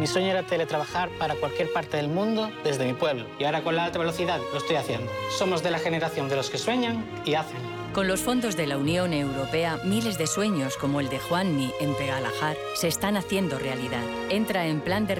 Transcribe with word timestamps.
Mi 0.00 0.06
sueño 0.06 0.28
era 0.28 0.42
teletrabajar 0.42 1.10
para 1.18 1.34
cualquier 1.34 1.70
parte 1.74 1.98
del 1.98 2.08
mundo 2.08 2.50
desde 2.64 2.86
mi 2.86 2.94
pueblo 2.94 3.26
y 3.38 3.44
ahora 3.44 3.62
con 3.62 3.76
la 3.76 3.84
alta 3.84 3.98
velocidad 3.98 4.40
lo 4.50 4.56
estoy 4.56 4.76
haciendo. 4.76 5.12
Somos 5.36 5.62
de 5.62 5.70
la 5.70 5.78
generación 5.78 6.26
de 6.30 6.36
los 6.36 6.48
que 6.48 6.56
sueñan 6.56 7.04
y 7.26 7.34
hacen. 7.34 7.58
Con 7.92 8.08
los 8.08 8.20
fondos 8.20 8.56
de 8.56 8.66
la 8.66 8.78
Unión 8.78 9.12
Europea, 9.12 9.78
miles 9.84 10.16
de 10.16 10.26
sueños 10.26 10.78
como 10.78 11.00
el 11.00 11.10
de 11.10 11.18
Juanmi 11.18 11.70
en 11.80 11.94
Pegalajar 11.96 12.56
se 12.76 12.88
están 12.88 13.18
haciendo 13.18 13.58
realidad. 13.58 14.02
Entra 14.30 14.66
en 14.68 14.80
plan 14.80 15.06
de 15.06 15.16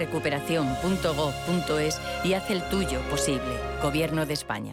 y 2.25 2.33
haz 2.33 2.49
el 2.49 2.63
tuyo 2.71 3.01
posible. 3.11 3.53
Gobierno 3.83 4.25
de 4.25 4.33
España. 4.33 4.73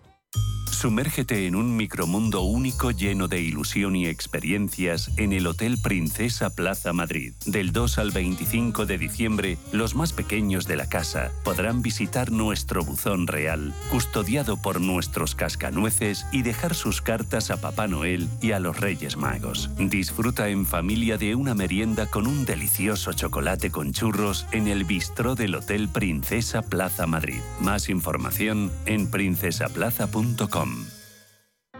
Sumérgete 0.81 1.45
en 1.45 1.53
un 1.53 1.77
micromundo 1.77 2.41
único 2.41 2.89
lleno 2.89 3.27
de 3.27 3.39
ilusión 3.39 3.95
y 3.95 4.07
experiencias 4.07 5.11
en 5.15 5.31
el 5.31 5.45
Hotel 5.45 5.77
Princesa 5.79 6.49
Plaza 6.49 6.91
Madrid. 6.91 7.33
Del 7.45 7.71
2 7.71 7.99
al 7.99 8.09
25 8.09 8.87
de 8.87 8.97
diciembre, 8.97 9.59
los 9.71 9.93
más 9.93 10.11
pequeños 10.11 10.65
de 10.65 10.77
la 10.77 10.89
casa 10.89 11.33
podrán 11.43 11.83
visitar 11.83 12.31
nuestro 12.31 12.83
buzón 12.83 13.27
real, 13.27 13.75
custodiado 13.91 14.57
por 14.57 14.81
nuestros 14.81 15.35
cascanueces 15.35 16.25
y 16.31 16.41
dejar 16.41 16.73
sus 16.73 17.03
cartas 17.03 17.51
a 17.51 17.61
Papá 17.61 17.87
Noel 17.87 18.27
y 18.41 18.53
a 18.53 18.59
los 18.59 18.79
Reyes 18.79 19.17
Magos. 19.17 19.69
Disfruta 19.77 20.49
en 20.49 20.65
familia 20.65 21.19
de 21.19 21.35
una 21.35 21.53
merienda 21.53 22.07
con 22.07 22.25
un 22.25 22.43
delicioso 22.43 23.13
chocolate 23.13 23.69
con 23.69 23.93
churros 23.93 24.47
en 24.51 24.67
el 24.67 24.85
bistró 24.85 25.35
del 25.35 25.53
Hotel 25.53 25.89
Princesa 25.89 26.63
Plaza 26.63 27.05
Madrid. 27.05 27.41
Más 27.59 27.87
información 27.87 28.71
en 28.87 29.11
princesaplaza.com. 29.11 30.70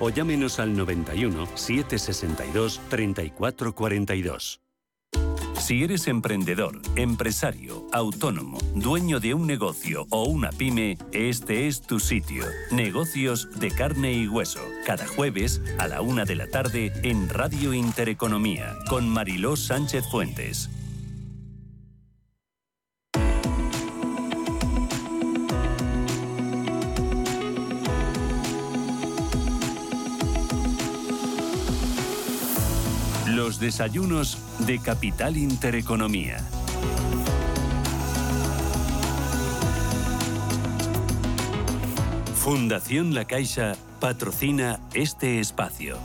o 0.00 0.10
llámenos 0.10 0.58
al 0.58 0.76
91 0.76 1.46
762 1.54 2.80
3442. 2.88 4.60
Si 5.60 5.84
eres 5.84 6.08
emprendedor, 6.08 6.80
empresario, 6.96 7.86
autónomo, 7.92 8.58
dueño 8.74 9.20
de 9.20 9.34
un 9.34 9.46
negocio 9.46 10.06
o 10.08 10.24
una 10.24 10.50
pyme, 10.50 10.96
este 11.12 11.68
es 11.68 11.82
tu 11.82 12.00
sitio. 12.00 12.44
Negocios 12.72 13.60
de 13.60 13.70
carne 13.70 14.14
y 14.14 14.26
hueso. 14.26 14.60
Cada 14.86 15.06
jueves 15.06 15.60
a 15.78 15.86
la 15.86 16.00
una 16.00 16.24
de 16.24 16.34
la 16.34 16.46
tarde 16.46 16.92
en 17.02 17.28
Radio 17.28 17.74
Intereconomía 17.74 18.74
con 18.88 19.06
Mariló 19.08 19.54
Sánchez 19.54 20.04
Fuentes. 20.10 20.70
Los 33.50 33.58
desayunos 33.58 34.38
de 34.60 34.78
Capital 34.78 35.36
Intereconomía. 35.36 36.38
Fundación 42.36 43.12
La 43.12 43.24
Caixa 43.24 43.72
patrocina 43.98 44.78
este 44.94 45.40
espacio. 45.40 45.98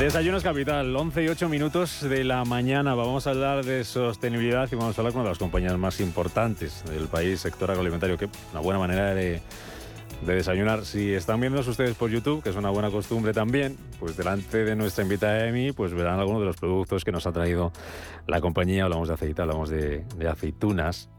Desayunos 0.00 0.42
Capital, 0.42 0.96
11 0.96 1.24
y 1.24 1.28
8 1.28 1.50
minutos 1.50 2.00
de 2.00 2.24
la 2.24 2.42
mañana. 2.46 2.94
Vamos 2.94 3.26
a 3.26 3.30
hablar 3.30 3.62
de 3.66 3.84
sostenibilidad 3.84 4.66
y 4.72 4.74
vamos 4.74 4.96
a 4.96 5.02
hablar 5.02 5.12
con 5.12 5.20
una 5.20 5.28
de 5.28 5.32
las 5.32 5.38
compañías 5.38 5.76
más 5.76 6.00
importantes 6.00 6.82
del 6.86 7.06
país, 7.06 7.40
sector 7.40 7.70
agroalimentario, 7.70 8.16
que 8.16 8.26
una 8.52 8.60
buena 8.62 8.78
manera 8.78 9.14
de, 9.14 9.42
desayunar. 10.24 10.86
Si 10.86 11.12
están 11.12 11.38
viendo 11.38 11.60
ustedes 11.60 11.96
por 11.96 12.10
YouTube, 12.10 12.42
que 12.42 12.48
es 12.48 12.56
una 12.56 12.70
buena 12.70 12.90
costumbre 12.90 13.34
también, 13.34 13.76
pues 13.98 14.16
delante 14.16 14.64
de 14.64 14.74
nuestra 14.74 15.04
invitada 15.04 15.46
Emi, 15.46 15.72
pues 15.72 15.92
verán 15.92 16.18
algunos 16.18 16.40
de 16.40 16.46
los 16.46 16.56
productos 16.56 17.04
que 17.04 17.12
nos 17.12 17.26
ha 17.26 17.32
traído 17.32 17.70
la 18.26 18.40
compañía. 18.40 18.84
Hablamos 18.84 19.08
de 19.08 19.14
aceite, 19.14 19.42
hablamos 19.42 19.68
de 19.68 20.02
aceitunas, 20.30 21.10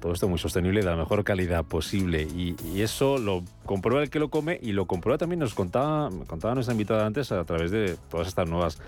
todo 0.00 0.12
esto 0.12 0.28
muy 0.28 0.38
sostenible 0.38 0.80
de 0.80 0.86
la 0.86 0.96
mejor 0.96 1.24
calidad 1.24 1.64
posible. 1.64 2.22
Y, 2.22 2.56
eso 2.80 3.18
lo 3.18 3.42
comprueba 3.64 4.02
el 4.02 4.10
que 4.10 4.18
lo 4.18 4.28
come 4.28 4.58
y 4.62 4.72
lo 4.72 4.86
comprueba 4.86 5.18
también, 5.18 5.40
nos 5.40 5.54
contaba, 5.54 6.10
contaba 6.26 6.54
nuestra 6.54 6.72
invitada 6.72 7.06
antes, 7.06 7.32
a 7.32 7.44
través 7.44 7.70
de 7.70 7.96
todas 8.10 8.28
estas 8.28 8.48
nuevas 8.48 8.78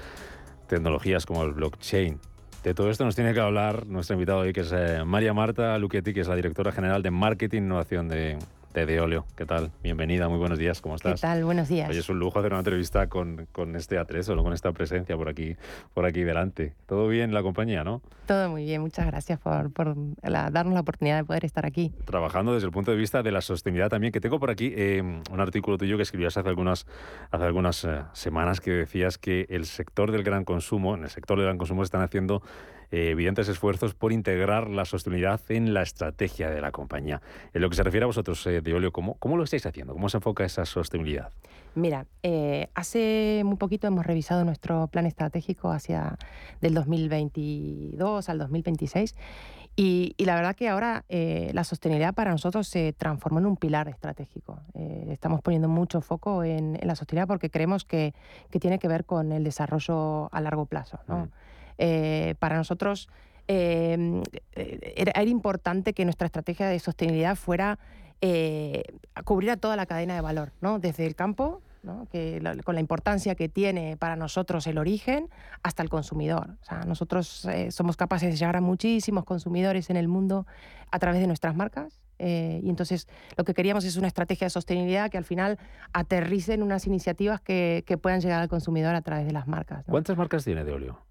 tecnologías 0.69 1.27
como 1.27 1.43
el 1.43 1.53
blockchain. 1.53 2.21
De 2.63 2.75
todo 2.75 2.91
esto 2.91 3.05
nos 3.05 3.15
tiene 3.15 3.35
que 3.35 3.41
hablar 3.41 3.87
nuestra 3.87 4.15
invitada 4.15 4.39
hoy, 4.39 4.53
que 4.53 4.61
es 4.61 4.73
eh, 4.73 5.03
María 5.05 5.33
Marta 5.33 5.79
Luchetti, 5.79 6.13
que 6.13 6.21
es 6.21 6.29
la 6.29 6.37
directora 6.37 6.71
general 6.71 7.03
de 7.03 7.11
Marketing 7.11 7.63
e 7.63 7.65
Innovación 7.65 8.09
de, 8.09 8.39
de 8.75 9.01
Olio. 9.01 9.27
¿Qué 9.37 9.45
tal? 9.45 9.73
Bienvenida, 9.83 10.29
muy 10.29 10.39
buenos 10.39 10.59
días, 10.59 10.81
¿cómo 10.81 10.95
estás? 10.95 11.21
¿Qué 11.21 11.27
tal? 11.27 11.45
Buenos 11.45 11.69
días. 11.69 11.89
Oye, 11.91 11.99
es 11.99 12.09
un 12.09 12.19
lujo 12.21 12.39
hacer 12.39 12.53
una 12.53 12.61
entrevista 12.61 13.09
con, 13.09 13.49
con 13.51 13.75
este 13.75 13.99
atreso, 13.99 14.37
con 14.37 14.53
esta 14.53 14.71
presencia 14.73 15.17
por 15.17 15.29
aquí, 15.29 15.57
por 15.95 16.07
aquí 16.07 16.23
delante. 16.23 16.75
¿Todo 16.87 17.09
bien 17.09 17.35
la 17.35 17.43
compañía, 17.43 17.83
no? 17.83 18.03
Todo 18.27 18.49
muy 18.51 18.65
bien, 18.65 18.81
muchas 18.81 19.07
gracias 19.07 19.41
por, 19.41 19.73
por 19.73 19.97
darnos 20.23 20.75
la 20.75 20.81
oportunidad 20.81 21.17
de 21.17 21.25
poder 21.25 21.45
estar 21.45 21.67
aquí. 21.67 21.93
Trabajando 22.05 22.55
desde 22.55 22.67
el 22.67 22.73
punto 22.73 22.93
de 22.93 22.97
vista 22.97 23.23
de 23.23 23.33
la 23.33 23.41
sostenibilidad 23.41 23.89
también, 23.89 24.13
que 24.13 24.21
tengo 24.21 24.39
por 24.39 24.51
aquí 24.51 24.73
eh, 24.77 25.03
un 25.03 25.41
artículo 25.41 25.77
tuyo 25.77 25.97
que 25.97 26.03
escribías 26.05 26.37
hace 26.37 26.49
algunas, 26.49 26.87
hace 27.31 27.45
algunas 27.45 27.85
eh, 27.85 28.03
semanas 28.13 28.61
que 28.61 28.71
decías 28.71 29.19
que 29.19 29.47
el 29.49 29.67
sector 29.67 30.13
del 30.13 30.23
gran 30.23 30.45
consumo, 30.45 30.95
en 30.95 31.03
el 31.03 31.11
sector 31.11 31.39
del 31.39 31.47
gran 31.47 31.59
consumo 31.59 31.83
están 31.83 32.03
haciendo 32.03 32.43
eh, 32.91 33.11
evidentes 33.11 33.49
esfuerzos 33.49 33.95
por 33.95 34.13
integrar 34.13 34.71
la 34.71 34.87
sostenibilidad 34.87 35.41
en 35.51 35.75
la 35.75 35.83
estrategia 35.83 36.49
de 36.49 36.63
la 36.63 36.73
compañía. 36.73 37.21
En 37.53 37.61
lo 37.61 37.69
que 37.69 37.77
se 37.77 37.83
refiere 37.83 38.05
a 38.05 38.07
vosotros, 38.07 38.47
eh, 38.47 38.63
de 38.63 38.73
Olio, 38.73 38.93
¿cómo, 38.93 39.15
¿cómo 39.19 39.37
lo 39.37 39.45
estáis 39.45 39.67
haciendo? 39.67 39.93
¿Cómo 39.93 40.09
se 40.09 40.17
enfoca 40.17 40.43
esa 40.45 40.65
sostenibilidad? 40.65 41.31
Mira, 41.75 42.07
eh, 42.23 42.71
hace 42.75 43.43
muy 43.45 43.57
poquito 43.57 43.87
hemos 43.87 44.07
revisado 44.07 44.43
nuestro 44.47 44.87
plan 44.87 45.05
estratégico 45.05 45.71
hacia 45.71 46.17
del 46.63 46.73
2022 46.73 48.27
al 48.31 48.39
2026 48.39 49.15
y, 49.77 50.15
la 50.19 50.35
verdad 50.35 50.57
que 50.57 50.69
ahora 50.69 51.05
la 51.09 51.63
sostenibilidad 51.63 52.13
para 52.13 52.33
nosotros 52.33 52.67
se 52.67 52.95
transformó 52.95 53.39
en 53.39 53.47
un 53.47 53.57
pilar 53.57 53.89
estratégico. 53.89 54.59
estamos 54.75 55.41
poniendo 55.41 55.69
mucho 55.69 56.01
foco 56.01 56.43
en, 56.43 56.81
la 56.83 56.97
sostenibilidad 56.97 57.29
porque 57.29 57.49
creemos 57.49 57.85
que, 57.85 58.13
tiene 58.59 58.81
que 58.81 58.89
ver 58.89 59.05
con 59.05 59.31
el 59.31 59.45
desarrollo 59.45 60.35
a 60.35 60.41
largo 60.41 60.67
plazo. 60.67 60.99
¿no? 61.07 61.27
Mm. 61.27 61.29
Eh, 61.79 62.35
para 62.41 62.57
nosotros 62.57 63.09
eh, 63.47 64.21
era, 64.53 65.23
importante 65.23 65.95
que 65.95 66.05
nuestra 66.05 66.27
estrategia 66.27 66.67
de 66.67 66.79
sostenibilidad 66.81 67.37
fuera 67.37 67.79
eh, 68.21 68.83
cubrir 69.25 69.53
a 69.53 69.57
toda 69.57 69.77
la 69.77 69.87
cadena 69.87 70.15
de 70.15 70.21
valor, 70.21 70.53
¿no? 70.61 70.81
desde 70.81 71.07
el 71.07 71.15
campo, 71.15 71.63
que 72.11 72.43
con 72.65 72.75
la 72.75 72.81
importancia 72.81 73.35
que 73.37 73.49
tiene 73.49 73.97
para 73.97 74.17
nosotros 74.17 74.67
el 74.67 74.77
origen, 74.77 75.31
hasta 75.63 75.83
el 75.83 75.89
consumidor. 75.89 76.57
O 76.61 76.65
sea, 76.65 76.81
nosotros 76.81 77.47
somos 77.71 77.97
capaces 77.97 78.29
de 78.29 78.37
llegar 78.37 78.57
a 78.57 78.61
muchísimos 78.61 79.25
consumidores 79.25 79.89
en 79.89 79.97
el 79.97 80.09
mundo 80.09 80.47
a 80.91 80.99
través 80.99 81.21
de 81.21 81.29
nuestras 81.29 81.55
marcas. 81.55 82.03
y 82.19 82.69
entonces 82.69 83.07
lo 83.37 83.45
que 83.45 83.55
queríamos 83.55 83.85
es 83.85 83.97
una 83.97 84.09
estrategia 84.09 84.47
de 84.47 84.51
sostenibilidad 84.51 85.09
que 85.09 85.17
al 85.17 85.25
final 85.25 85.59
aterrice 85.95 86.53
en 86.53 86.63
unas 86.63 86.87
iniciativas 86.87 87.41
que, 87.41 87.99
puedan 88.03 88.21
llegar 88.21 88.43
al 88.43 88.49
consumidor 88.49 88.95
a 88.95 89.01
través 89.01 89.25
de 89.25 89.33
las 89.33 89.47
marcas. 89.47 89.85
¿Cuántas 89.89 90.19
marcas 90.19 90.45
tiene 90.45 90.65
de 90.65 90.73
óleo? 90.73 91.08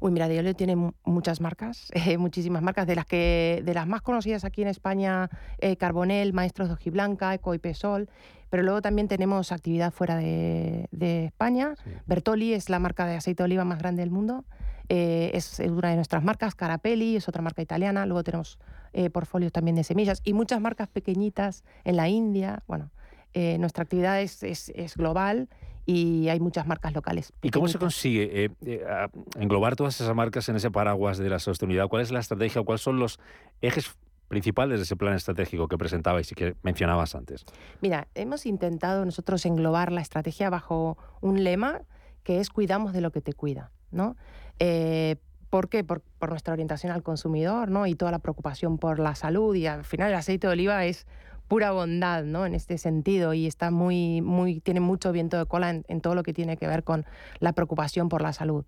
Uy, 0.00 0.12
mira, 0.12 0.28
Diolio 0.28 0.54
tiene 0.54 0.76
muchas 1.04 1.40
marcas, 1.40 1.90
eh, 1.92 2.16
muchísimas 2.18 2.62
marcas, 2.62 2.86
de 2.86 2.96
las 2.96 3.06
que 3.06 3.62
de 3.64 3.74
las 3.74 3.86
más 3.86 4.02
conocidas 4.02 4.44
aquí 4.44 4.62
en 4.62 4.68
España, 4.68 5.28
eh, 5.58 5.76
Carbonel, 5.76 6.32
Maestros 6.32 6.68
de 6.68 6.74
Ojiblanca, 6.74 7.34
Eco 7.34 7.54
y 7.54 7.58
Pesol, 7.58 8.08
pero 8.48 8.62
luego 8.62 8.82
también 8.82 9.08
tenemos 9.08 9.52
actividad 9.52 9.92
fuera 9.92 10.16
de, 10.16 10.88
España. 11.26 11.74
Bertoli 12.06 12.54
es 12.54 12.68
la 12.68 12.78
marca 12.78 13.06
de 13.06 13.16
aceite 13.16 13.42
de 13.42 13.44
oliva 13.44 13.64
más 13.64 13.78
grande 13.78 14.02
del 14.02 14.10
mundo. 14.10 14.44
eh, 14.88 15.30
es 15.34 15.60
una 15.60 15.90
de 15.90 15.96
nuestras 15.96 16.24
marcas, 16.24 16.56
Carapelli, 16.56 17.16
es 17.16 17.28
otra 17.28 17.42
marca 17.42 17.62
italiana, 17.62 18.06
luego 18.06 18.24
tenemos 18.24 18.58
eh, 18.92 19.08
portfolios 19.08 19.52
también 19.52 19.76
de 19.76 19.84
semillas 19.84 20.20
y 20.24 20.32
muchas 20.32 20.60
marcas 20.60 20.88
pequeñitas 20.88 21.62
en 21.84 21.96
la 21.96 22.08
India. 22.08 22.64
Bueno, 22.66 22.90
eh, 23.34 23.56
nuestra 23.58 23.84
actividad 23.84 24.20
es, 24.20 24.42
es, 24.42 24.70
es, 24.74 24.96
global 24.96 25.48
y 25.90 26.28
hay 26.28 26.38
muchas 26.38 26.66
marcas 26.66 26.94
locales. 26.94 27.32
¿Y 27.42 27.50
cómo 27.50 27.66
se 27.66 27.78
consigue 27.78 28.44
eh, 28.44 28.50
eh, 28.64 29.08
englobar 29.36 29.74
todas 29.74 30.00
esas 30.00 30.14
marcas 30.14 30.48
en 30.48 30.56
ese 30.56 30.70
paraguas 30.70 31.18
de 31.18 31.28
la 31.28 31.40
sostenibilidad? 31.40 31.88
¿Cuál 31.88 32.02
es 32.02 32.12
la 32.12 32.20
estrategia 32.20 32.60
o 32.60 32.64
cuáles 32.64 32.80
son 32.80 33.00
los 33.00 33.18
ejes 33.60 33.96
principales 34.28 34.78
de 34.78 34.84
ese 34.84 34.94
plan 34.94 35.14
estratégico 35.14 35.66
que 35.66 35.76
presentabais 35.76 36.30
y 36.30 36.36
que 36.36 36.54
mencionabas 36.62 37.16
antes? 37.16 37.44
Mira, 37.80 38.06
hemos 38.14 38.46
intentado 38.46 39.04
nosotros 39.04 39.44
englobar 39.46 39.90
la 39.90 40.00
estrategia 40.00 40.48
bajo 40.48 40.96
un 41.20 41.42
lema 41.42 41.82
que 42.22 42.38
es 42.38 42.50
cuidamos 42.50 42.92
de 42.92 43.00
lo 43.00 43.10
que 43.10 43.20
te 43.20 43.32
cuida, 43.32 43.72
¿no? 43.90 44.14
Eh, 44.60 45.16
¿Por 45.48 45.68
qué? 45.68 45.82
Por, 45.82 46.02
por, 46.20 46.30
nuestra 46.30 46.52
orientación 46.52 46.92
al 46.92 47.02
consumidor, 47.02 47.68
¿no? 47.68 47.88
Y 47.88 47.96
toda 47.96 48.12
la 48.12 48.20
preocupación 48.20 48.78
por 48.78 49.00
la 49.00 49.16
salud 49.16 49.56
y 49.56 49.66
al 49.66 49.84
final 49.84 50.10
el 50.10 50.14
aceite 50.14 50.46
de 50.46 50.52
oliva 50.52 50.84
es 50.84 51.08
pura 51.50 51.72
bondad, 51.72 52.22
¿no? 52.22 52.46
En 52.46 52.54
este 52.54 52.78
sentido 52.78 53.34
y 53.34 53.48
está 53.48 53.72
muy, 53.72 54.22
muy, 54.22 54.60
tiene 54.60 54.78
mucho 54.78 55.10
viento 55.10 55.36
de 55.36 55.46
cola 55.46 55.70
en, 55.70 55.84
en 55.88 56.00
todo 56.00 56.14
lo 56.14 56.22
que 56.22 56.32
tiene 56.32 56.56
que 56.56 56.68
ver 56.68 56.84
con 56.84 57.04
la 57.40 57.52
preocupación 57.54 58.08
por 58.08 58.22
la 58.22 58.32
salud. 58.32 58.64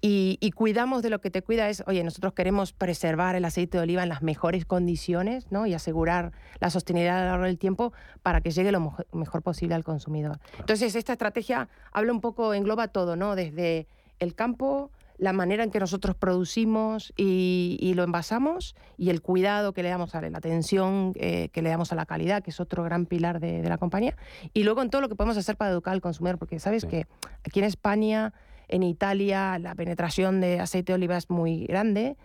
Y, 0.00 0.36
y, 0.40 0.50
cuidamos 0.50 1.02
de 1.02 1.10
lo 1.10 1.20
que 1.20 1.30
te 1.30 1.42
cuida 1.42 1.68
es, 1.68 1.84
oye, 1.86 2.02
nosotros 2.02 2.32
queremos 2.32 2.72
preservar 2.72 3.36
el 3.36 3.44
aceite 3.44 3.78
de 3.78 3.84
oliva 3.84 4.02
en 4.02 4.08
las 4.08 4.22
mejores 4.22 4.64
condiciones 4.64 5.46
¿no? 5.50 5.66
y 5.66 5.74
asegurar 5.74 6.32
la 6.58 6.70
sostenibilidad 6.70 7.18
a 7.18 7.24
lo 7.24 7.30
largo 7.30 7.44
del 7.44 7.58
tiempo 7.58 7.92
para 8.24 8.40
que 8.40 8.50
llegue 8.50 8.72
lo 8.72 8.80
mo 8.80 8.96
mejor 9.12 9.42
posible 9.42 9.76
al 9.76 9.84
consumidor. 9.84 10.40
Entonces, 10.58 10.96
esta 10.96 11.12
estrategia 11.12 11.68
habla 11.92 12.12
un 12.12 12.20
poco, 12.20 12.52
engloba 12.52 12.88
todo, 12.88 13.14
¿no? 13.14 13.36
Desde 13.36 13.86
el 14.18 14.34
campo, 14.34 14.90
la 15.18 15.32
manera 15.32 15.64
en 15.64 15.70
que 15.70 15.80
nosotros 15.80 16.16
producimos 16.16 17.12
y, 17.16 17.76
y, 17.80 17.94
lo 17.94 18.04
envasamos 18.04 18.76
y 18.96 19.10
el 19.10 19.20
cuidado 19.20 19.72
que 19.72 19.82
le 19.82 19.88
damos 19.88 20.14
a 20.14 20.20
la 20.22 20.38
atención 20.38 21.12
eh, 21.16 21.48
que 21.52 21.60
le 21.60 21.70
damos 21.70 21.92
a 21.92 21.96
la 21.96 22.06
calidad, 22.06 22.42
que 22.42 22.50
es 22.50 22.60
otro 22.60 22.84
gran 22.84 23.04
pilar 23.04 23.40
de, 23.40 23.60
de, 23.60 23.68
la 23.68 23.78
compañía, 23.78 24.16
y 24.54 24.62
luego 24.62 24.80
en 24.80 24.90
todo 24.90 25.00
lo 25.00 25.08
que 25.08 25.16
podemos 25.16 25.36
hacer 25.36 25.56
para 25.56 25.72
educar 25.72 25.92
al 25.92 26.00
consumidor, 26.00 26.38
porque 26.38 26.60
sabes 26.60 26.82
sí. 26.82 26.88
que 26.88 27.06
aquí 27.44 27.58
en 27.58 27.66
España, 27.66 28.32
en 28.68 28.84
Italia, 28.84 29.58
la 29.58 29.74
penetración 29.74 30.40
de 30.40 30.60
aceite 30.60 30.92
de 30.92 30.94
oliva 30.94 31.16
es 31.16 31.28
muy 31.30 31.66
grande, 31.66 32.16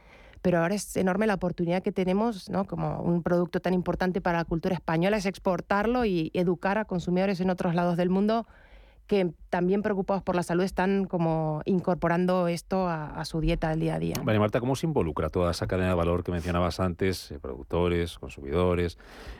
pero 0.43 0.59
ahora 0.59 0.75
es 0.75 0.95
enorme 0.97 1.25
la 1.25 1.35
oportunidad 1.35 1.81
que 1.81 1.91
tenemos, 1.91 2.49
¿no? 2.49 2.65
como 2.65 3.01
un 3.01 3.23
producto 3.23 3.59
tan 3.59 3.73
importante 3.73 4.21
para 4.21 4.39
la 4.39 4.45
cultura 4.45 4.75
española, 4.75 5.17
es 5.17 5.25
exportarlo 5.25 6.05
y 6.05 6.31
educar 6.33 6.77
a 6.77 6.85
consumidores 6.85 7.39
en 7.39 7.49
otros 7.49 7.73
lados 7.73 7.97
del 7.97 8.09
mundo 8.09 8.45
que 9.07 9.33
también 9.49 9.81
preocupados 9.81 10.23
por 10.23 10.35
la 10.35 10.43
salud 10.43 10.63
están 10.63 11.05
como 11.05 11.61
incorporando 11.65 12.47
esto 12.47 12.87
a, 12.87 13.07
a, 13.07 13.25
su 13.25 13.41
dieta 13.41 13.69
del 13.69 13.81
día 13.81 13.95
a 13.95 13.99
día. 13.99 14.15
Vale, 14.23 14.39
Marta, 14.39 14.59
¿cómo 14.59 14.75
se 14.75 14.87
involucra 14.87 15.29
toda 15.29 15.51
esa 15.51 15.67
cadena 15.67 15.89
de 15.89 15.95
valor 15.95 16.23
que 16.23 16.31
mencionabas 16.31 16.79
antes, 16.79 17.31
eh, 17.31 17.39
productores, 17.39 18.17
consumidores, 18.17 18.97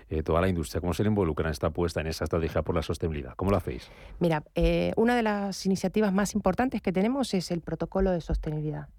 eh, 0.10 0.22
toda 0.22 0.42
la 0.42 0.50
industria? 0.50 0.82
¿Cómo 0.82 0.94
se 0.94 1.04
le 1.04 1.10
involucra 1.10 1.48
en 1.48 1.54
esta 1.54 1.68
apuesta, 1.68 2.02
en 2.02 2.08
esa 2.08 2.26
estrategia 2.26 2.62
por 2.62 2.76
la 2.76 2.82
sostenibilidad? 2.82 3.36
¿Cómo 3.36 3.52
lo 3.52 3.58
hacéis? 3.58 3.90
Mira, 4.20 4.44
eh, 4.56 4.92
una 4.98 5.16
de 5.16 5.24
las 5.24 5.66
iniciativas 5.66 6.12
más 6.12 6.36
importantes 6.36 6.82
que 6.82 6.92
tenemos 6.92 7.34
es 7.34 7.50
el 7.52 7.62
protocolo 7.62 8.12
de 8.12 8.22
sostenibilidad. 8.22 8.90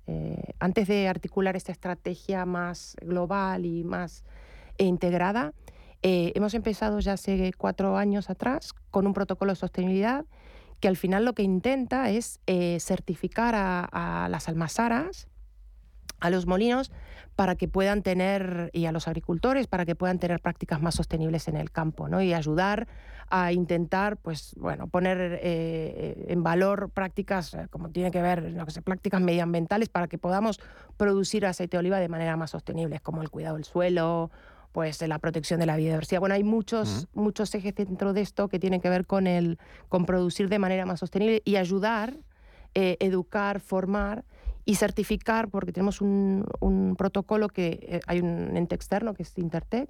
Antes 0.59 0.89
de 0.89 1.09
articular 1.09 1.57
esta 1.57 1.73
estrategia 1.73 2.45
más 2.45 2.97
global 3.01 3.65
y 3.65 3.85
más 3.85 4.25
integrada, 4.77 5.53
hemos 6.03 6.53
empezado 6.55 7.01
ya 7.01 7.15
hace 7.15 7.53
cuatro 7.57 7.97
años 7.97 8.29
atrás 8.29 8.75
con 8.91 9.07
un 9.07 9.15
protocolo 9.15 9.53
de 9.53 9.57
sostenibilidad 9.57 10.27
que 10.85 10.89
al 10.89 10.99
final 10.99 11.25
lo 11.25 11.33
que 11.33 11.43
intenta 11.43 12.11
es 12.11 12.41
eh, 12.47 12.77
certificar 12.79 13.55
a, 13.57 14.29
las 14.31 14.51
almazaras, 14.51 15.29
a 16.21 16.29
los 16.29 16.45
molinos, 16.45 16.93
para 17.37 17.55
que 17.55 17.69
puedan 17.69 18.03
tener, 18.03 18.69
y 18.75 18.85
a 18.85 18.93
los 18.93 19.09
agricultores, 19.09 19.67
para 19.67 19.87
que 19.87 19.95
puedan 19.95 20.19
tener 20.19 20.41
prácticas 20.41 20.83
más 20.83 20.97
sostenibles 20.97 21.49
en 21.49 21.57
el 21.57 21.71
campo, 21.71 22.07
¿no? 22.07 22.21
Y 22.21 22.35
ayudar 22.35 22.87
a 23.31 23.51
intentar, 23.53 24.19
pues, 24.19 24.55
bueno, 24.59 24.89
poner 24.89 25.41
eh, 25.43 26.27
en 26.29 26.43
valor 26.43 26.91
prácticas, 26.91 27.55
eh, 27.55 27.67
como 27.71 27.89
tiene 27.89 28.11
que 28.11 28.21
ver, 28.21 28.53
no 28.53 28.69
sé, 28.69 28.83
prácticas 28.83 29.23
medioambientales 29.23 29.89
para 29.89 30.07
que 30.07 30.19
podamos 30.19 30.61
producir 30.99 31.47
aceite 31.47 31.79
de 31.79 31.79
oliva 31.79 31.99
de 31.99 32.11
manera 32.11 32.37
más 32.37 32.51
sostenible, 32.51 33.01
como 33.01 33.23
el 33.23 33.31
cuidado 33.31 33.55
del 33.55 33.65
suelo 33.65 34.31
pues 34.75 35.01
la 35.07 35.21
protección 35.21 35.61
de 35.61 35.67
la 35.67 35.77
biodiversidad. 35.77 36.19
Bueno, 36.19 36.35
hay 36.35 36.43
muchos, 36.43 36.89
uh 36.89 37.07
-huh. 37.07 37.09
muchos 37.23 37.55
ejes 37.55 37.77
dentro 37.77 38.13
de 38.13 38.23
esto 38.23 38.49
que 38.49 38.59
tienen 38.59 38.81
que 38.81 38.91
ver 38.91 39.07
con, 39.07 39.29
el, 39.29 39.57
con 39.89 40.05
producir 40.05 40.49
de 40.49 40.59
manera 40.59 40.85
más 40.85 40.99
sostenible 40.99 41.43
y 41.45 41.55
ayudar, 41.55 42.15
eh, 42.75 42.97
educar, 42.99 43.61
formar 43.61 44.25
y 44.65 44.75
certificar, 44.75 45.49
porque 45.49 45.71
tenemos 45.71 46.01
un, 46.01 46.45
un 46.59 46.97
protocolo 46.97 47.49
que 47.49 47.79
eh, 47.83 48.01
hay 48.09 48.19
un 48.19 48.57
ente 48.57 48.75
externo 48.75 49.15
que 49.15 49.23
es 49.23 49.39
Intertech, 49.39 49.89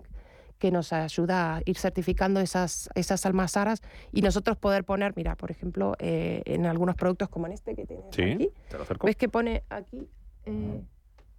que 0.58 0.70
nos 0.70 0.92
ayuda 0.92 1.56
a 1.56 1.62
ir 1.64 1.78
certificando 1.78 2.40
esas, 2.40 2.90
esas 2.94 3.24
almazaras 3.24 3.80
y 4.12 4.20
nosotros 4.20 4.58
poder 4.58 4.84
poner, 4.84 5.14
mira, 5.16 5.34
por 5.34 5.50
ejemplo, 5.50 5.94
eh, 5.98 6.42
en 6.44 6.66
algunos 6.66 6.94
productos 6.94 7.30
como 7.30 7.46
en 7.46 7.52
este 7.54 7.74
que 7.74 7.86
tienes 7.86 8.04
sí, 8.10 8.22
aquí, 8.22 8.50
te 8.68 8.76
lo 8.76 8.82
acerco. 8.82 9.06
ves 9.06 9.16
que 9.16 9.30
pone 9.30 9.62
aquí, 9.70 10.06
eh, 10.44 10.82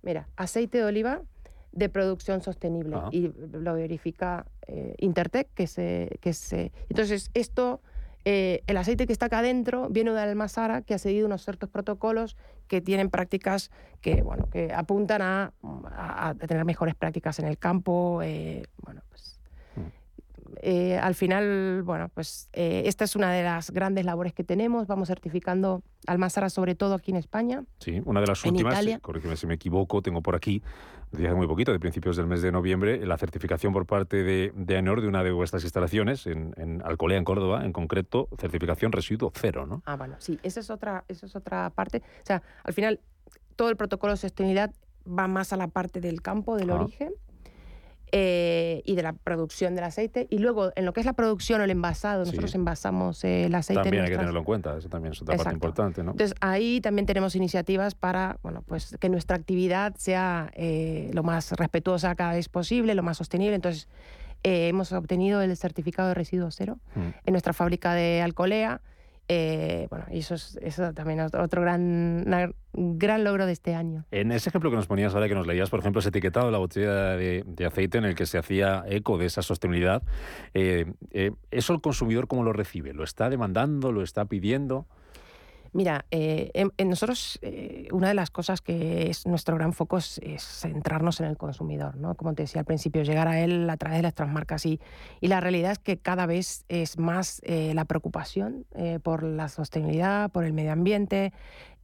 mira, 0.01 0.27
aceite 0.35 0.79
de 0.79 0.85
oliva, 0.85 1.21
de 1.75 1.89
producción 1.89 2.41
sostenible 2.41 2.95
Ah. 2.95 3.09
y 3.11 3.31
lo 3.51 3.73
verifica 3.75 4.45
eh, 4.67 4.95
Intertech, 4.97 5.47
que 5.53 5.67
se, 5.67 6.17
que 6.21 6.33
se... 6.33 6.71
Entonces, 6.89 7.29
esto, 7.33 7.81
eh, 8.23 8.63
el 8.65 8.77
aceite 8.77 9.05
que 9.05 9.13
está 9.13 9.27
acá 9.27 9.39
adentro 9.39 9.87
viene 9.89 10.11
de 10.11 10.21
Almazara, 10.21 10.81
que 10.81 10.93
ha 10.93 10.97
seguido 10.97 11.27
unos 11.27 11.43
ciertos 11.43 11.69
protocolos 11.69 12.37
que 12.67 12.81
tienen 12.81 13.09
prácticas 13.09 13.69
que, 14.01 14.23
bueno, 14.23 14.49
que 14.49 14.73
apuntan 14.73 15.21
a, 15.21 15.53
a, 15.91 16.29
a 16.29 16.33
tener 16.35 16.65
mejores 16.65 16.95
prácticas 16.95 17.37
en 17.39 17.45
el 17.45 17.57
campo, 17.57 18.21
eh, 18.23 18.63
bueno, 18.81 19.01
pues... 19.09 19.39
Eh, 20.61 20.97
al 20.97 21.15
final, 21.15 21.83
bueno, 21.83 22.09
pues 22.13 22.49
eh, 22.53 22.83
esta 22.85 23.03
es 23.03 23.15
una 23.15 23.31
de 23.31 23.43
las 23.43 23.71
grandes 23.71 24.05
labores 24.05 24.33
que 24.33 24.43
tenemos. 24.43 24.87
Vamos 24.87 25.09
certificando 25.09 25.83
Almazara, 26.07 26.49
sobre 26.49 26.75
todo 26.75 26.93
aquí 26.95 27.11
en 27.11 27.17
España. 27.17 27.63
Sí, 27.79 28.01
una 28.05 28.21
de 28.21 28.27
las 28.27 28.43
últimas, 28.45 28.83
corrígeme 29.01 29.35
si 29.35 29.47
me 29.47 29.55
equivoco, 29.55 30.01
tengo 30.01 30.21
por 30.21 30.33
aquí, 30.35 30.63
desde 31.15 31.27
hace 31.27 31.35
muy 31.35 31.47
poquito, 31.47 31.71
de 31.71 31.79
principios 31.79 32.17
del 32.17 32.27
mes 32.27 32.41
de 32.41 32.51
noviembre, 32.51 33.05
la 33.05 33.17
certificación 33.17 33.73
por 33.73 33.85
parte 33.85 34.23
de, 34.23 34.51
de 34.55 34.75
AENOR 34.75 35.01
de 35.01 35.07
una 35.07 35.23
de 35.23 35.31
vuestras 35.31 35.63
instalaciones 35.63 36.27
en, 36.27 36.53
en 36.57 36.81
Alcolea, 36.83 37.17
en 37.17 37.23
Córdoba, 37.23 37.65
en 37.65 37.71
concreto, 37.73 38.27
certificación 38.37 38.91
residuo 38.91 39.31
cero, 39.33 39.65
¿no? 39.65 39.81
Ah, 39.85 39.95
bueno, 39.95 40.15
sí, 40.19 40.39
esa 40.43 40.59
es 40.59 40.69
otra, 40.69 41.03
esa 41.07 41.25
es 41.25 41.35
otra 41.35 41.69
parte. 41.69 41.99
O 42.21 42.25
sea, 42.25 42.41
al 42.63 42.73
final, 42.73 42.99
todo 43.55 43.69
el 43.69 43.77
protocolo 43.77 44.13
de 44.13 44.17
sostenibilidad 44.17 44.73
va 45.07 45.27
más 45.27 45.53
a 45.53 45.57
la 45.57 45.67
parte 45.67 46.01
del 46.01 46.21
campo, 46.21 46.55
del 46.57 46.71
Ah. 46.71 46.75
origen. 46.81 47.13
Eh, 48.11 48.81
y 48.85 48.95
de 48.95 49.03
la 49.03 49.13
producción 49.13 49.75
del 49.75 49.83
aceite. 49.85 50.27
Y 50.29 50.37
luego, 50.39 50.71
en 50.75 50.85
lo 50.85 50.93
que 50.93 50.99
es 50.99 51.05
la 51.05 51.13
producción 51.13 51.61
o 51.61 51.63
el 51.63 51.71
envasado, 51.71 52.23
Sí. 52.25 52.31
nosotros 52.31 52.55
envasamos 52.55 53.23
eh, 53.23 53.45
el 53.45 53.55
aceite. 53.55 53.83
También 53.83 54.03
hay 54.03 54.09
que 54.11 54.17
tenerlo 54.17 54.39
en 54.39 54.45
cuenta, 54.45 54.77
eso 54.77 54.89
también 54.89 55.13
es 55.13 55.21
otra 55.21 55.33
parte 55.35 55.41
Exacto. 55.49 55.55
importante, 55.55 56.03
¿no? 56.03 56.11
Entonces, 56.11 56.35
ahí 56.41 56.81
también 56.81 57.05
tenemos 57.05 57.35
iniciativas 57.35 57.95
para 57.95 58.37
bueno, 58.43 58.63
pues, 58.67 58.95
que 58.99 59.09
nuestra 59.09 59.35
actividad 59.37 59.95
sea 59.97 60.51
eh, 60.53 61.09
lo 61.13 61.23
más 61.23 61.51
respetuosa 61.51 62.15
cada 62.15 62.33
vez 62.33 62.49
posible, 62.49 62.95
lo 62.95 63.03
más 63.03 63.17
sostenible. 63.17 63.55
Entonces, 63.55 63.87
eh, 64.43 64.67
hemos 64.67 64.91
obtenido 64.91 65.41
el 65.41 65.55
certificado 65.57 66.09
de 66.09 66.13
residuo 66.13 66.51
cero 66.51 66.77
Mm. 66.95 66.99
en 67.25 67.31
nuestra 67.33 67.53
fábrica 67.53 67.93
de 67.93 68.21
Alcolea. 68.21 68.81
Eh, 69.27 69.87
bueno, 69.89 70.05
y 70.11 70.19
eso 70.19 70.35
es 70.35 70.57
eso 70.61 70.93
también 70.93 71.19
es 71.19 71.33
otro 71.33 71.61
gran, 71.61 72.25
gran 72.73 73.23
logro 73.23 73.45
de 73.45 73.53
este 73.53 73.73
año. 73.73 74.05
En 74.11 74.31
ese 74.31 74.49
ejemplo 74.49 74.69
que 74.69 74.75
nos 74.75 74.85
ponías 74.85 75.15
ahora, 75.15 75.27
que 75.27 75.35
nos 75.35 75.47
leías, 75.47 75.69
por 75.69 75.79
ejemplo, 75.79 75.99
ese 75.99 76.09
etiquetado 76.09 76.45
de 76.45 76.51
la 76.51 76.59
botella 76.59 77.15
de, 77.15 77.43
de 77.45 77.65
aceite 77.65 77.97
en 77.97 78.05
el 78.05 78.15
que 78.15 78.27
se 78.27 78.37
hacía 78.37 78.83
eco 78.87 79.17
de 79.17 79.25
esa 79.25 79.41
sostenibilidad, 79.41 80.03
eh, 80.53 80.85
eh, 81.11 81.31
¿eso 81.49 81.73
el 81.73 81.81
consumidor 81.81 82.27
cómo 82.27 82.43
lo 82.43 82.53
recibe? 82.53 82.93
¿Lo 82.93 83.03
está 83.03 83.29
demandando? 83.29 83.91
¿Lo 83.91 84.03
está 84.03 84.25
pidiendo? 84.25 84.85
Mira, 85.75 86.05
eh, 86.09 86.51
en, 86.53 86.71
en 86.77 86.87
nosotros 86.87 87.37
eh, 87.41 87.89
una 87.91 88.07
de 88.07 88.13
las 88.13 88.31
cosas 88.31 88.61
que 88.61 89.09
es 89.09 89.25
nuestro 89.25 89.55
gran 89.55 89.73
foco 89.73 89.97
es, 89.97 90.21
centrarnos 90.39 91.19
en 91.19 91.25
el 91.25 91.35
consumidor, 91.35 91.97
¿no? 91.97 92.15
Como 92.15 92.33
te 92.33 92.43
decía 92.43 92.61
al 92.61 92.65
principio, 92.65 93.03
llegar 93.03 93.27
a 93.27 93.41
él 93.41 93.69
a 93.69 93.75
través 93.75 93.97
de 93.97 94.03
nuestras 94.03 94.29
marcas 94.29 94.65
y, 94.65 94.79
y 95.19 95.27
la 95.27 95.41
realidad 95.41 95.73
es 95.73 95.79
que 95.79 95.97
cada 95.97 96.27
vez 96.27 96.63
es 96.69 96.97
más 96.97 97.41
eh, 97.43 97.73
la 97.73 97.83
preocupación 97.83 98.65
eh, 98.73 98.99
por 99.03 99.23
la 99.23 99.49
sostenibilidad, 99.49 100.31
por 100.31 100.45
el 100.45 100.53
medio 100.53 100.71
ambiente, 100.71 101.33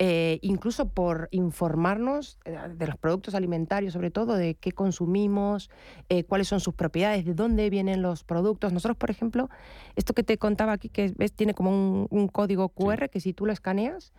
eh, 0.03 0.39
incluso 0.41 0.89
por 0.89 1.27
informarnos 1.29 2.39
eh, 2.46 2.58
de 2.75 2.88
los 2.88 2.98
productos 2.98 3.36
alimentarios, 3.36 3.93
sobre 3.93 4.10
todo 4.10 4.36
de 4.36 4.55
qué 4.55 4.72
consumimos, 4.72 5.70
eh, 6.10 6.24
cuáles 6.24 6.48
son 6.48 6.60
sus 6.60 6.74
propiedades, 6.74 7.24
de 7.24 7.36
dónde 7.36 7.70
vienen 7.70 8.01
los 8.01 8.24
productos. 8.24 8.74
Nosotros, 8.74 8.98
por 8.98 9.12
ejemplo, 9.12 9.51
esto 9.96 10.15
que 10.15 10.24
te 10.24 10.39
contaba 10.39 10.72
aquí, 10.72 10.89
que 10.89 11.13
ves, 11.15 11.34
tiene 11.34 11.53
como 11.53 11.70
un, 11.70 12.08
un 12.10 12.27
código 12.29 12.70
QR 12.70 13.10
que 13.10 13.20
si 13.20 13.31
tú 13.31 13.46
lo 13.46 13.53
escaneas, 13.53 14.12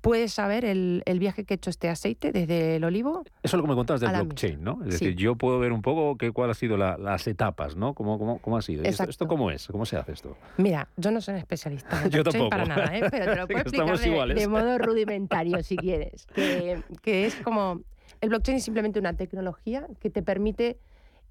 puedes 0.00 0.32
saber 0.32 0.64
el, 0.64 1.02
el, 1.06 1.18
viaje 1.18 1.44
que 1.44 1.54
ha 1.54 1.56
hecho 1.56 1.70
este 1.70 1.88
aceite 1.88 2.32
desde 2.32 2.76
el 2.76 2.84
olivo. 2.84 3.24
Eso 3.42 3.56
es 3.56 3.58
lo 3.58 3.62
que 3.62 3.68
me 3.68 3.74
contabas 3.74 4.00
del 4.00 4.10
blockchain, 4.10 4.62
¿no? 4.62 4.80
Es 4.84 4.92
decir, 4.92 5.14
yo 5.16 5.36
puedo 5.36 5.58
ver 5.58 5.72
un 5.72 5.82
poco 5.82 6.16
qué, 6.16 6.32
cuál 6.32 6.50
ha 6.50 6.54
sido 6.54 6.76
las 6.76 7.26
etapas, 7.26 7.76
¿no? 7.76 7.94
¿Cómo, 7.94 8.18
cómo, 8.18 8.38
cómo 8.38 8.56
ha 8.56 8.62
sido? 8.62 8.84
Esto, 8.84 9.04
¿Esto, 9.04 9.26
cómo 9.26 9.50
es? 9.50 9.66
¿Cómo 9.68 9.86
se 9.86 9.96
hace 9.96 10.12
esto? 10.12 10.36
Mira, 10.56 10.88
yo 10.96 11.10
no 11.10 11.20
soy 11.20 11.36
especialista 11.36 12.04
en 12.04 12.10
yo 12.10 12.24
tampoco. 12.24 12.50
para 12.50 12.64
nada, 12.64 12.96
¿eh? 12.96 13.02
pero 13.10 13.32
te 13.32 13.36
lo 13.36 13.46
puedo 13.48 13.60
explicar 13.60 14.28
de, 14.28 14.34
de, 14.34 14.48
modo 14.48 14.78
rudimentario, 14.78 15.62
si 15.62 15.76
quieres. 15.76 16.26
Que, 16.34 16.82
que, 17.02 17.26
es 17.26 17.36
como... 17.36 17.80
El 18.20 18.30
blockchain 18.30 18.56
es 18.56 18.64
simplemente 18.64 18.98
una 18.98 19.12
tecnología 19.12 19.86
que 20.00 20.10
te 20.10 20.22
permite 20.22 20.78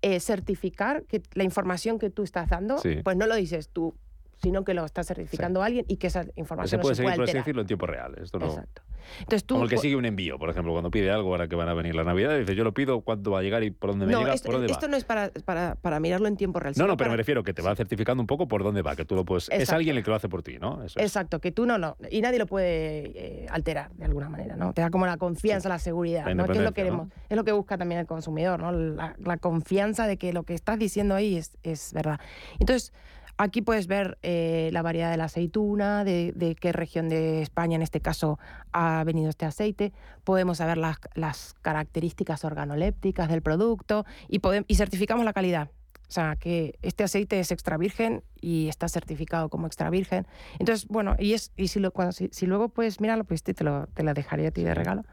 eh, 0.01 0.19
certificar 0.19 1.03
que 1.03 1.21
la 1.33 1.43
información 1.43 1.99
que 1.99 2.09
tú 2.09 2.23
estás 2.23 2.49
dando, 2.49 2.77
pues 3.03 3.17
no 3.17 3.27
lo 3.27 3.35
dices 3.35 3.69
tú 3.69 3.95
sino 4.41 4.63
que 4.63 4.73
lo 4.73 4.85
está 4.85 5.03
certificando 5.03 5.63
alguien 5.63 5.85
y 5.87 5.97
que 5.97 6.07
esa 6.07 6.25
información 6.35 6.79
se 6.79 6.81
puede 6.81 6.91
no 6.91 6.95
se 6.95 7.03
seguir, 7.03 7.15
puede 7.15 7.33
decirlo 7.33 7.61
en 7.61 7.67
tiempo 7.67 7.85
real. 7.87 8.15
Esto 8.21 8.39
no... 8.39 8.47
Exacto. 8.47 8.81
Entonces 9.19 9.45
tú, 9.45 9.55
Como 9.55 9.63
el 9.63 9.69
que 9.69 9.77
sigue 9.77 9.95
un 9.95 10.05
envío, 10.05 10.37
por 10.37 10.49
ejemplo, 10.49 10.73
cuando 10.73 10.91
pide 10.91 11.09
algo 11.11 11.29
ahora 11.29 11.47
que 11.47 11.55
van 11.55 11.69
a 11.69 11.73
venir 11.73 11.95
la 11.95 12.03
Navidad, 12.03 12.37
dice 12.37 12.55
yo 12.55 12.63
lo 12.63 12.73
pido, 12.73 13.01
cuándo 13.01 13.31
va 13.31 13.39
a 13.39 13.41
llegar 13.41 13.63
y 13.63 13.71
por 13.71 13.91
dónde 13.91 14.05
me 14.05 14.11
no, 14.11 14.19
llega, 14.19 14.33
esto, 14.33 14.47
por 14.47 14.55
dónde 14.55 14.71
esto 14.71 14.85
va. 14.85 14.91
no 14.91 14.97
es 14.97 15.05
para, 15.05 15.31
para, 15.45 15.75
para, 15.75 15.99
mirarlo 15.99 16.27
en 16.27 16.37
tiempo 16.37 16.59
real. 16.59 16.73
No, 16.77 16.85
no, 16.85 16.97
pero 16.97 17.07
para... 17.07 17.11
me 17.11 17.17
refiero 17.17 17.43
que 17.43 17.53
te 17.53 17.61
va 17.61 17.75
certificando 17.75 18.21
un 18.21 18.27
poco 18.27 18.47
por 18.47 18.63
dónde 18.63 18.81
va, 18.81 18.95
que 18.95 19.05
tú 19.05 19.15
lo 19.15 19.25
puedes... 19.25 19.45
Exacto. 19.45 19.63
Es 19.63 19.71
alguien 19.71 19.97
el 19.97 20.03
que 20.03 20.09
lo 20.09 20.15
hace 20.15 20.29
por 20.29 20.43
ti, 20.43 20.57
¿no? 20.59 20.83
Eso 20.83 20.99
Exacto, 20.99 21.39
que 21.39 21.51
tú 21.51 21.65
no 21.65 21.77
lo... 21.77 21.97
Y 22.11 22.21
nadie 22.21 22.39
lo 22.39 22.47
puede 22.47 23.11
eh, 23.15 23.47
alterar 23.49 23.91
de 23.93 24.05
alguna 24.05 24.29
manera, 24.29 24.55
¿no? 24.55 24.73
Te 24.73 24.81
da 24.81 24.89
como 24.89 25.05
la 25.05 25.17
confianza, 25.17 25.69
sí. 25.69 25.69
la 25.69 25.79
seguridad, 25.79 26.25
la 26.25 26.35
¿no? 26.35 26.45
Que 26.45 26.57
es 26.57 26.63
lo 26.63 26.71
que 26.71 26.81
queremos, 26.81 27.07
¿no? 27.07 27.13
es 27.29 27.37
lo 27.37 27.43
que 27.43 27.51
busca 27.51 27.77
también 27.77 28.01
el 28.01 28.07
consumidor, 28.07 28.59
¿no? 28.59 28.71
La, 28.71 29.15
la, 29.17 29.37
confianza 29.37 30.07
de 30.07 30.17
que 30.17 30.33
lo 30.33 30.43
que 30.43 30.53
estás 30.53 30.77
diciendo 30.79 31.15
ahí 31.15 31.37
es, 31.37 31.57
es 31.63 31.93
verdad. 31.93 32.19
Entonces... 32.59 32.93
Aquí 33.37 33.61
puedes 33.61 33.85
ver 33.85 34.17
eh, 34.23 34.69
la 34.73 34.81
variedad 34.81 35.11
de 35.11 35.17
la 35.17 35.25
aceituna, 35.25 36.03
de, 36.03 36.33
de, 36.35 36.55
qué 36.55 36.71
región 36.71 37.07
de 37.07 37.43
España 37.43 37.75
en 37.75 37.83
este 37.83 38.01
caso 38.01 38.39
ha 38.71 39.03
venido 39.03 39.29
este 39.29 39.45
aceite. 39.45 39.93
Podemos 40.23 40.57
saber 40.57 40.77
las, 40.77 40.97
las 41.13 41.53
características 41.61 42.43
organolépticas 42.43 43.29
del 43.29 43.43
producto 43.43 44.05
y, 44.27 44.39
podemos, 44.39 44.65
y 44.67 44.75
certificamos 44.75 45.23
la 45.23 45.33
calidad. 45.33 45.69
O 46.07 46.11
sea, 46.11 46.35
que 46.35 46.79
este 46.81 47.03
aceite 47.03 47.39
es 47.39 47.51
extra 47.51 47.77
virgen 47.77 48.23
y 48.41 48.69
está 48.69 48.87
certificado 48.87 49.49
como 49.49 49.67
extra 49.67 49.89
virgen. 49.89 50.25
Entonces, 50.57 50.87
bueno, 50.87 51.15
y, 51.19 51.33
es, 51.33 51.51
y 51.57 51.67
si, 51.67 51.79
lo, 51.79 51.91
cuando, 51.91 52.13
si, 52.13 52.29
si 52.31 52.47
luego 52.47 52.69
puedes 52.69 53.01
mirarlo, 53.01 53.23
pues 53.25 53.43
te 53.43 53.61
lo, 53.63 53.87
te 53.87 54.03
la 54.03 54.13
dejaría 54.13 54.47
a 54.47 54.51
ti 54.51 54.63
de 54.63 54.73
regalo 54.73 55.03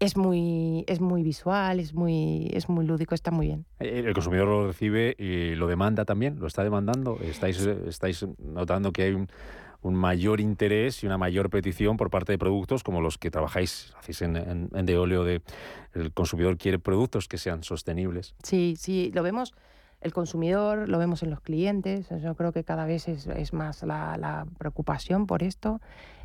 es 0.00 0.16
muy, 0.16 0.84
es 0.86 1.00
muy 1.00 1.22
visual, 1.22 1.80
es 1.80 1.94
muy, 1.94 2.50
es 2.52 2.68
muy 2.68 2.86
lúdico, 2.86 3.14
está 3.14 3.30
muy 3.30 3.46
bien. 3.46 3.66
El 3.80 4.12
consumidor 4.14 4.46
lo 4.46 4.66
recibe 4.68 5.16
y 5.18 5.54
lo 5.54 5.66
demanda 5.66 6.04
también, 6.04 6.38
lo 6.38 6.46
está 6.46 6.62
demandando. 6.62 7.18
¿Estáis, 7.20 7.58
estáis 7.60 8.24
notando 8.38 8.92
que 8.92 9.02
hay 9.02 9.12
un, 9.12 9.28
un, 9.82 9.94
mayor 9.94 10.40
interés 10.40 11.02
y 11.02 11.06
una 11.06 11.18
mayor 11.18 11.50
petición 11.50 11.96
por 11.96 12.10
parte 12.10 12.32
de 12.32 12.38
productos 12.38 12.84
como 12.84 13.00
los 13.00 13.18
que 13.18 13.30
trabajáis, 13.30 13.94
hacéis 13.98 14.22
en, 14.22 14.36
en, 14.36 14.70
en 14.72 14.86
de 14.86 14.96
óleo, 14.96 15.24
de 15.24 15.42
el 15.94 16.12
consumidor 16.12 16.58
quiere 16.58 16.78
productos 16.78 17.26
que 17.26 17.38
sean 17.38 17.64
sostenibles? 17.64 18.34
Sí, 18.42 18.74
sí, 18.78 19.10
lo 19.14 19.22
vemos 19.22 19.52
el 20.00 20.12
consumidor, 20.12 20.88
lo 20.88 20.98
vemos 20.98 21.22
en 21.22 21.30
los 21.30 21.40
clientes. 21.40 22.08
Yo 22.22 22.34
creo 22.34 22.52
que 22.52 22.64
cada 22.64 22.86
vez 22.86 23.08
es, 23.08 23.26
es 23.26 23.52
más 23.52 23.82
la, 23.82 24.16
la, 24.16 24.46
preocupación 24.58 25.26
por 25.26 25.42
esto. 25.42 25.80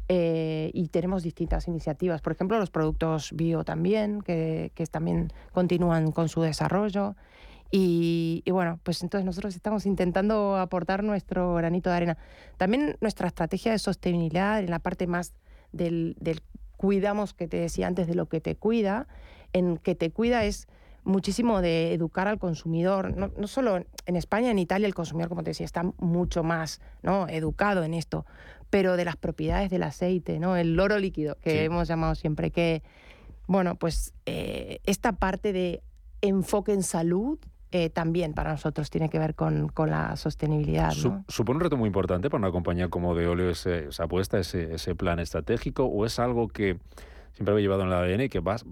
Eh, 0.10 0.70
y 0.74 0.90
tenemos 0.90 1.24
distintas 1.24 1.68
iniciativas. 1.68 2.22
Por 2.22 2.34
ejemplo, 2.34 2.60
los 2.60 2.70
productos 2.70 3.32
bio 3.34 3.64
también, 3.64 4.22
que, 4.22 4.72
que 4.76 4.86
también 4.86 5.32
continúan 5.54 6.12
con 6.12 6.30
su 6.30 6.42
desarrollo. 6.42 7.16
Y, 7.72 8.44
y, 8.46 8.52
bueno, 8.52 8.80
pues 8.84 9.02
entonces 9.02 9.26
nosotros 9.26 9.56
estamos 9.56 9.86
intentando 9.86 10.58
aportar 10.58 11.04
nuestro 11.04 11.56
granito 11.56 11.90
de 11.90 11.96
arena. 11.96 12.18
También 12.58 12.98
nuestra 13.02 13.28
estrategia 13.28 13.72
de 13.72 13.80
sostenibilidad 13.80 14.60
en 14.60 14.70
la 14.70 14.80
parte 14.80 15.08
más 15.08 15.34
del, 15.72 16.16
del 16.20 16.42
cuidamos 16.78 17.34
que 17.34 17.48
te 17.48 17.58
decía 17.58 17.88
antes 17.88 18.08
de 18.08 18.16
lo 18.16 18.28
que 18.28 18.42
te 18.42 18.56
cuida, 18.56 19.08
en 19.54 19.78
que 19.78 19.96
te 19.96 20.12
cuida 20.12 20.44
es 20.44 20.68
muchísimo 21.06 21.62
de 21.62 21.94
educar 21.94 22.28
al 22.28 22.40
consumidor. 22.40 23.16
No, 23.16 23.32
no, 23.38 23.48
solo 23.48 23.78
en 24.06 24.16
España, 24.16 24.52
en 24.52 24.60
Italia 24.60 24.86
el 24.86 24.94
consumidor, 24.94 25.30
como 25.30 25.44
te 25.44 25.52
decía, 25.52 25.66
está 25.66 25.84
mucho 25.98 26.44
más 26.44 26.82
¿no? 27.02 27.28
educado 27.28 27.84
en 27.84 27.94
esto, 27.94 28.26
pero 28.74 28.98
de 28.98 29.06
las 29.06 29.18
propiedades 29.18 29.70
del 29.70 29.84
aceite, 29.84 30.40
¿no? 30.40 30.58
el 30.58 30.74
loro 30.74 30.98
líquido, 30.98 31.38
que 31.44 31.52
sí. 31.52 31.58
hemos 31.60 31.88
llamado 31.88 32.16
siempre, 32.16 32.50
que, 32.50 32.82
bueno, 33.46 33.76
pues 33.76 34.16
eh, 34.26 34.80
esta 34.88 35.12
parte 35.12 35.54
de 35.54 35.84
enfoque 36.22 36.74
en 36.74 36.82
salud 36.82 37.38
eh, 37.70 37.92
también 37.92 38.34
para 38.34 38.50
nosotros 38.50 38.90
tiene 38.90 39.10
que 39.10 39.20
ver 39.20 39.36
con, 39.36 39.68
con 39.68 39.92
la 39.92 40.16
sostenibilidad. 40.16 40.92
¿no? 41.04 41.24
¿Supone 41.28 41.58
un 41.58 41.64
reto 41.66 41.78
muy 41.78 41.86
importante 41.86 42.32
para 42.32 42.40
una 42.40 42.52
compañía 42.52 42.88
como 42.88 43.14
de 43.14 43.28
óleo 43.28 43.52
ese, 43.52 43.90
esa 43.90 44.06
apuesta, 44.06 44.40
ese, 44.40 44.74
ese 44.74 44.96
plan 44.96 45.20
estratégico, 45.20 45.86
o 45.86 46.04
es 46.08 46.18
algo 46.18 46.48
que 46.48 46.80
siempre 47.34 47.52
había 47.52 47.66
llevado 47.66 47.84
en 47.84 47.92
la 47.92 48.00
ADN 48.00 48.22
y 48.22 48.30
que 48.30 48.40
vas 48.40 48.66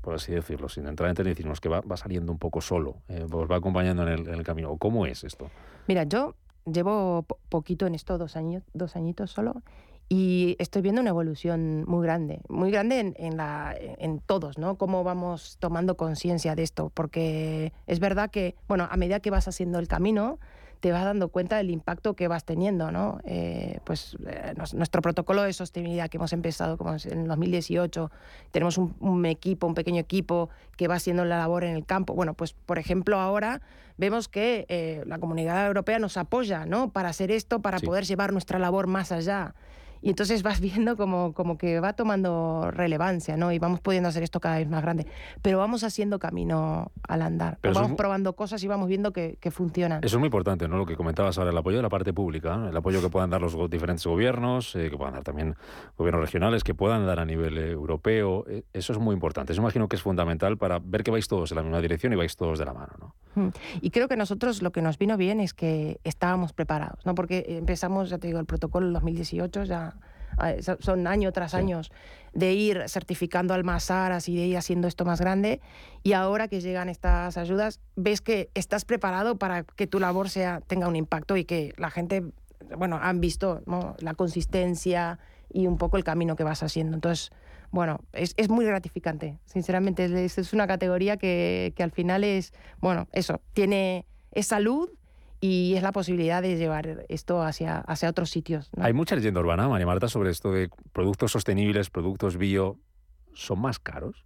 por 0.00 0.14
así 0.14 0.32
decirlo, 0.32 0.70
sin 0.70 0.86
entrar 0.86 1.10
en 1.10 1.16
tecnicismos, 1.16 1.60
que 1.60 1.68
va, 1.68 1.80
va, 1.80 1.96
saliendo 1.98 2.30
un 2.32 2.38
poco 2.38 2.62
solo, 2.62 3.02
eh, 3.08 3.26
os 3.30 3.50
va 3.50 3.56
acompañando 3.56 4.04
en 4.04 4.08
el, 4.08 4.20
en 4.28 4.34
el, 4.34 4.44
camino. 4.44 4.74
¿Cómo 4.78 5.04
es 5.04 5.24
esto? 5.24 5.50
Mira, 5.88 6.04
yo 6.04 6.36
llevo 6.66 7.22
po 7.22 7.38
poquito 7.48 7.86
en 7.86 7.94
esto, 7.94 8.18
dos, 8.18 8.36
años, 8.36 8.62
dos 8.74 8.96
añitos 8.96 9.30
solo, 9.30 9.62
y 10.08 10.56
estoy 10.60 10.82
viendo 10.82 11.00
una 11.00 11.10
evolución 11.10 11.84
muy 11.86 12.06
grande, 12.06 12.40
muy 12.48 12.70
grande 12.70 13.00
en, 13.00 13.14
en, 13.18 13.36
la, 13.36 13.74
en 13.78 14.20
todos, 14.20 14.56
¿no? 14.56 14.76
Cómo 14.76 15.02
vamos 15.02 15.56
tomando 15.58 15.96
conciencia 15.96 16.54
de 16.54 16.62
esto, 16.62 16.90
porque 16.94 17.72
es 17.86 17.98
verdad 17.98 18.30
que, 18.30 18.54
bueno, 18.68 18.86
a 18.90 18.96
medida 18.96 19.18
que 19.20 19.30
vas 19.30 19.48
haciendo 19.48 19.78
el 19.78 19.88
camino, 19.88 20.38
te 20.80 20.92
vas 20.92 21.04
dando 21.04 21.28
cuenta 21.28 21.56
del 21.56 21.70
impacto 21.70 22.14
que 22.14 22.28
vas 22.28 22.44
teniendo, 22.44 22.90
¿no? 22.90 23.18
Eh, 23.24 23.80
pues 23.84 24.16
eh, 24.26 24.54
nos, 24.56 24.74
nuestro 24.74 25.02
protocolo 25.02 25.42
de 25.42 25.52
sostenibilidad 25.52 26.08
que 26.08 26.16
hemos 26.16 26.32
empezado 26.32 26.76
como 26.76 26.94
en 27.04 27.26
2018, 27.26 28.10
tenemos 28.50 28.78
un, 28.78 28.94
un, 29.00 29.26
equipo, 29.26 29.66
un 29.66 29.74
pequeño 29.74 30.00
equipo 30.00 30.48
que 30.76 30.88
va 30.88 30.94
haciendo 30.96 31.24
la 31.24 31.38
labor 31.38 31.64
en 31.64 31.74
el 31.74 31.84
campo. 31.84 32.14
Bueno, 32.14 32.34
pues 32.34 32.52
por 32.52 32.78
ejemplo 32.78 33.18
ahora 33.18 33.60
vemos 33.96 34.28
que 34.28 34.66
eh, 34.68 35.02
la 35.06 35.18
comunidad 35.18 35.66
europea 35.66 35.98
nos 35.98 36.16
apoya, 36.16 36.66
¿no? 36.66 36.90
Para 36.90 37.08
hacer 37.08 37.30
esto, 37.30 37.60
para 37.60 37.78
sí. 37.78 37.86
poder 37.86 38.04
llevar 38.04 38.32
nuestra 38.32 38.58
labor 38.58 38.86
más 38.86 39.12
allá. 39.12 39.54
Y 40.02 40.10
entonces 40.10 40.42
vas 40.42 40.60
viendo 40.60 40.96
como, 40.96 41.32
como 41.32 41.58
que 41.58 41.80
va 41.80 41.94
tomando 41.94 42.70
relevancia, 42.70 43.36
¿no? 43.36 43.52
Y 43.52 43.58
vamos 43.58 43.80
pudiendo 43.80 44.08
hacer 44.08 44.22
esto 44.22 44.40
cada 44.40 44.58
vez 44.58 44.68
más 44.68 44.82
grande. 44.82 45.06
Pero 45.42 45.58
vamos 45.58 45.84
haciendo 45.84 46.18
camino 46.18 46.92
al 47.06 47.22
andar. 47.22 47.58
Pero 47.60 47.74
vamos 47.74 47.92
probando 47.96 48.34
cosas 48.34 48.62
y 48.62 48.68
vamos 48.68 48.88
viendo 48.88 49.12
que, 49.12 49.38
que, 49.40 49.50
funcionan. 49.50 50.04
Eso 50.04 50.16
es 50.16 50.18
muy 50.18 50.26
importante, 50.26 50.68
¿no? 50.68 50.76
Lo 50.76 50.86
que 50.86 50.96
comentabas 50.96 51.38
ahora, 51.38 51.50
el 51.50 51.56
apoyo 51.56 51.76
de 51.76 51.82
la 51.82 51.88
parte 51.88 52.12
pública, 52.12 52.56
¿no? 52.56 52.68
el 52.68 52.76
apoyo 52.76 53.00
que 53.00 53.08
puedan 53.08 53.30
dar 53.30 53.40
los 53.40 53.56
diferentes 53.70 54.06
gobiernos, 54.06 54.74
eh, 54.76 54.90
que 54.90 54.96
puedan 54.96 55.14
dar 55.14 55.24
también 55.24 55.56
gobiernos 55.96 56.22
regionales, 56.22 56.64
que 56.64 56.74
puedan 56.74 57.06
dar 57.06 57.20
a 57.20 57.24
nivel 57.24 57.58
eh, 57.58 57.70
europeo. 57.70 58.44
Eh, 58.48 58.64
eso 58.72 58.92
es 58.92 58.98
muy 58.98 59.14
importante. 59.14 59.52
Eso 59.52 59.62
imagino 59.62 59.88
que 59.88 59.96
es 59.96 60.02
fundamental 60.02 60.56
para 60.58 60.78
ver 60.78 61.02
que 61.02 61.10
vais 61.10 61.26
todos 61.28 61.50
en 61.52 61.56
la 61.56 61.62
misma 61.62 61.80
dirección 61.80 62.12
y 62.12 62.16
vais 62.16 62.36
todos 62.36 62.58
de 62.58 62.64
la 62.64 62.74
mano, 62.74 62.92
¿no? 62.98 63.14
Mm. 63.36 63.48
Y 63.82 63.90
creo 63.90 64.08
que 64.08 64.16
nosotros 64.16 64.62
lo 64.62 64.72
que 64.72 64.82
nos 64.82 64.98
vino 64.98 65.16
bien 65.16 65.40
es 65.40 65.54
que 65.54 66.00
estábamos 66.02 66.52
preparados, 66.52 67.06
¿no? 67.06 67.14
Porque 67.14 67.44
empezamos, 67.48 68.10
ya 68.10 68.18
te 68.18 68.26
digo, 68.26 68.40
el 68.40 68.46
protocolo 68.46 68.88
en 68.88 68.94
2018 68.94 69.64
ya 69.64 69.94
son 70.80 71.06
año 71.06 71.32
tras 71.32 71.52
sí. 71.52 71.56
años 71.56 71.90
de 72.34 72.52
ir 72.52 72.88
certificando 72.88 73.54
almazaras 73.54 74.28
y 74.28 74.36
de 74.36 74.46
ir 74.46 74.56
haciendo 74.58 74.86
esto 74.86 75.04
más 75.04 75.20
grande 75.20 75.60
y 76.02 76.12
ahora 76.12 76.48
que 76.48 76.60
llegan 76.60 76.88
estas 76.88 77.38
ayudas 77.38 77.80
ves 77.94 78.20
que 78.20 78.50
estás 78.54 78.84
preparado 78.84 79.36
para 79.36 79.62
que 79.62 79.86
tu 79.86 79.98
labor 79.98 80.28
sea 80.28 80.60
tenga 80.66 80.88
un 80.88 80.96
impacto 80.96 81.36
y 81.36 81.44
que 81.44 81.72
la 81.78 81.90
gente 81.90 82.22
bueno 82.76 82.98
han 83.00 83.20
visto 83.20 83.62
¿no? 83.64 83.96
la 84.00 84.12
consistencia 84.12 85.18
y 85.50 85.66
un 85.66 85.78
poco 85.78 85.96
el 85.96 86.04
camino 86.04 86.36
que 86.36 86.44
vas 86.44 86.62
haciendo 86.62 86.94
entonces 86.96 87.32
bueno, 87.70 88.00
es, 88.12 88.34
es, 88.36 88.48
muy 88.48 88.64
gratificante, 88.64 89.38
sinceramente. 89.44 90.24
Es, 90.24 90.38
es 90.38 90.52
una 90.52 90.66
categoría 90.66 91.16
que, 91.16 91.72
que, 91.76 91.82
al 91.82 91.90
final 91.90 92.24
es, 92.24 92.52
bueno, 92.80 93.08
eso, 93.12 93.40
tiene, 93.52 94.06
es 94.32 94.46
salud 94.46 94.90
y 95.40 95.74
es 95.76 95.82
la 95.82 95.92
posibilidad 95.92 96.42
de 96.42 96.56
llevar 96.56 97.04
esto 97.08 97.42
hacia, 97.42 97.78
hacia 97.78 98.08
otros 98.08 98.30
sitios. 98.30 98.70
¿no? 98.76 98.84
Hay 98.84 98.92
mucha 98.92 99.16
leyenda 99.16 99.40
urbana, 99.40 99.68
María 99.68 99.86
Marta, 99.86 100.08
sobre 100.08 100.30
esto 100.30 100.52
de 100.52 100.70
productos 100.92 101.32
sostenibles, 101.32 101.90
productos 101.90 102.36
bio, 102.36 102.78
¿son 103.34 103.60
más 103.60 103.78
caros? 103.78 104.24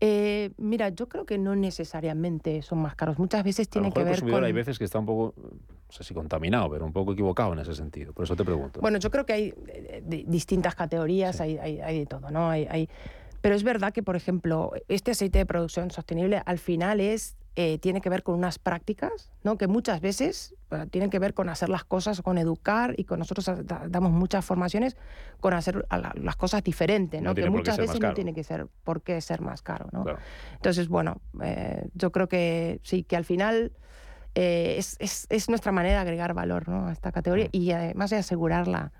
Eh, 0.00 0.52
mira, 0.58 0.90
yo 0.90 1.08
creo 1.08 1.26
que 1.26 1.38
no 1.38 1.56
necesariamente 1.56 2.62
son 2.62 2.80
más 2.80 2.94
caros. 2.94 3.18
Muchas 3.18 3.42
veces 3.42 3.68
tiene 3.68 3.92
que 3.92 4.00
el 4.00 4.06
ver 4.06 4.20
con... 4.20 4.44
Hay 4.44 4.52
veces 4.52 4.78
que 4.78 4.84
está 4.84 4.98
un 4.98 5.06
poco, 5.06 5.34
no 5.88 5.92
sé 5.92 6.04
si 6.04 6.14
contaminado, 6.14 6.70
pero 6.70 6.84
un 6.84 6.92
poco 6.92 7.12
equivocado 7.12 7.52
en 7.54 7.60
ese 7.60 7.74
sentido. 7.74 8.12
Por 8.12 8.24
eso 8.24 8.36
te 8.36 8.44
pregunto. 8.44 8.80
Bueno, 8.80 8.98
yo 8.98 9.10
creo 9.10 9.24
que 9.24 9.32
hay 9.32 9.54
de, 10.02 10.24
distintas 10.26 10.74
categorías, 10.74 11.36
sí. 11.36 11.42
hay, 11.42 11.58
hay, 11.58 11.80
hay, 11.80 11.98
de 12.00 12.06
todo, 12.06 12.30
¿no? 12.30 12.50
Hay, 12.50 12.66
hay... 12.70 12.88
Pero 13.40 13.54
es 13.54 13.62
verdad 13.62 13.92
que, 13.92 14.02
por 14.02 14.16
ejemplo, 14.16 14.72
este 14.88 15.12
aceite 15.12 15.38
de 15.38 15.46
producción 15.46 15.90
sostenible 15.90 16.42
al 16.44 16.58
final 16.58 17.00
es 17.00 17.38
eh, 17.60 17.76
tiene 17.78 18.00
que 18.00 18.08
ver 18.08 18.22
con 18.22 18.36
unas 18.36 18.60
prácticas, 18.60 19.32
¿no? 19.42 19.58
que 19.58 19.66
muchas 19.66 20.00
veces 20.00 20.54
bueno, 20.70 20.86
tienen 20.86 21.10
que 21.10 21.18
ver 21.18 21.34
con 21.34 21.48
hacer 21.48 21.68
las 21.68 21.82
cosas, 21.82 22.22
con 22.22 22.38
educar 22.38 22.94
y 22.96 23.02
con 23.02 23.18
nosotros 23.18 23.50
damos 23.88 24.12
muchas 24.12 24.44
formaciones 24.44 24.96
con 25.40 25.52
hacer 25.54 25.84
las 26.14 26.36
cosas 26.36 26.62
diferentes, 26.62 27.20
¿no? 27.20 27.30
no 27.30 27.34
que 27.34 27.50
muchas 27.50 27.76
veces 27.76 27.98
no 27.98 28.14
tiene 28.14 28.32
que 28.32 28.44
ser 28.44 28.68
por 28.84 29.02
qué 29.02 29.20
ser 29.20 29.40
más 29.40 29.62
caro. 29.62 29.88
¿no? 29.90 30.04
Claro. 30.04 30.20
Entonces, 30.54 30.86
bueno, 30.86 31.20
eh, 31.42 31.88
yo 31.94 32.12
creo 32.12 32.28
que 32.28 32.78
sí, 32.84 33.02
que 33.02 33.16
al 33.16 33.24
final 33.24 33.72
eh, 34.34 34.76
es, 34.78 34.96
es, 35.00 35.26
es, 35.30 35.48
nuestra 35.48 35.72
manera 35.72 35.96
de 35.96 36.00
agregar 36.02 36.34
valor 36.34 36.68
¿no? 36.68 36.86
a 36.88 36.92
esta 36.92 37.12
categoría 37.12 37.48
y 37.52 37.70
además 37.72 38.10
de 38.10 38.16
asegurarla 38.16 38.92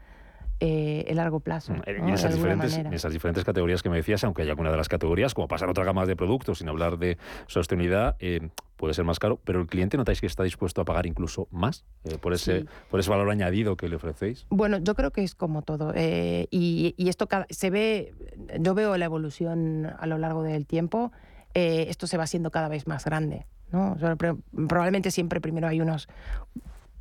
eh, 0.61 1.05
el 1.07 1.17
largo 1.19 1.39
plazo. 1.41 1.73
Mm, 1.73 1.77
¿no? 1.77 1.83
En, 1.87 2.09
esas 2.15 2.35
en 2.37 2.93
esas 2.93 3.13
diferentes 3.13 3.45
categorías 3.45 3.83
que 3.83 3.91
me 3.91 3.97
decías, 3.97 4.25
aunque 4.25 4.43
hay 4.43 4.49
alguna 4.51 4.71
de 4.73 4.77
las 4.77 4.89
categorías, 4.89 5.33
como 5.35 5.47
pasar 5.47 5.69
a 5.69 5.71
otra 5.71 5.85
gama 5.85 6.05
de 6.07 6.17
productos, 6.17 6.59
sin 6.59 6.69
hablar 6.69 6.99
de 6.99 7.17
sostenibilidad, 7.47 8.17
eh, 8.19 8.49
puede 8.77 8.93
ser 8.95 9.05
más 9.05 9.21
caro, 9.21 9.41
pero 9.45 9.61
el 9.61 9.67
cliente 9.69 9.97
notáis 9.97 10.21
que 10.21 10.27
está 10.27 10.43
dispuesto 10.43 10.81
a 10.81 10.85
pagar 10.85 11.07
incluso 11.07 11.47
más 11.53 11.85
eh, 12.05 12.19
por, 12.19 12.33
ese, 12.33 12.61
Sí. 12.63 12.67
por 12.91 12.99
ese 12.99 13.11
valor 13.11 13.31
añadido 13.31 13.77
que 13.77 13.89
le 13.89 13.97
ofrecéis. 13.97 14.47
Bueno, 14.51 14.79
yo 14.79 14.95
creo 14.97 15.13
que 15.13 15.23
es 15.23 15.35
como 15.37 15.63
todo. 15.63 15.93
eh, 15.95 16.49
y, 16.51 16.95
y 16.97 17.09
esto 17.09 17.29
cada- 17.29 17.47
se 17.51 17.71
ve, 17.71 18.15
yo 18.59 18.75
veo 18.75 18.97
la 18.97 19.05
evolución 19.05 19.87
a 19.99 20.07
lo 20.07 20.19
largo 20.19 20.43
del 20.43 20.67
tiempo. 20.67 21.13
eh, 21.55 21.87
esto 21.89 22.07
se 22.07 22.17
va 22.19 22.25
haciendo 22.25 22.51
cada 22.51 22.69
vez 22.69 22.87
más 22.87 23.05
grande. 23.05 23.47
¿No? 23.71 23.93
O 23.93 23.99
sea, 23.99 24.17
probablemente 24.17 25.11
siempre 25.11 25.41
primero 25.41 25.69
hay 25.69 25.81
unos 25.81 26.09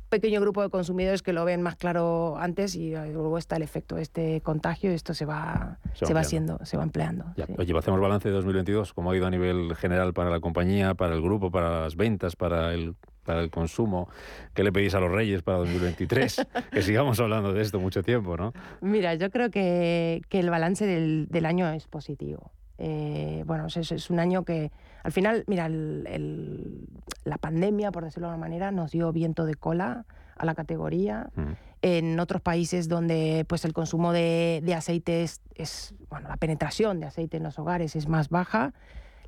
pequeño 0.08 0.40
grupo 0.40 0.62
de 0.62 0.70
consumidores 0.70 1.22
que 1.22 1.32
lo 1.32 1.44
ven 1.44 1.60
más 1.60 1.76
claro 1.76 2.36
antes 2.38 2.74
y 2.74 2.92
luego 2.92 3.36
está 3.36 3.56
el 3.56 3.62
efecto 3.62 3.98
este 3.98 4.40
contagio 4.40 4.90
y 4.90 4.94
esto 4.94 5.12
se 5.12 5.26
va, 5.26 5.78
Se 5.92 6.06
va 6.06 6.08
se 6.08 6.14
va 6.14 6.20
ampliando. 6.20 6.20
haciendo, 6.20 6.58
se 6.64 6.76
va 6.78 6.82
empleando. 6.82 7.24
Ya. 7.36 7.46
sí. 7.46 7.54
Oye, 7.58 7.78
hacemos 7.78 8.00
balance 8.00 8.28
de 8.28 8.34
2022, 8.34 8.94
¿cómo 8.94 9.10
ha 9.10 9.16
ido 9.16 9.26
a 9.26 9.30
nivel 9.30 9.74
general 9.76 10.14
para 10.14 10.30
la 10.30 10.40
compañía, 10.40 10.94
para 10.94 11.14
el 11.14 11.20
grupo, 11.20 11.50
para 11.50 11.82
las 11.82 11.96
ventas, 11.96 12.36
para 12.36 12.72
el, 12.72 12.94
para 13.24 13.42
el 13.42 13.50
consumo? 13.50 14.08
¿Qué 14.54 14.62
le 14.64 14.72
pedís 14.72 14.94
a 14.94 15.00
los 15.00 15.10
reyes 15.12 15.42
para 15.42 15.58
2023? 15.58 16.46
que 16.72 16.82
sigamos 16.82 17.20
hablando 17.20 17.52
de 17.52 17.60
esto 17.60 17.78
mucho 17.78 18.02
tiempo, 18.02 18.34
¿no? 18.38 18.54
Mira, 18.80 19.14
yo 19.14 19.30
creo 19.30 19.50
que, 19.50 20.22
que 20.30 20.40
el 20.40 20.48
balance 20.48 20.86
del, 20.86 21.26
del 21.28 21.44
año 21.44 21.68
es 21.70 21.86
positivo. 21.86 22.50
Eh, 22.78 23.42
bueno, 23.44 23.66
es, 23.66 23.76
es 23.76 24.08
un 24.08 24.20
año 24.20 24.44
que 24.44 24.70
al 25.08 25.12
final, 25.12 25.44
mira, 25.46 25.64
el- 25.64 26.04
el- 26.06 26.86
la 27.24 27.38
pandemia, 27.38 27.90
por 27.92 28.04
decirlo 28.04 28.28
de 28.28 28.34
alguna 28.34 28.46
manera, 28.46 28.70
nos 28.72 28.90
dio 28.90 29.10
viento 29.10 29.46
de 29.46 29.54
cola 29.54 30.04
a 30.36 30.44
la 30.44 30.54
categoría. 30.54 31.30
Mm. 31.34 31.52
En 31.80 32.20
otros 32.20 32.42
países 32.42 32.88
donde 32.88 33.46
pues, 33.48 33.64
el 33.64 33.72
consumo 33.72 34.12
de, 34.12 34.60
de 34.62 34.74
aceite 34.74 35.22
es, 35.22 35.40
es- 35.54 35.94
bueno, 36.10 36.28
la 36.28 36.36
penetración 36.36 37.00
de 37.00 37.06
aceite 37.06 37.38
en 37.38 37.42
los 37.42 37.58
hogares 37.58 37.96
es 37.96 38.06
más 38.06 38.28
baja, 38.28 38.74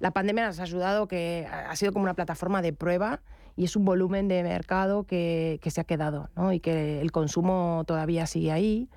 la 0.01 0.11
pandemia 0.11 0.47
nos 0.47 0.61
ha 0.61 0.65
ayudado, 0.65 1.09
que 1.09 1.47
ha 1.51 1.75
sido 1.77 1.93
como 1.93 2.03
una 2.03 2.15
plataforma 2.15 2.61
de 2.61 2.75
prueba 2.75 3.21
y 3.57 3.65
es 3.65 3.75
un 3.75 3.87
volumen 3.87 4.29
de 4.29 4.43
mercado 4.43 5.05
que, 5.05 5.59
que 5.63 5.71
se 5.71 5.81
ha 5.81 5.85
quedado 5.85 6.29
¿no? 6.37 6.53
y 6.53 6.61
que 6.61 7.01
el 7.01 7.11
consumo 7.11 7.85
todavía 7.87 8.27
sigue 8.27 8.53
ahí. 8.53 8.89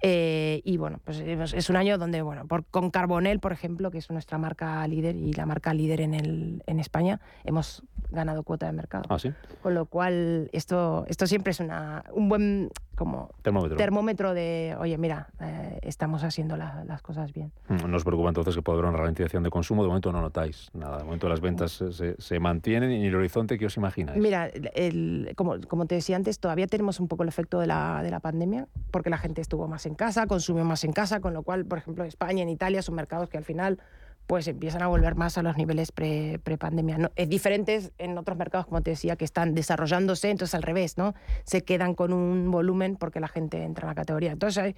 Eh, 0.00 0.60
y 0.64 0.76
bueno, 0.76 1.00
pues 1.04 1.18
es 1.18 1.52
es 1.54 1.70
un 1.70 1.76
año 1.76 1.98
donde, 1.98 2.22
bueno, 2.22 2.46
por- 2.46 2.64
con 2.66 2.90
Carbonel, 2.90 3.40
por 3.40 3.52
ejemplo, 3.52 3.90
que 3.90 3.98
es 3.98 4.10
nuestra 4.10 4.38
marca 4.38 4.86
líder 4.86 5.16
y 5.16 5.32
la 5.32 5.44
marca 5.46 5.74
líder 5.74 6.00
en, 6.00 6.14
el, 6.14 6.62
en 6.66 6.78
España, 6.80 7.20
hemos 7.44 7.82
ganado 8.10 8.42
cuota 8.44 8.66
de 8.66 8.72
mercado. 8.72 9.04
Ah, 9.08 9.18
sí. 9.18 9.32
Con 9.62 9.74
lo 9.74 9.86
cual, 9.86 10.48
esto, 10.52 11.04
esto 11.08 11.26
siempre 11.26 11.50
es 11.50 11.60
una, 11.60 12.04
un 12.12 12.28
buen 12.28 12.70
como 12.94 13.30
Termómetro. 13.42 13.76
termómetro 13.76 14.34
de, 14.34 14.74
oye, 14.80 14.98
mira, 14.98 15.28
eh, 15.40 15.78
estamos 15.82 16.24
haciendo 16.24 16.56
la- 16.56 16.82
las 16.84 17.00
cosas 17.02 17.32
bien. 17.32 17.52
Mm, 17.68 17.88
¿No 17.88 17.96
os 17.96 18.02
preocupa 18.04 18.28
entonces 18.28 18.56
que 18.56 18.62
puede 18.62 18.78
haber 18.78 18.88
una 18.90 18.98
ralentización 18.98 19.42
de 19.44 19.50
consumo? 19.50 19.82
De 19.82 19.88
momento 19.88 20.10
no 20.10 20.20
notáis 20.20 20.68
nada. 20.74 20.98
De 20.98 21.04
momento 21.04 21.28
las 21.28 21.40
ventas 21.40 21.70
se, 21.72 22.16
se- 22.20 22.40
mantienen 22.40 22.90
y 22.92 23.06
el 23.06 23.14
horizonte 23.14 23.56
que 23.58 23.66
os 23.66 23.76
imagináis. 23.76 24.18
Mira, 24.20 24.46
el- 24.48 24.70
el- 24.74 25.32
como, 25.36 25.60
como 25.68 25.86
te 25.86 25.94
decía 25.96 26.16
antes, 26.16 26.40
todavía 26.40 26.66
tenemos 26.66 26.98
un 26.98 27.06
poco 27.08 27.22
el 27.24 27.28
efecto 27.28 27.60
de 27.60 27.66
la, 27.68 28.02
de 28.02 28.10
la 28.10 28.18
pandemia, 28.20 28.66
porque 28.90 29.10
la 29.10 29.18
gente 29.18 29.40
estuvo 29.42 29.68
más 29.68 29.86
en 29.88 29.94
casa, 29.96 30.26
consumió 30.28 30.64
más 30.64 30.84
en 30.84 30.92
casa, 30.92 31.18
con 31.20 31.34
lo 31.34 31.42
cual, 31.42 31.64
por 31.66 31.78
ejemplo, 31.78 32.04
España, 32.04 32.42
en 32.42 32.48
Italia 32.48 32.80
son 32.82 32.94
mercados 32.94 33.28
que 33.28 33.36
al 33.38 33.44
final 33.44 33.80
pues 34.28 34.46
empiezan 34.46 34.82
a 34.82 34.88
volver 34.88 35.14
más 35.14 35.38
a 35.38 35.42
los 35.42 35.56
niveles 35.56 35.90
pre- 35.90 36.38
pre-pandemia. 36.44 36.98
¿no? 36.98 37.10
Es 37.16 37.30
diferentes 37.30 37.92
en 37.96 38.16
otros 38.18 38.36
mercados, 38.36 38.66
como 38.66 38.82
te 38.82 38.90
decía, 38.90 39.16
que 39.16 39.24
están 39.24 39.54
desarrollándose, 39.54 40.28
entonces 40.30 40.54
al 40.54 40.62
revés, 40.62 40.98
¿no? 40.98 41.14
Se 41.44 41.64
quedan 41.64 41.94
con 41.94 42.12
un 42.12 42.50
volumen 42.50 42.96
porque 42.96 43.20
la 43.20 43.28
gente 43.28 43.64
entra 43.64 43.84
en 43.86 43.88
la 43.88 43.94
categoría. 43.94 44.30
Entonces 44.32 44.62
hay 44.62 44.70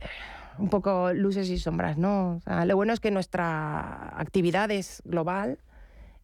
eh, 0.00 0.06
un 0.58 0.68
poco 0.68 1.14
luces 1.14 1.48
y 1.48 1.58
sombras, 1.58 1.96
¿no? 1.96 2.36
O 2.36 2.40
sea, 2.40 2.66
lo 2.66 2.76
bueno 2.76 2.92
es 2.92 3.00
que 3.00 3.10
nuestra 3.10 4.12
actividad 4.20 4.70
es 4.70 5.00
global. 5.06 5.58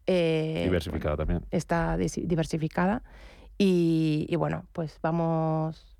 eh, 0.05 0.61
Diversificada 0.65 1.17
también. 1.17 1.43
está 1.49 1.97
diversificada 1.97 3.01
y, 3.57 4.27
y 4.29 4.35
bueno, 4.35 4.65
pues 4.71 4.99
vamos, 5.01 5.94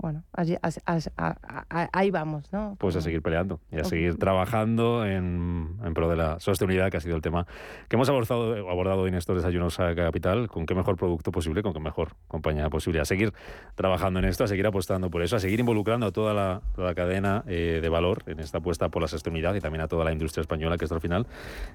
bueno, 0.00 0.24
allí- 0.32 0.56
as- 0.62 0.80
as- 0.86 1.10
a- 1.16 1.36
a- 1.70 1.88
ahí 1.92 2.10
vamos, 2.10 2.52
¿no? 2.52 2.76
Pues 2.78 2.96
a 2.96 3.00
seguir 3.00 3.22
peleando 3.22 3.60
y 3.70 3.78
a 3.80 3.84
seguir 3.84 4.16
trabajando 4.18 5.04
en, 5.06 5.76
en 5.84 5.94
pro 5.94 6.08
de 6.08 6.16
la 6.16 6.40
sostenibilidad, 6.40 6.90
que 6.90 6.96
ha 6.96 7.00
sido 7.00 7.16
el 7.16 7.22
tema 7.22 7.46
que 7.88 7.96
hemos 7.96 8.08
abordado, 8.08 8.68
abordado 8.70 9.02
hoy 9.02 9.08
en 9.08 9.14
estos 9.14 9.36
desayunos 9.36 9.78
a 9.80 9.94
Capital. 9.94 10.48
Con 10.48 10.66
qué 10.66 10.74
mejor 10.74 10.96
producto 10.96 11.30
posible, 11.32 11.62
con 11.62 11.72
qué 11.72 11.80
mejor 11.80 12.10
compañía 12.28 12.68
posible. 12.70 13.00
A 13.00 13.04
seguir 13.04 13.32
trabajando 13.74 14.18
en 14.20 14.24
esto, 14.26 14.44
a 14.44 14.48
seguir 14.48 14.66
apostando 14.66 15.10
por 15.10 15.22
eso, 15.22 15.36
a 15.36 15.40
seguir 15.40 15.60
involucrando 15.60 16.06
a 16.06 16.10
toda 16.12 16.34
la, 16.34 16.62
toda 16.74 16.88
la 16.88 16.94
cadena 16.94 17.44
eh, 17.46 17.80
de 17.82 17.88
valor 17.88 18.22
en 18.26 18.40
esta 18.40 18.58
apuesta 18.58 18.88
por 18.88 19.02
la 19.02 19.08
sostenibilidad 19.08 19.54
y 19.54 19.60
también 19.60 19.82
a 19.82 19.88
toda 19.88 20.04
la 20.04 20.12
industria 20.12 20.42
española, 20.42 20.76
que 20.78 20.84
esto 20.84 20.94
al 20.94 21.00
final 21.00 21.26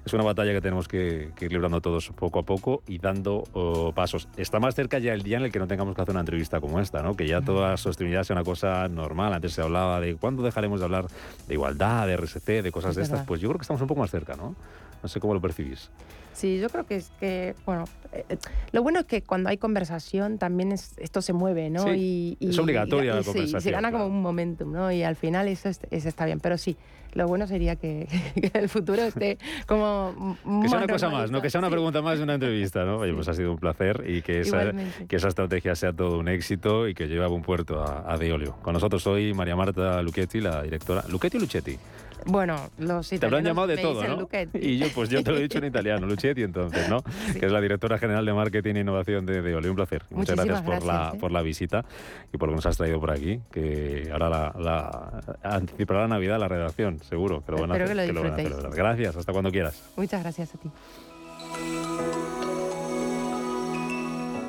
es 0.04 0.12
una 0.12 0.24
batalla 0.24 0.52
que 0.52 0.60
tenemos 0.60 0.88
que, 0.88 1.30
que 1.36 1.46
ir 1.46 1.52
librando 1.52 1.80
todos 1.80 2.10
poco 2.10 2.38
a 2.40 2.42
poco 2.44 2.82
y 2.86 2.98
dando 2.98 3.44
oh, 3.52 3.92
pasos. 3.92 4.28
Está 4.36 4.60
más 4.60 4.74
cerca 4.74 4.98
ya 4.98 5.12
el 5.12 5.22
día 5.22 5.36
en 5.38 5.44
el 5.44 5.52
que 5.52 5.58
no 5.58 5.66
tengamos 5.66 5.94
que 5.94 6.02
hacer 6.02 6.12
una 6.12 6.20
entrevista 6.20 6.60
como 6.60 6.80
esta, 6.80 7.02
¿no? 7.02 7.14
que 7.16 7.26
ya 7.26 7.40
toda 7.42 7.70
la 7.70 7.76
sostenibilidad 7.76 8.15
sea 8.24 8.34
una 8.34 8.44
cosa 8.44 8.88
normal. 8.88 9.32
Antes 9.32 9.52
se 9.52 9.62
hablaba 9.62 10.00
de 10.00 10.16
cuándo 10.16 10.42
dejaremos 10.42 10.80
de 10.80 10.84
hablar 10.84 11.06
de 11.48 11.54
igualdad, 11.54 12.06
de 12.06 12.16
RSC, 12.16 12.62
de 12.62 12.72
cosas 12.72 12.90
Es 12.90 12.96
de 12.96 13.02
estas. 13.02 13.12
verdad. 13.18 13.26
Pues 13.26 13.40
yo 13.40 13.48
creo 13.48 13.58
que 13.58 13.62
estamos 13.62 13.80
un 13.82 13.88
poco 13.88 14.00
más 14.00 14.10
cerca, 14.10 14.36
¿no? 14.36 14.54
No 15.02 15.08
sé 15.08 15.20
cómo 15.20 15.34
lo 15.34 15.40
percibís. 15.40 15.90
Sí, 16.36 16.60
yo 16.60 16.68
creo 16.68 16.84
que 16.84 16.96
es 16.96 17.10
que, 17.18 17.54
bueno, 17.64 17.84
eh, 18.12 18.24
eh, 18.28 18.36
lo 18.72 18.82
bueno 18.82 19.00
es 19.00 19.06
que 19.06 19.22
cuando 19.22 19.48
hay 19.48 19.56
conversación 19.56 20.36
también 20.36 20.70
es, 20.70 20.92
esto 20.98 21.22
se 21.22 21.32
mueve, 21.32 21.70
¿no? 21.70 21.82
Sí, 21.84 22.36
y, 22.38 22.50
es 22.50 22.58
obligatoria 22.58 23.14
la 23.14 23.22
se- 23.22 23.30
y 23.30 23.32
se 23.32 23.38
conversación, 23.40 23.72
gana 23.74 23.90
como 23.90 24.06
un 24.06 24.20
momentum, 24.20 24.70
¿no? 24.70 24.92
Y 24.92 25.02
al 25.02 25.16
final 25.16 25.48
eso, 25.48 25.70
es- 25.70 25.80
eso 25.90 26.08
está 26.10 26.26
bien, 26.26 26.38
pero 26.40 26.58
sí, 26.58 26.76
lo 27.14 27.26
bueno 27.26 27.46
sería 27.46 27.76
que, 27.76 28.06
que 28.52 28.58
el 28.58 28.68
futuro 28.68 29.00
esté 29.02 29.38
como... 29.66 30.36
Que 30.62 30.68
sea 30.68 30.78
una 30.78 30.86
cosa 30.86 31.08
más, 31.08 31.30
¿no? 31.30 31.40
Que 31.40 31.48
sea 31.48 31.60
una 31.60 31.70
pregunta 31.70 32.02
más 32.02 32.18
de 32.18 32.24
una 32.24 32.34
entrevista, 32.34 32.84
¿no? 32.84 32.98
Oye, 32.98 33.14
pues 33.14 33.28
ha 33.28 33.32
sido 33.32 33.50
un 33.52 33.58
placer 33.58 34.04
y 34.06 34.20
que 34.20 34.40
esa, 34.40 34.72
que 35.08 35.16
esa 35.16 35.28
estrategia 35.28 35.74
sea 35.74 35.94
todo 35.94 36.18
un 36.18 36.28
éxito 36.28 36.86
y 36.86 36.92
que 36.94 37.06
lleve 37.08 37.24
a 37.24 37.28
buen 37.28 37.40
puerto 37.42 37.82
a, 37.82 38.12
a 38.12 38.18
Deolio. 38.18 38.56
Con 38.60 38.74
nosotros 38.74 39.06
hoy 39.06 39.32
María 39.32 39.56
Marta 39.56 40.02
Luchetti, 40.02 40.40
la 40.42 40.62
directora. 40.62 41.02
¿Luchetti 41.08 41.38
o 41.38 41.40
Luchetti? 41.40 41.78
Bueno, 42.26 42.70
los 42.78 43.08
Te 43.08 43.16
habrán 43.16 43.40
italianos 43.42 43.48
llamado 43.48 43.66
de 43.68 43.76
todo, 43.78 44.06
¿no? 44.06 44.20
Luchetti. 44.20 44.58
Y 44.58 44.78
yo, 44.78 44.86
pues 44.94 45.08
yo 45.08 45.22
te 45.22 45.30
lo 45.30 45.38
he 45.38 45.42
dicho 45.42 45.58
en 45.58 45.64
italiano, 45.72 46.06
Luchetti 46.06 46.42
entonces, 46.42 46.88
¿no? 46.88 47.02
Que 47.38 47.46
es 47.46 47.52
la 47.52 47.60
directora 47.60 47.98
general 47.98 48.26
de 48.26 48.32
marketing 48.32 48.74
e 48.74 48.80
innovación 48.80 49.24
de 49.26 49.42
Deolio. 49.42 49.70
Un 49.70 49.76
placer. 49.76 50.02
Muchas 50.10 50.36
Muchísimas 50.36 50.46
gracias 50.46 50.80
por, 50.80 50.86
la, 50.86 50.94
gracias, 50.94 51.14
¿eh? 51.14 51.18
por 51.20 51.32
la 51.32 51.42
visita 51.42 51.84
y 52.32 52.36
por 52.36 52.48
lo 52.48 52.52
que 52.52 52.56
nos 52.56 52.66
has 52.66 52.76
traído 52.76 52.98
por 53.00 53.10
aquí, 53.12 53.40
que 53.52 54.08
ahora 54.12 54.28
la, 54.28 54.54
la 54.58 55.22
anticipará 55.42 56.00
la 56.00 56.08
Navidad 56.08 56.38
la 56.40 56.48
redacción, 56.48 56.98
seguro. 57.00 57.44
Que 57.44 57.52
lo 57.52 57.58
van 57.58 57.70
a 57.70 57.74
Espero 57.76 57.92
hacer, 57.92 58.06
que 58.06 58.12
lo 58.12 58.22
van 58.22 58.32
a 58.32 58.36
disfrutéis. 58.36 58.48
celebrar. 58.60 58.76
Gracias, 58.76 59.16
hasta 59.16 59.32
cuando 59.32 59.50
quieras. 59.50 59.82
Muchas 59.96 60.22
gracias 60.22 60.54
a 60.54 60.58
ti. 60.58 60.70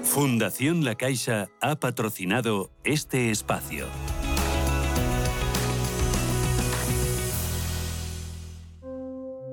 Fundación 0.04 0.84
La 0.84 0.96
Caixa 0.96 1.50
ha 1.62 1.76
patrocinado 1.76 2.72
este 2.84 3.30
espacio. 3.30 3.86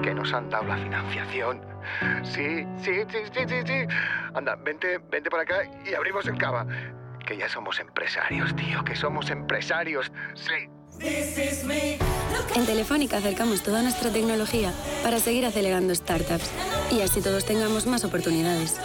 que 0.00 0.14
nos 0.14 0.32
han 0.32 0.48
dado 0.48 0.64
la 0.64 0.76
financiación. 0.76 1.60
Sí, 2.22 2.64
sí, 2.78 2.92
sí, 3.10 3.18
sí, 3.32 3.40
sí, 3.48 3.56
sí. 3.66 3.86
Anda, 4.34 4.56
vente, 4.56 4.98
vente 5.10 5.30
para 5.30 5.42
acá 5.42 5.56
y 5.84 5.94
abrimos 5.94 6.26
el 6.26 6.38
cava. 6.38 6.66
Que 7.26 7.36
ya 7.36 7.48
somos 7.48 7.78
empresarios, 7.78 8.54
tío, 8.56 8.82
que 8.84 8.96
somos 8.96 9.30
empresarios. 9.30 10.10
Sí. 10.34 10.68
En 12.54 12.66
Telefónica 12.66 13.18
acercamos 13.18 13.62
toda 13.62 13.82
nuestra 13.82 14.12
tecnología 14.12 14.72
para 15.02 15.18
seguir 15.18 15.44
acelerando 15.46 15.94
startups 15.94 16.50
y 16.92 17.00
así 17.00 17.20
todos 17.20 17.44
tengamos 17.44 17.86
más 17.86 18.04
oportunidades. 18.04 18.78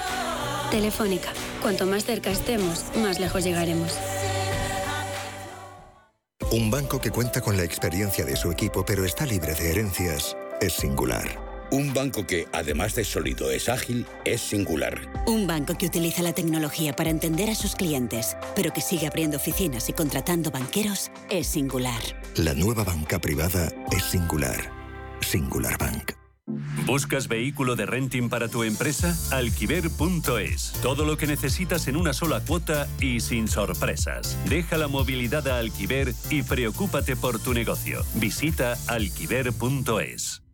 Telefónica, 0.72 1.30
cuanto 1.62 1.86
más 1.86 2.06
cerca 2.06 2.32
estemos, 2.32 2.86
más 2.98 3.20
lejos 3.20 3.44
llegaremos. 3.44 3.98
Un 6.52 6.72
banco 6.72 7.00
que 7.00 7.12
cuenta 7.12 7.42
con 7.42 7.58
la 7.58 7.64
experiencia 7.64 8.26
de 8.26 8.36
su 8.36 8.52
equipo 8.52 8.84
pero 8.86 9.06
está 9.06 9.26
libre 9.26 9.54
de 9.54 9.72
herencias 9.72 10.36
es 10.62 10.74
singular. 10.74 11.48
Un 11.70 11.94
banco 11.94 12.26
que, 12.26 12.48
además 12.54 12.96
de 12.96 13.04
sólido, 13.04 13.52
es 13.52 13.68
ágil, 13.68 14.06
es 14.24 14.40
singular. 14.40 15.12
Un 15.28 15.48
banco 15.48 15.78
que 15.78 15.86
utiliza 15.86 16.22
la 16.22 16.34
tecnología 16.34 16.94
para 16.94 17.10
entender 17.10 17.50
a 17.50 17.56
sus 17.56 17.76
clientes, 17.76 18.38
pero 18.56 18.72
que 18.72 18.82
sigue 18.82 19.08
abriendo 19.08 19.38
oficinas 19.38 19.90
y 19.90 19.94
contratando 19.94 20.50
banqueros, 20.50 21.12
es 21.30 21.48
singular. 21.48 22.02
La 22.36 22.54
nueva 22.54 22.84
banca 22.84 23.20
privada 23.20 23.70
es 23.92 24.04
singular. 24.04 24.72
Singular 25.22 25.78
Bank. 25.78 26.14
¿Buscas 26.86 27.28
vehículo 27.28 27.76
de 27.76 27.86
renting 27.86 28.30
para 28.30 28.48
tu 28.48 28.64
empresa? 28.64 29.14
Alquiver.es. 29.32 30.72
Todo 30.82 31.04
lo 31.04 31.18
que 31.18 31.28
necesitas 31.28 31.90
en 31.90 31.98
una 31.98 32.14
sola 32.14 32.40
cuota 32.40 32.88
y 33.02 33.20
sin 33.20 33.50
sorpresas. 33.50 34.38
Deja 34.48 34.78
la 34.78 34.88
movilidad 34.88 35.46
a 35.50 35.58
Alquiver 35.58 36.14
y 36.30 36.44
preocúpate 36.44 37.18
por 37.18 37.40
tu 37.40 37.54
negocio. 37.54 38.06
Visita 38.16 38.78
alquiver.es. 38.88 40.47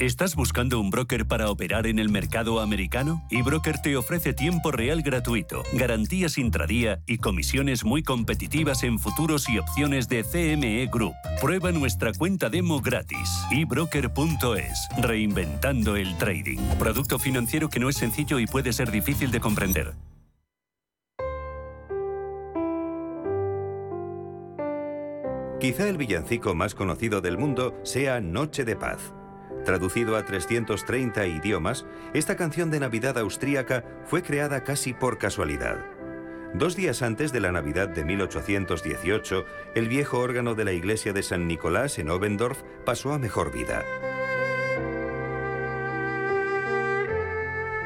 ¿Estás 0.00 0.34
buscando 0.34 0.80
un 0.80 0.90
broker 0.90 1.24
para 1.24 1.48
operar 1.50 1.86
en 1.86 2.00
el 2.00 2.08
mercado 2.08 2.58
americano? 2.58 3.22
eBroker 3.30 3.80
te 3.80 3.96
ofrece 3.96 4.32
tiempo 4.32 4.72
real 4.72 5.02
gratuito, 5.02 5.62
garantías 5.72 6.36
intradía 6.36 7.00
y 7.06 7.18
comisiones 7.18 7.84
muy 7.84 8.02
competitivas 8.02 8.82
en 8.82 8.98
futuros 8.98 9.48
y 9.48 9.58
opciones 9.58 10.08
de 10.08 10.24
CME 10.24 10.88
Group. 10.92 11.14
Prueba 11.40 11.70
nuestra 11.70 12.12
cuenta 12.12 12.50
demo 12.50 12.80
gratis. 12.80 13.46
ebroker.es. 13.52 14.88
Reinventando 15.00 15.94
el 15.94 16.18
trading. 16.18 16.58
Producto 16.76 17.20
financiero 17.20 17.68
que 17.68 17.78
no 17.78 17.88
es 17.88 17.96
sencillo 17.96 18.40
y 18.40 18.46
puede 18.46 18.72
ser 18.72 18.90
difícil 18.90 19.30
de 19.30 19.38
comprender. 19.38 19.94
Quizá 25.60 25.88
el 25.88 25.96
villancico 25.96 26.56
más 26.56 26.74
conocido 26.74 27.20
del 27.20 27.38
mundo 27.38 27.78
sea 27.84 28.20
Noche 28.20 28.64
de 28.64 28.74
Paz. 28.74 29.14
Traducido 29.64 30.16
a 30.16 30.24
330 30.24 31.26
idiomas, 31.26 31.86
esta 32.12 32.36
canción 32.36 32.70
de 32.70 32.80
Navidad 32.80 33.16
austríaca 33.18 33.84
fue 34.04 34.22
creada 34.22 34.62
casi 34.62 34.92
por 34.92 35.18
casualidad. 35.18 35.78
Dos 36.52 36.76
días 36.76 37.02
antes 37.02 37.32
de 37.32 37.40
la 37.40 37.50
Navidad 37.50 37.88
de 37.88 38.04
1818, 38.04 39.44
el 39.74 39.88
viejo 39.88 40.18
órgano 40.18 40.54
de 40.54 40.64
la 40.64 40.72
iglesia 40.72 41.12
de 41.12 41.22
San 41.22 41.48
Nicolás 41.48 41.98
en 41.98 42.10
Obendorf 42.10 42.62
pasó 42.84 43.12
a 43.12 43.18
mejor 43.18 43.52
vida. 43.52 43.84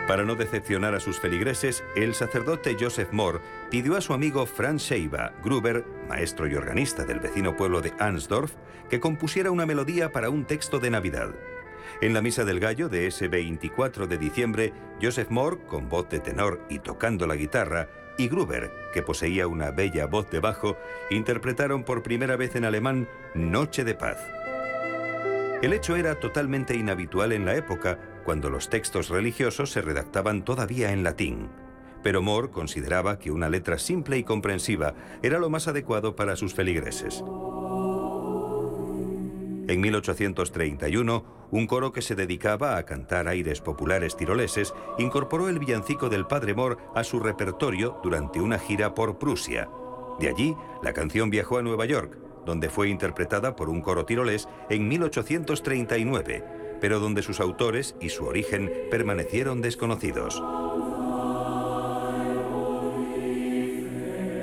Para 0.09 0.25
no 0.25 0.35
decepcionar 0.35 0.95
a 0.95 1.01
sus 1.01 1.21
feligreses, 1.21 1.85
el 1.95 2.15
sacerdote 2.15 2.77
Joseph 2.81 3.13
Moore 3.13 3.41
pidió 3.71 3.95
a 3.95 4.01
su 4.01 4.15
amigo 4.15 4.47
Franz 4.47 4.83
Scheiba 4.83 5.33
Gruber, 5.45 5.85
maestro 6.09 6.47
y 6.49 6.55
organista 6.55 7.05
del 7.05 7.21
vecino 7.21 7.57
pueblo 7.57 7.83
de 7.83 7.93
Ansdorf, 7.99 8.55
que 8.89 9.01
compusiera 9.01 9.51
una 9.51 9.67
melodía 9.67 10.11
para 10.11 10.31
un 10.31 10.47
texto 10.47 10.79
de 10.79 10.91
Navidad. 10.91 11.35
En 12.01 12.15
la 12.15 12.23
Misa 12.23 12.45
del 12.45 12.61
Gallo 12.61 12.89
de 12.89 13.09
ese 13.09 13.27
24 13.27 14.07
de 14.07 14.19
diciembre, 14.19 14.73
Joseph 15.03 15.31
Moore, 15.31 15.59
con 15.67 15.89
voz 15.89 16.09
de 16.09 16.21
tenor 16.21 16.61
y 16.69 16.79
tocando 16.79 17.27
la 17.27 17.35
guitarra, 17.35 17.89
y 18.17 18.29
Gruber, 18.29 18.71
que 18.95 19.03
poseía 19.03 19.49
una 19.49 19.73
bella 19.73 20.07
voz 20.07 20.31
de 20.31 20.39
bajo, 20.39 20.77
interpretaron 21.11 21.83
por 21.83 22.05
primera 22.05 22.37
vez 22.37 22.55
en 22.55 22.65
alemán 22.65 23.09
Noche 23.35 23.83
de 23.83 23.97
Paz. 23.97 24.19
El 25.61 25.73
hecho 25.73 25.97
era 25.97 26.21
totalmente 26.21 26.77
inhabitual 26.77 27.33
en 27.33 27.45
la 27.45 27.57
época, 27.57 27.99
cuando 28.25 28.49
los 28.49 28.71
textos 28.71 29.09
religiosos 29.09 29.73
se 29.73 29.83
redactaban 29.83 30.45
todavía 30.45 30.93
en 30.93 31.03
latín. 31.03 31.49
Pero 32.05 32.23
Moore 32.23 32.51
consideraba 32.51 33.19
que 33.19 33.33
una 33.33 33.49
letra 33.49 33.77
simple 33.77 34.19
y 34.19 34.23
comprensiva 34.23 34.95
era 35.21 35.41
lo 35.41 35.51
más 35.51 35.67
adecuado 35.67 36.15
para 36.15 36.37
sus 36.37 36.55
feligreses. 36.55 37.25
En 39.69 39.83
1831, 39.83 41.25
un 41.51 41.67
coro 41.67 41.93
que 41.93 42.01
se 42.01 42.15
dedicaba 42.15 42.79
a 42.79 42.87
cantar 42.87 43.29
aires 43.29 43.61
populares 43.61 44.17
tiroleses 44.17 44.73
incorporó 44.97 45.51
el 45.51 45.59
villancico 45.59 46.09
del 46.09 46.27
Padre 46.27 46.55
Mor 46.55 46.79
a 46.95 47.05
su 47.05 47.21
repertorio 47.21 48.01
durante 48.03 48.41
una 48.41 48.59
gira 48.59 48.95
por 48.95 49.19
Prusia. 49.19 49.69
De 50.19 50.31
allí, 50.31 50.57
la 50.83 50.95
canción 50.95 51.29
viajó 51.29 51.59
a 51.59 51.63
Nueva 51.63 51.85
York, 51.85 52.17
donde 52.47 52.71
fue 52.71 52.89
interpretada 52.89 53.57
por 53.57 53.69
un 53.69 53.83
coro 53.83 54.07
tirolés 54.07 54.49
en 54.71 54.89
1839, 54.89 56.45
pero 56.81 56.99
donde 56.99 57.23
sus 57.23 57.39
autores 57.39 57.95
y 58.01 58.09
su 58.09 58.25
origen 58.25 58.73
permanecieron 58.91 59.61
desconocidos. 59.61 60.43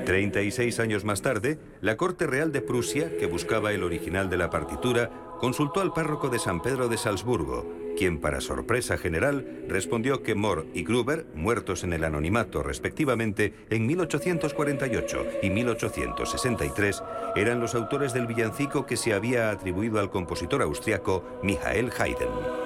36 0.06 0.78
años 0.78 1.04
más 1.04 1.20
tarde, 1.20 1.58
la 1.80 1.96
Corte 1.96 2.26
Real 2.26 2.52
de 2.52 2.62
Prusia, 2.62 3.16
que 3.18 3.26
buscaba 3.26 3.72
el 3.72 3.82
original 3.82 4.30
de 4.30 4.36
la 4.36 4.50
partitura, 4.50 5.10
consultó 5.40 5.80
al 5.80 5.92
párroco 5.92 6.28
de 6.30 6.38
San 6.38 6.62
Pedro 6.62 6.88
de 6.88 6.96
Salzburgo, 6.96 7.66
quien 7.98 8.20
para 8.20 8.40
sorpresa 8.40 8.96
general 8.96 9.64
respondió 9.68 10.22
que 10.22 10.36
Moore 10.36 10.68
y 10.74 10.84
Gruber, 10.84 11.26
muertos 11.34 11.82
en 11.82 11.92
el 11.92 12.04
anonimato 12.04 12.62
respectivamente 12.62 13.52
en 13.68 13.86
1848 13.86 15.26
y 15.42 15.50
1863, 15.50 17.02
eran 17.34 17.60
los 17.60 17.74
autores 17.74 18.14
del 18.14 18.28
villancico 18.28 18.86
que 18.86 18.96
se 18.96 19.12
había 19.12 19.50
atribuido 19.50 19.98
al 19.98 20.10
compositor 20.10 20.62
austriaco 20.62 21.24
Michael 21.42 21.90
Haydn. 21.98 22.65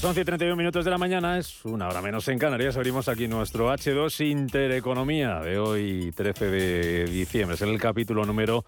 Las 0.00 0.04
11 0.06 0.20
y 0.22 0.24
31 0.24 0.56
minutos 0.56 0.82
de 0.82 0.90
la 0.90 0.96
mañana, 0.96 1.36
es 1.36 1.62
una 1.66 1.86
hora 1.86 2.00
menos 2.00 2.26
en 2.28 2.38
Canarias. 2.38 2.74
Abrimos 2.74 3.06
aquí 3.08 3.28
nuestro 3.28 3.70
H2 3.70 4.26
Intereconomía 4.30 5.40
de 5.40 5.58
hoy, 5.58 6.10
13 6.12 6.46
de 6.46 7.04
diciembre. 7.04 7.56
Es 7.56 7.60
el 7.60 7.78
capítulo 7.78 8.24
número 8.24 8.64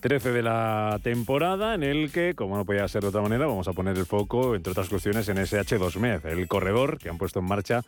13 0.00 0.32
de 0.32 0.42
la 0.42 0.98
temporada 1.02 1.74
en 1.74 1.82
el 1.82 2.10
que, 2.10 2.34
como 2.34 2.56
no 2.56 2.64
podía 2.64 2.88
ser 2.88 3.02
de 3.02 3.08
otra 3.08 3.20
manera, 3.20 3.46
vamos 3.46 3.68
a 3.68 3.72
poner 3.72 3.96
el 3.98 4.06
foco, 4.06 4.54
entre 4.54 4.70
otras 4.70 4.88
cuestiones, 4.88 5.28
en 5.28 5.38
ese 5.38 5.60
H2MED, 5.60 6.24
el 6.26 6.48
corredor 6.48 6.98
que 6.98 7.10
han 7.10 7.18
puesto 7.18 7.40
en 7.40 7.44
marcha 7.44 7.82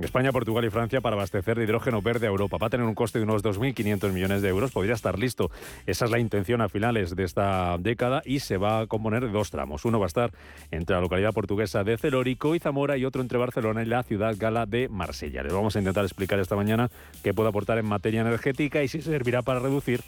España, 0.00 0.32
Portugal 0.32 0.64
y 0.64 0.70
Francia 0.70 1.00
para 1.00 1.14
abastecer 1.14 1.58
de 1.58 1.64
hidrógeno 1.64 2.02
verde 2.02 2.26
a 2.26 2.30
Europa. 2.30 2.56
Va 2.60 2.66
a 2.66 2.70
tener 2.70 2.86
un 2.86 2.94
coste 2.94 3.18
de 3.18 3.24
unos 3.24 3.44
2.500 3.44 4.10
millones 4.12 4.42
de 4.42 4.48
euros, 4.48 4.72
podría 4.72 4.94
estar 4.94 5.18
listo. 5.18 5.50
Esa 5.86 6.06
es 6.06 6.10
la 6.10 6.18
intención 6.18 6.62
a 6.62 6.68
finales 6.68 7.14
de 7.14 7.24
esta 7.24 7.76
década 7.78 8.22
y 8.24 8.40
se 8.40 8.56
va 8.56 8.80
a 8.80 8.86
componer 8.86 9.24
de 9.24 9.30
dos 9.30 9.50
tramos. 9.50 9.84
Uno 9.84 10.00
va 10.00 10.06
a 10.06 10.08
estar 10.08 10.32
entre 10.70 10.96
la 10.96 11.02
localidad 11.02 11.32
portuguesa 11.32 11.84
de 11.84 11.96
Celórico 11.98 12.54
y 12.54 12.58
Zamora 12.58 12.96
y 12.96 13.04
otro 13.04 13.22
entre 13.22 13.38
Barcelona 13.38 13.82
y 13.82 13.86
la 13.86 14.02
ciudad 14.02 14.34
gala 14.36 14.66
de 14.66 14.88
Marsella. 14.88 15.42
Les 15.42 15.52
vamos 15.52 15.76
a 15.76 15.78
intentar 15.78 16.04
explicar 16.04 16.40
esta 16.40 16.56
mañana 16.56 16.90
qué 17.22 17.34
puede 17.34 17.50
aportar 17.50 17.78
en 17.78 17.86
materia 17.86 18.22
energética 18.22 18.82
y 18.82 18.88
si 18.88 19.00
servirá 19.02 19.42
para 19.42 19.60
reducir 19.60 20.00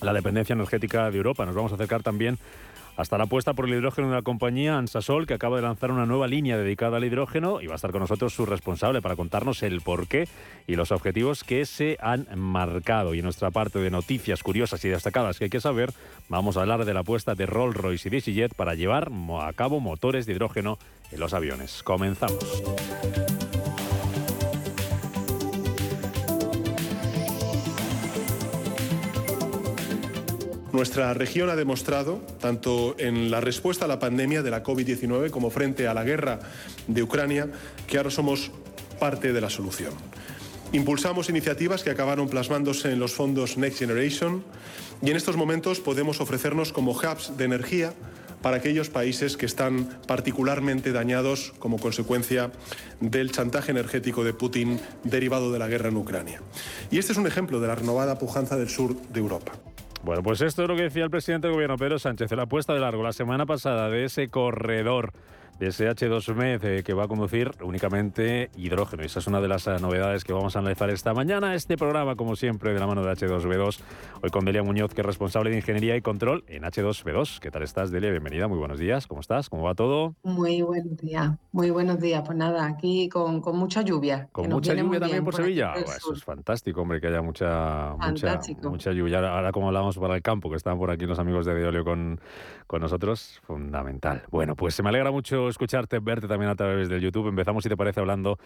la 0.00 0.12
dependencia 0.12 0.54
energética 0.54 1.10
de 1.10 1.16
Europa. 1.16 1.46
Nos 1.46 1.54
vamos 1.54 1.72
a 1.72 1.76
acercar 1.76 2.02
también 2.02 2.38
hasta 2.98 3.16
la 3.16 3.24
apuesta 3.24 3.52
por 3.52 3.66
el 3.66 3.74
hidrógeno 3.74 4.08
de 4.08 4.16
la 4.16 4.22
compañía 4.22 4.76
Ansasol, 4.76 5.28
que 5.28 5.34
acaba 5.34 5.54
de 5.54 5.62
lanzar 5.62 5.92
una 5.92 6.04
nueva 6.04 6.26
línea 6.26 6.58
dedicada 6.58 6.96
al 6.96 7.04
hidrógeno 7.04 7.60
y 7.60 7.68
va 7.68 7.74
a 7.74 7.76
estar 7.76 7.92
con 7.92 8.00
nosotros 8.00 8.34
su 8.34 8.44
responsable 8.44 9.00
para 9.00 9.14
contarnos 9.14 9.62
el 9.62 9.82
porqué 9.82 10.26
y 10.66 10.74
los 10.74 10.90
objetivos 10.90 11.44
que 11.44 11.64
se 11.64 11.96
han 12.00 12.26
marcado. 12.34 13.14
Y 13.14 13.18
en 13.18 13.24
nuestra 13.24 13.52
parte 13.52 13.78
de 13.78 13.90
noticias 13.90 14.42
curiosas 14.42 14.84
y 14.84 14.88
destacadas 14.88 15.38
que 15.38 15.44
hay 15.44 15.50
que 15.50 15.60
saber, 15.60 15.92
vamos 16.28 16.56
a 16.56 16.62
hablar 16.62 16.84
de 16.84 16.92
la 16.92 17.00
apuesta 17.00 17.36
de 17.36 17.46
Rolls-Royce 17.46 18.08
y 18.08 18.10
DigiJet 18.10 18.54
para 18.54 18.74
llevar 18.74 19.12
a 19.42 19.52
cabo 19.52 19.78
motores 19.78 20.26
de 20.26 20.32
hidrógeno 20.32 20.76
en 21.12 21.20
los 21.20 21.34
aviones. 21.34 21.84
Comenzamos. 21.84 22.64
Nuestra 30.78 31.12
región 31.12 31.50
ha 31.50 31.56
demostrado, 31.56 32.22
tanto 32.40 32.94
en 32.98 33.32
la 33.32 33.40
respuesta 33.40 33.86
a 33.86 33.88
la 33.88 33.98
pandemia 33.98 34.44
de 34.44 34.52
la 34.52 34.62
COVID-19 34.62 35.30
como 35.30 35.50
frente 35.50 35.88
a 35.88 35.92
la 35.92 36.04
guerra 36.04 36.38
de 36.86 37.02
Ucrania, 37.02 37.48
que 37.88 37.96
ahora 37.96 38.12
somos 38.12 38.52
parte 39.00 39.32
de 39.32 39.40
la 39.40 39.50
solución. 39.50 39.92
Impulsamos 40.70 41.30
iniciativas 41.30 41.82
que 41.82 41.90
acabaron 41.90 42.28
plasmándose 42.28 42.92
en 42.92 43.00
los 43.00 43.12
fondos 43.12 43.58
Next 43.58 43.80
Generation 43.80 44.44
y 45.02 45.10
en 45.10 45.16
estos 45.16 45.36
momentos 45.36 45.80
podemos 45.80 46.20
ofrecernos 46.20 46.72
como 46.72 46.92
hubs 46.92 47.36
de 47.36 47.44
energía 47.44 47.92
para 48.40 48.58
aquellos 48.58 48.88
países 48.88 49.36
que 49.36 49.46
están 49.46 49.98
particularmente 50.06 50.92
dañados 50.92 51.54
como 51.58 51.80
consecuencia 51.80 52.52
del 53.00 53.32
chantaje 53.32 53.72
energético 53.72 54.22
de 54.22 54.32
Putin 54.32 54.78
derivado 55.02 55.50
de 55.50 55.58
la 55.58 55.66
guerra 55.66 55.88
en 55.88 55.96
Ucrania. 55.96 56.40
Y 56.92 56.98
este 56.98 57.10
es 57.10 57.18
un 57.18 57.26
ejemplo 57.26 57.58
de 57.58 57.66
la 57.66 57.74
renovada 57.74 58.16
pujanza 58.20 58.56
del 58.56 58.68
sur 58.68 58.94
de 59.08 59.18
Europa. 59.18 59.54
Bueno, 60.02 60.22
pues 60.22 60.40
esto 60.40 60.62
es 60.62 60.68
lo 60.68 60.76
que 60.76 60.82
decía 60.82 61.04
el 61.04 61.10
presidente 61.10 61.48
del 61.48 61.54
gobierno, 61.54 61.76
Pedro 61.76 61.98
Sánchez, 61.98 62.30
la 62.32 62.46
puesta 62.46 62.72
de 62.72 62.80
largo 62.80 63.02
la 63.02 63.12
semana 63.12 63.46
pasada 63.46 63.88
de 63.90 64.04
ese 64.04 64.28
corredor 64.28 65.12
de 65.58 65.68
ese 65.68 65.88
H2MED 65.90 66.60
eh, 66.62 66.82
que 66.82 66.94
va 66.94 67.04
a 67.04 67.08
conducir 67.08 67.50
únicamente 67.62 68.50
hidrógeno. 68.56 69.02
Esa 69.02 69.18
es 69.18 69.26
una 69.26 69.40
de 69.40 69.48
las 69.48 69.66
eh, 69.66 69.76
novedades 69.80 70.24
que 70.24 70.32
vamos 70.32 70.54
a 70.56 70.60
analizar 70.60 70.90
esta 70.90 71.14
mañana. 71.14 71.54
Este 71.54 71.76
programa, 71.76 72.16
como 72.16 72.36
siempre, 72.36 72.72
de 72.72 72.78
la 72.78 72.86
mano 72.86 73.02
de 73.02 73.10
H2B2. 73.10 73.80
Hoy 74.22 74.30
con 74.30 74.44
Delia 74.44 74.62
Muñoz, 74.62 74.94
que 74.94 75.00
es 75.00 75.06
responsable 75.06 75.50
de 75.50 75.56
Ingeniería 75.56 75.96
y 75.96 76.00
Control 76.00 76.44
en 76.46 76.62
H2B2. 76.62 77.40
¿Qué 77.40 77.50
tal 77.50 77.62
estás, 77.62 77.90
Delia? 77.90 78.10
Bienvenida, 78.10 78.46
muy 78.46 78.58
buenos 78.58 78.78
días. 78.78 79.06
¿Cómo 79.06 79.20
estás? 79.20 79.48
¿Cómo 79.48 79.64
va 79.64 79.74
todo? 79.74 80.14
Muy 80.22 80.62
buenos 80.62 80.96
días, 80.98 81.32
muy 81.52 81.70
buenos 81.70 81.98
días. 81.98 82.22
Pues 82.24 82.38
nada, 82.38 82.66
aquí 82.66 83.08
con, 83.08 83.40
con 83.40 83.56
mucha 83.56 83.82
lluvia. 83.82 84.28
Con 84.32 84.48
mucha 84.48 84.74
lluvia 84.74 85.00
también 85.00 85.24
por, 85.24 85.34
Sevilla. 85.34 85.74
Eso 85.74 86.12
es 86.12 86.22
fantástico, 86.22 86.82
hombre, 86.82 87.00
que 87.00 87.08
haya 87.08 87.22
mucha, 87.22 87.94
mucha, 87.98 88.40
mucha, 88.62 88.92
lluvia. 88.92 89.18
Ahora, 89.18 89.50
como 89.52 89.68
hablamos 89.68 89.98
para 89.98 90.14
el 90.14 90.22
campo, 90.22 90.50
que 90.50 90.56
están 90.56 90.78
por 90.78 90.90
aquí 90.90 91.06
los 91.06 91.18
amigos 91.18 91.46
de 91.46 91.54
Deolio 91.54 91.84
con, 91.84 92.20
con 92.68 92.82
nosotros, 92.82 93.40
fundamental. 93.44 94.24
Bueno, 94.30 94.54
pues 94.54 94.74
se 94.74 94.82
me 94.82 94.90
alegra 94.90 95.10
mucho 95.10 95.48
escucharte, 95.48 95.98
verte 96.00 96.28
también 96.28 96.50
a 96.50 96.54
través 96.54 96.90
del 96.90 97.00
YouTube. 97.00 97.28
Empezamos, 97.28 97.64
si 97.64 97.70
te 97.70 97.76
parece, 97.76 97.98
hablando 97.98 98.38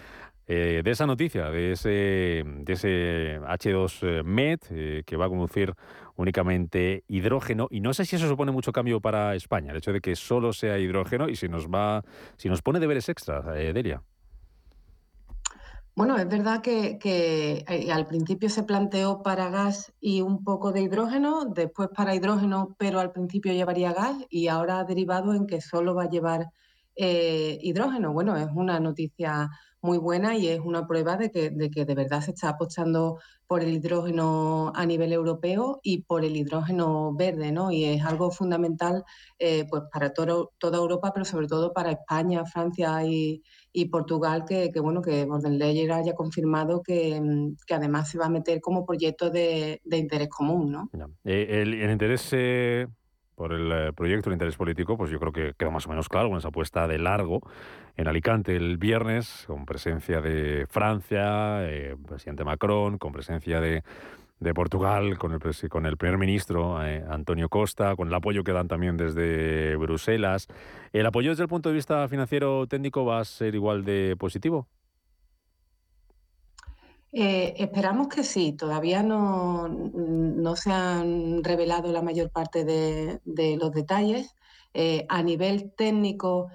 eh, 0.47 0.81
de 0.83 0.91
esa 0.93 1.07
noticia, 1.07 1.51
de 1.51 1.73
ese, 1.73 1.91
de 1.91 2.73
ese 2.73 3.41
H2 3.41 4.23
Med 4.23 4.61
eh, 4.71 5.03
que 5.05 5.17
va 5.17 5.27
a 5.27 5.29
conducir 5.29 5.75
únicamente 6.15 7.03
hidrógeno. 7.09 7.67
Y 7.69 7.81
no 7.81 7.93
sé 7.93 8.05
si 8.05 8.15
eso 8.15 8.29
supone 8.29 8.53
mucho 8.53 8.73
cambio 8.73 9.01
para 9.01 9.35
España, 9.35 9.73
el 9.73 9.79
hecho 9.79 9.93
de 9.93 10.01
que 10.01 10.15
solo 10.15 10.53
sea 10.53 10.79
hidrógeno 10.79 11.29
y 11.29 11.35
si 11.35 11.49
nos 11.49 11.67
va, 11.67 12.03
si 12.37 12.49
nos 12.49 12.63
pone 12.63 12.79
deberes 12.79 13.09
extras, 13.09 13.45
eh, 13.57 13.73
Delia. 13.73 14.03
Bueno, 15.95 16.17
es 16.17 16.27
verdad 16.27 16.63
que, 16.63 16.99
eh, 17.05 17.93
al 17.93 18.07
principio 18.07 18.49
se 18.49 18.63
planteó 18.63 19.23
para 19.23 19.51
gas 19.51 19.93
y 20.01 20.23
un 20.23 20.43
poco 20.43 20.73
de 20.73 20.81
hidrógeno, 20.81 21.45
después 21.45 21.91
para 21.95 22.15
hidrógeno, 22.15 22.75
pero 22.79 22.99
al 22.99 23.13
principio 23.13 23.53
llevaría 23.53 23.93
gas 23.93 24.17
y 24.31 24.49
ahora 24.49 24.79
ha 24.81 24.85
derivado 24.85 25.35
en 25.35 25.47
que 25.47 25.61
solo 25.61 25.95
va 25.95 26.05
a 26.05 26.09
llevar 26.09 26.47
eh, 26.97 27.59
hidrógeno. 27.61 28.13
Bueno, 28.15 28.37
es 28.37 28.49
una 28.55 28.81
noticia 28.81 29.51
muy 29.83 29.99
buena 29.99 30.37
y 30.37 30.49
es 30.49 30.61
una 30.61 30.87
prueba 30.87 31.17
de 31.17 31.31
que, 31.31 31.51
de 31.51 31.95
verdad 31.95 32.21
se 32.23 32.31
está 32.31 32.51
apostando 32.51 33.19
por 33.47 33.63
el 33.63 33.73
hidrógeno 33.75 34.73
a 34.75 34.87
nivel 34.87 35.13
europeo 35.13 35.81
y 35.83 36.03
por 36.05 36.25
el 36.25 36.37
hidrógeno 36.37 37.13
verde, 37.15 37.53
¿no? 37.53 37.71
Y 37.73 37.85
es 37.85 38.05
algo 38.05 38.31
fundamental 38.31 39.05
eh, 39.39 39.67
pues 39.69 39.83
para 39.93 40.13
toda 40.15 40.79
Europa, 40.79 41.11
pero 41.13 41.25
sobre 41.27 41.49
todo 41.49 41.73
para 41.73 41.91
España, 41.91 42.47
Francia 42.47 43.05
y, 43.05 43.43
Portugal, 43.91 44.45
que, 44.47 44.71
bueno, 44.81 45.01
que 45.01 45.25
Bordenleyer 45.25 45.93
haya 45.93 46.15
confirmado 46.15 46.83
que, 46.83 47.21
que, 47.67 47.75
además 47.75 48.11
se 48.11 48.19
va 48.19 48.27
a 48.27 48.31
meter 48.31 48.61
como 48.61 48.85
proyecto 48.85 49.31
de, 49.31 49.81
interés 49.91 50.29
común, 50.29 50.71
¿no? 50.71 50.91
Eh, 51.25 51.63
el, 51.63 51.75
el, 51.75 51.91
interés 51.91 52.33
por 53.35 53.53
el 53.53 53.73
eh, 53.73 53.93
proyecto 53.93 54.31
de 54.31 54.35
interés 54.35 54.57
político, 54.57 54.97
pues 54.97 55.11
yo 55.11 55.19
creo 55.19 55.33
que 55.33 55.55
queda 55.59 55.71
más 55.71 55.87
o 55.87 55.91
menos 55.91 56.09
claro 56.09 56.29
con 56.29 56.39
esa 56.39 56.49
apuesta 56.49 56.87
de 56.87 56.99
largo 56.99 57.41
en 57.97 58.09
Alicante 58.09 58.55
el 58.55 58.79
viernes, 58.79 59.45
con 59.47 59.67
presencia 59.67 60.21
de 60.21 60.67
Francia, 60.69 61.69
eh, 61.69 61.97
presidente 62.07 62.45
Macron, 62.45 62.99
con 62.99 63.13
presencia 63.13 63.61
de, 63.61 63.83
de 64.43 64.55
Portugal, 64.55 65.19
con 65.19 65.33
el, 65.33 65.69
con 65.69 65.87
el 65.87 65.97
primer 65.97 66.19
ministro 66.19 66.85
eh, 66.85 67.05
Antonio 67.09 67.49
Costa, 67.49 67.95
con 67.97 68.09
el 68.09 68.15
apoyo 68.15 68.45
que 68.45 68.53
dan 68.53 68.69
también 68.69 68.97
desde 68.97 69.77
Bruselas. 69.77 70.49
¿El 70.93 71.07
apoyo 71.07 71.31
desde 71.31 71.45
el 71.45 71.49
punto 71.49 71.69
de 71.69 71.77
vista 71.77 72.09
financiero 72.09 72.67
técnico 72.67 73.05
va 73.05 73.21
a 73.21 73.25
ser 73.25 73.55
igual 73.55 73.85
de 73.85 74.17
positivo? 74.19 74.67
Eh, 77.13 77.55
esperamos 77.59 78.09
que 78.09 78.25
sí, 78.25 78.53
todavía 78.53 79.03
no, 79.03 79.69
no, 79.69 80.57
se 80.57 80.73
han 80.73 81.45
revelado 81.45 81.93
la 81.93 82.03
mayor 82.03 82.31
parte 82.31 82.65
de, 82.65 83.57
los 83.57 83.73
detalles. 83.73 84.35
Eh, 84.75 85.05
a 85.09 85.23
nivel 85.23 85.73
técnico 85.77 86.49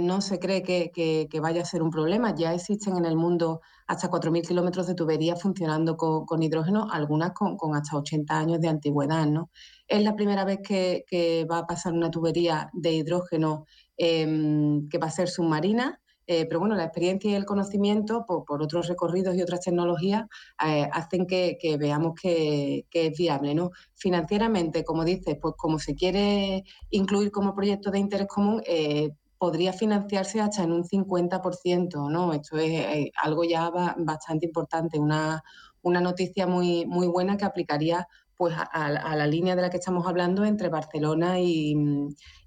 no 0.00 0.20
se 0.20 0.38
cree 0.38 0.62
que, 0.62 1.40
vaya 1.40 1.62
a 1.62 1.64
ser 1.64 1.82
un 1.82 1.90
problema. 1.90 2.34
Ya 2.34 2.54
existen 2.54 2.98
en 2.98 3.06
el 3.06 3.16
mundo 3.16 3.62
hasta 3.92 4.10
4.000 4.10 4.46
kilómetros 4.46 4.86
de 4.86 4.94
tubería 4.94 5.36
funcionando 5.36 5.96
con, 5.96 6.42
hidrógeno, 6.42 6.88
algunas 6.90 7.32
con, 7.32 7.74
hasta 7.74 7.96
80 7.96 8.38
años 8.38 8.60
de 8.60 8.68
antigüedad. 8.68 9.26
¿no? 9.26 9.50
Es 9.86 10.02
la 10.02 10.16
primera 10.16 10.44
vez 10.44 10.60
que, 10.62 11.46
va 11.50 11.58
a 11.58 11.66
pasar 11.66 11.92
una 11.92 12.10
tubería 12.10 12.70
de 12.72 12.92
hidrógeno 12.92 13.66
em, 13.96 14.88
que 14.88 14.98
va 14.98 15.08
a 15.08 15.10
ser 15.10 15.28
submarina 15.28 16.00
eh, 16.26 16.46
pero 16.46 16.60
bueno, 16.60 16.76
la 16.76 16.84
experiencia 16.84 17.30
y 17.30 17.34
el 17.34 17.44
conocimiento 17.44 18.24
por, 18.26 18.62
otros 18.62 18.86
recorridos 18.86 19.34
y 19.34 19.42
otras 19.42 19.60
tecnologías 19.60 20.24
eh, 20.64 20.88
hacen 20.92 21.26
que, 21.26 21.58
veamos 21.78 22.14
que, 22.20 22.86
es 22.90 23.18
viable. 23.18 23.54
¿no? 23.54 23.70
Financieramente, 23.94 24.84
como 24.84 25.04
dices, 25.04 25.36
pues 25.40 25.54
como 25.56 25.78
se 25.78 25.94
quiere 25.94 26.64
incluir 26.90 27.30
como 27.30 27.54
proyecto 27.54 27.90
de 27.90 27.98
interés 27.98 28.28
común, 28.28 28.62
eh, 28.66 29.10
podría 29.42 29.72
financiarse 29.72 30.40
hasta 30.40 30.62
en 30.62 30.70
un 30.70 30.84
50%. 30.84 32.08
¿no? 32.08 32.32
Esto 32.32 32.58
es 32.58 33.10
algo 33.20 33.42
ya 33.42 33.72
bastante 33.96 34.46
importante, 34.46 35.00
una, 35.00 35.42
una 35.82 36.00
noticia 36.00 36.46
muy, 36.46 36.86
muy 36.86 37.08
buena 37.08 37.36
que 37.36 37.44
aplicaría 37.44 38.06
pues 38.36 38.54
a, 38.56 39.16
la 39.16 39.26
línea 39.26 39.56
de 39.56 39.62
la 39.62 39.70
que 39.70 39.78
estamos 39.78 40.06
hablando 40.06 40.44
entre 40.44 40.68
Barcelona 40.68 41.40
y, 41.40 41.74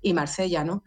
y 0.01 0.13
Marsella, 0.13 0.63
¿no? 0.63 0.83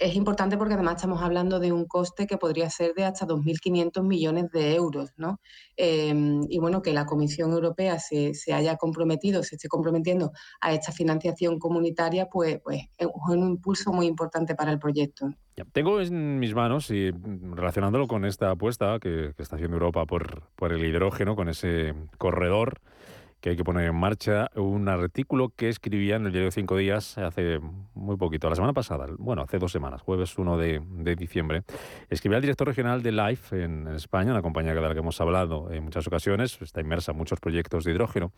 Es 0.00 0.16
importante 0.16 0.56
porque 0.56 0.74
además 0.74 0.96
estamos 0.96 1.22
hablando 1.22 1.60
de 1.60 1.72
un 1.72 1.84
coste 1.84 2.26
que 2.26 2.38
podría 2.38 2.70
ser 2.70 2.94
de 2.94 3.04
hasta 3.04 3.26
2.500 3.26 4.02
millones 4.02 4.50
de 4.50 4.74
euros, 4.74 5.12
¿no? 5.18 5.40
Em, 5.76 6.40
y 6.48 6.58
bueno, 6.58 6.80
que 6.80 6.94
la 6.94 7.04
Comisión 7.04 7.52
Europea 7.52 7.98
se, 7.98 8.32
haya 8.52 8.76
comprometido, 8.76 9.42
se 9.42 9.56
esté 9.56 9.68
comprometiendo 9.68 10.32
a 10.62 10.72
esta 10.72 10.90
financiación 10.90 11.58
comunitaria, 11.58 12.26
pues, 12.26 12.60
pues 12.64 12.84
es 12.96 13.08
un 13.28 13.46
impulso 13.46 13.92
muy 13.92 14.06
importante 14.06 14.54
para 14.54 14.72
el 14.72 14.78
proyecto. 14.78 15.34
Tengo 15.72 16.00
en 16.00 16.38
mis 16.38 16.54
manos, 16.54 16.90
y 16.90 17.10
relacionándolo 17.10 18.08
con 18.08 18.24
esta 18.24 18.50
apuesta 18.50 18.98
que, 18.98 19.34
está 19.36 19.56
haciendo 19.56 19.76
Europa 19.76 20.06
por, 20.06 20.44
por 20.56 20.72
el 20.72 20.82
hidrógeno, 20.82 21.36
con 21.36 21.50
ese 21.50 21.94
corredor, 22.16 22.80
que 23.40 23.50
hay 23.50 23.56
que 23.56 23.64
poner 23.64 23.86
en 23.86 23.94
marcha 23.94 24.50
un 24.54 24.88
artículo 24.88 25.50
que 25.50 25.68
escribía 25.68 26.16
en 26.16 26.26
el 26.26 26.32
diario 26.32 26.50
Cinco 26.50 26.76
Días 26.76 27.16
hace 27.18 27.58
muy 27.94 28.16
poquito, 28.16 28.48
la 28.48 28.54
semana 28.54 28.72
pasada, 28.72 29.06
bueno, 29.18 29.42
hace 29.42 29.58
dos 29.58 29.72
semanas, 29.72 30.02
jueves 30.02 30.36
1 30.36 30.58
de, 30.58 31.16
diciembre. 31.16 31.62
Escribía 32.08 32.36
el 32.36 32.42
director 32.42 32.66
regional 32.66 33.02
de 33.02 33.12
LIFE 33.12 33.64
en, 33.64 33.86
en 33.88 33.94
España, 33.94 34.32
una 34.32 34.42
compañía 34.42 34.74
de 34.74 34.80
la 34.80 34.92
que 34.92 35.00
hemos 35.00 35.20
hablado 35.20 35.70
en 35.72 35.84
muchas 35.84 36.06
ocasiones, 36.06 36.60
está 36.60 36.80
inmersa 36.80 37.12
en 37.12 37.18
muchos 37.18 37.40
proyectos 37.40 37.84
de 37.84 37.92
hidrógeno. 37.92 38.32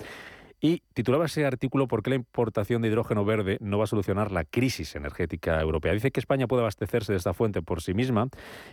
Y 0.65 0.85
titulaba 0.95 1.27
ese 1.27 1.45
artículo 1.45 1.89
¿Por 1.89 2.05
qué 2.05 2.11
la 2.11 2.17
importación 2.17 2.83
de 2.83 2.89
hidrógeno 2.89 3.25
verde 3.25 3.59
no 3.61 3.79
va 3.79 3.85
a 3.85 3.89
solucionar 3.89 4.31
la 4.31 4.45
crisis 4.45 4.95
energética 4.95 5.61
europea? 5.61 5.93
Dice 5.93 6.13
que 6.13 6.21
España 6.21 6.47
puede 6.47 6.63
abastecerse 6.63 7.13
de 7.13 7.19
esta 7.19 7.35
fuente 7.35 7.63
por 7.63 7.83
sí 7.83 7.95
misma 7.95 8.29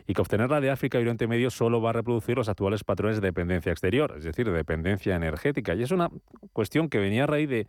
y 0.05 0.13
que 0.13 0.21
obtenerla 0.21 0.61
de 0.61 0.69
África 0.69 0.99
y 0.99 1.01
Oriente 1.01 1.25
Medio 1.25 1.49
solo 1.49 1.81
va 1.81 1.89
a 1.89 1.93
reproducir 1.93 2.37
los 2.37 2.47
actuales 2.47 2.83
patrones 2.83 3.19
de 3.19 3.27
dependencia 3.27 3.71
exterior, 3.71 4.13
es 4.15 4.23
decir, 4.23 4.45
de 4.45 4.51
dependencia 4.51 5.15
energética. 5.15 5.73
Y 5.73 5.81
es 5.81 5.89
una 5.89 6.11
cuestión 6.53 6.89
que 6.89 6.99
venía 6.99 7.23
a 7.23 7.27
raíz 7.27 7.49
de 7.49 7.65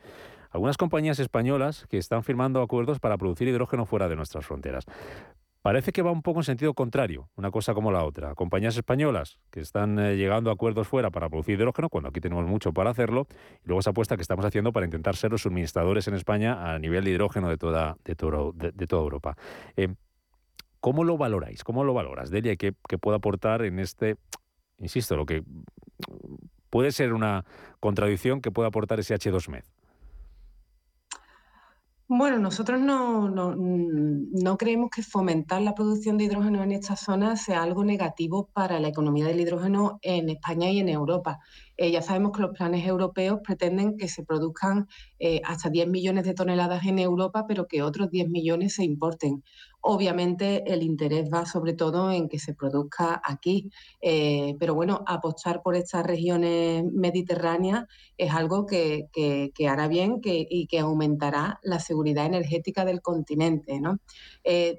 algunas 0.51 0.77
compañías 0.77 1.19
españolas 1.19 1.87
que 1.89 1.97
están 1.97 2.23
firmando 2.23 2.61
acuerdos 2.61 3.01
para 3.01 3.17
producir 3.17 3.49
hidrógeno 3.49 3.87
fuera 3.87 4.07
de 4.11 4.17
nuestras 4.17 4.45
fronteras. 4.45 4.85
Parece 5.63 5.93
que 5.93 6.01
va 6.01 6.11
un 6.11 6.23
poco 6.23 6.41
en 6.41 6.45
sentido 6.45 6.73
contrario, 6.73 7.29
una 7.37 7.51
cosa 7.51 7.75
como 7.75 7.93
la 7.93 8.05
otra. 8.05 8.35
Compañías 8.35 8.77
españolas 8.77 9.39
que 9.51 9.61
están 9.61 9.99
eh, 9.99 10.17
llegando 10.17 10.49
a 10.49 10.55
acuerdos 10.55 10.89
fuera 10.89 11.11
para 11.11 11.29
producir 11.29 11.57
hidrógeno, 11.59 11.91
cuando 11.91 12.09
aquí 12.09 12.21
tenemos 12.21 12.47
mucho 12.47 12.73
para 12.73 12.91
hacerlo, 12.91 13.27
y 13.63 13.69
luego 13.69 13.81
esa 13.81 13.91
apuesta 13.91 14.17
que 14.17 14.23
estamos 14.23 14.45
haciendo 14.47 14.73
para 14.73 14.87
intentar 14.87 15.17
ser 15.17 15.31
los 15.33 15.43
suministradores 15.43 16.09
en 16.09 16.15
España 16.15 16.73
a 16.73 16.79
nivel 16.79 17.05
de 17.05 17.11
hidrógeno 17.11 17.51
de 17.51 17.59
toda, 17.59 17.99
de 18.05 18.15
toda 18.87 19.03
Europa. 19.03 19.37
Eh, 19.77 19.89
¿Cómo 20.81 21.05
lo 21.05 21.19
valoráis? 21.19 21.63
¿Cómo 21.63 21.85
lo 21.85 21.93
valoras, 21.93 22.31
Delia? 22.31 22.57
¿Qué, 22.57 22.73
¿Qué 22.89 22.97
puede 22.97 23.19
aportar 23.19 23.63
en 23.63 23.81
este, 23.81 24.17
insisto, 24.79 25.15
lo 25.15 25.27
que 25.27 25.43
puede 26.71 26.91
ser 26.91 27.13
una 27.13 27.45
contradicción 27.81 28.41
que 28.41 28.51
puede 28.51 28.69
aportar 28.69 28.99
ese 28.99 29.15
H2MED? 29.15 29.65
Bueno, 32.13 32.41
nosotros 32.41 32.81
no, 32.81 33.29
no, 33.31 34.59
creemos 34.59 34.91
que 34.91 35.01
fomentar 35.01 35.63
la 35.63 35.77
producción 35.77 36.19
de 36.19 36.25
hidrógeno 36.25 36.61
en 36.65 36.73
esta 36.73 36.97
zona 36.97 37.37
sea 37.37 37.63
algo 37.63 37.85
negativo 37.85 38.51
para 38.53 38.81
la 38.81 38.89
economía 38.89 39.27
del 39.27 39.39
hidrógeno 39.39 40.01
en 40.03 40.29
España 40.29 40.69
y 40.71 40.81
en 40.81 40.89
Europa. 40.89 41.39
Eh, 41.77 41.93
ya 41.93 42.03
sabemos 42.03 42.33
que 42.33 42.43
los 42.43 42.51
planes 42.51 42.85
europeos 42.85 43.39
pretenden 43.45 43.97
que 43.97 44.09
se 44.09 44.25
produzcan 44.25 44.89
eh, 45.21 45.41
hasta 45.45 45.71
10 45.71 45.87
millones 45.87 46.25
de 46.25 46.35
toneladas 46.35 46.85
en 46.85 46.99
Europa, 46.99 47.45
pero 47.47 47.69
que 47.69 47.81
otros 47.81 48.11
10 48.11 48.29
millones 48.29 48.75
se 48.75 48.83
importen. 48.83 49.45
Obviamente 49.83 50.71
el 50.73 50.83
interés 50.83 51.31
va 51.33 51.47
sobre 51.47 51.73
todo 51.73 52.11
en 52.11 52.29
que 52.29 52.39
se 52.39 52.55
produzca 52.55 53.21
aquí, 53.25 53.71
eh, 54.01 54.57
pero 54.59 54.75
bueno, 54.75 55.03
apostar 55.07 55.63
por 55.63 55.75
estas 55.75 56.05
regiones 56.05 56.85
mediterráneas 56.93 57.87
es 58.17 58.33
algo 58.33 58.67
que, 58.67 59.09
hará 59.69 59.89
bien 59.89 60.21
y 60.23 60.67
que 60.67 60.79
aumentará 60.79 61.61
la 61.63 61.79
seguridad 61.81 62.27
energética 62.27 62.85
del 62.85 63.01
continente. 63.01 63.81
¿no? 63.81 63.99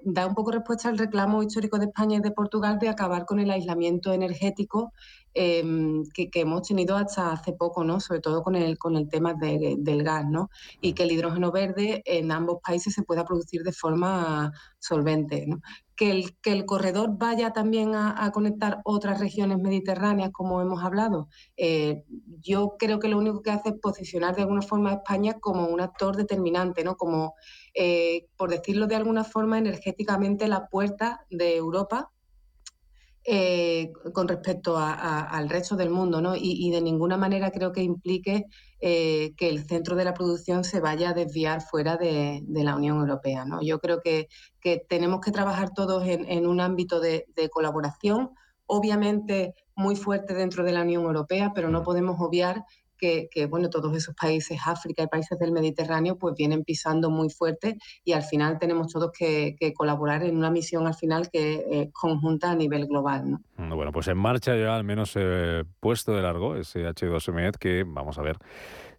da 0.04 0.28
un 0.28 0.36
poco 0.36 0.52
respuesta 0.52 0.90
al 0.90 0.98
reclamo 0.98 1.44
histórico 1.44 1.78
de 1.78 1.86
España 1.86 2.18
y 2.18 2.22
de 2.22 2.32
Portugal 2.32 2.80
de 2.80 2.90
acabar 2.90 3.26
con 3.26 3.40
el 3.40 3.52
aislamiento 3.52 4.14
energético 4.14 4.94
Em, 5.34 6.04
que, 6.14 6.30
hemos 6.34 6.68
tenido 6.68 6.98
hasta 6.98 7.32
hace 7.32 7.54
poco, 7.54 7.86
¿no? 7.86 8.02
Sobre 8.02 8.20
todo 8.20 8.44
con 8.44 8.56
el, 8.56 8.78
con 8.78 8.98
el 8.98 9.08
tema 9.08 9.34
del 9.34 10.04
gas, 10.04 10.26
¿no? 10.30 10.50
Y 10.82 10.94
que 10.94 11.04
el 11.04 11.12
hidrógeno 11.12 11.52
verde 11.52 12.02
en 12.06 12.32
ambos 12.34 12.60
países 12.66 12.94
se 12.94 13.04
pueda 13.04 13.24
producir 13.24 13.64
de 13.64 13.72
forma 13.72 14.52
solvente, 14.80 15.48
Que 15.96 16.12
el, 16.12 16.38
que 16.42 16.52
el 16.52 16.66
corredor 16.66 17.18
vaya 17.18 17.54
también 17.54 17.96
a, 17.96 18.30
conectar 18.34 18.82
otras 18.84 19.20
regiones 19.20 19.60
mediterráneas, 19.60 20.32
como 20.32 20.62
hemos 20.62 20.84
hablado, 20.84 21.30
eh, 21.56 22.04
yo 22.42 22.76
creo 22.78 23.00
que 23.00 23.08
lo 23.08 23.18
único 23.18 23.42
que 23.42 23.52
hace 23.52 23.70
es 23.70 23.76
posicionar 23.82 24.36
de 24.36 24.42
alguna 24.42 24.62
forma 24.62 24.90
a 24.92 24.94
España 24.96 25.40
como 25.40 25.68
un 25.68 25.80
actor 25.80 26.18
determinante, 26.18 26.84
¿no? 26.84 26.96
Como, 26.98 27.36
eh, 27.74 28.28
por 28.36 28.50
decirlo 28.50 28.88
de 28.88 28.96
alguna 28.96 29.24
forma, 29.24 29.58
energéticamente 29.60 30.48
la 30.48 30.68
puerta 30.68 31.26
de 31.30 31.56
Europa 31.56 32.12
eh, 33.24 33.92
con 34.14 34.28
respecto 34.28 34.78
al 34.78 35.48
resto 35.48 35.76
del 35.76 35.92
mundo, 35.92 36.22
¿no? 36.22 36.34
Y, 36.36 36.72
de 36.72 36.82
ninguna 36.82 37.18
manera 37.18 37.52
creo 37.52 37.72
que 37.72 37.84
implique 37.84 38.46
eh, 38.80 39.34
que 39.38 39.48
el 39.48 39.64
centro 39.68 39.96
de 39.96 40.06
la 40.06 40.16
producción 40.16 40.64
se 40.64 40.80
vaya 40.80 41.12
a 41.12 41.14
desviar 41.14 41.62
fuera 41.62 41.98
de, 41.98 42.42
la 42.48 42.76
Unión 42.76 42.98
Europea, 42.98 43.46
¿no? 43.46 43.62
Yo 43.62 43.80
creo 43.80 44.02
que, 44.02 44.28
tenemos 44.90 45.22
que 45.22 45.32
trabajar 45.32 45.72
todos 45.72 46.04
en, 46.08 46.48
un 46.48 46.60
ámbito 46.62 47.00
de, 47.00 47.26
colaboración, 47.52 48.32
obviamente 48.66 49.54
muy 49.76 49.96
fuerte 49.96 50.34
dentro 50.34 50.64
de 50.64 50.72
la 50.72 50.82
Unión 50.82 51.04
Europea, 51.04 51.52
pero 51.54 51.70
no 51.70 51.84
podemos 51.84 52.16
obviar 52.20 52.66
que, 53.02 53.46
bueno, 53.48 53.70
todos 53.70 53.96
esos 53.98 54.14
países, 54.16 54.60
África 54.66 55.04
y 55.04 55.08
países 55.08 55.40
del 55.40 55.52
Mediterráneo, 55.52 56.18
pues 56.18 56.36
vienen 56.38 56.64
pisando 56.64 57.10
muy 57.10 57.30
fuerte 57.30 57.78
y 58.04 58.14
al 58.14 58.24
final 58.24 58.60
tenemos 58.60 58.94
todos 58.94 59.12
que, 59.12 59.56
colaborar 59.76 60.24
en 60.24 60.38
una 60.38 60.52
misión 60.52 60.86
al 60.86 60.94
final 60.94 61.30
que 61.32 61.66
es 61.70 61.88
conjunta 61.92 62.52
a 62.52 62.56
nivel 62.56 62.88
global. 62.88 63.32
¿no? 63.32 63.42
Mm, 63.58 63.76
bueno, 63.76 63.92
pues 63.92 64.08
en 64.08 64.18
marcha 64.18 64.56
ya 64.56 64.76
al 64.76 64.84
menos 64.84 65.14
eh, 65.16 65.64
puesto 65.80 66.14
de 66.14 66.22
largo 66.22 66.56
ese 66.56 66.86
H2MED 66.88 67.58
que 67.58 67.84
vamos 67.88 68.18
a 68.18 68.22
ver 68.22 68.38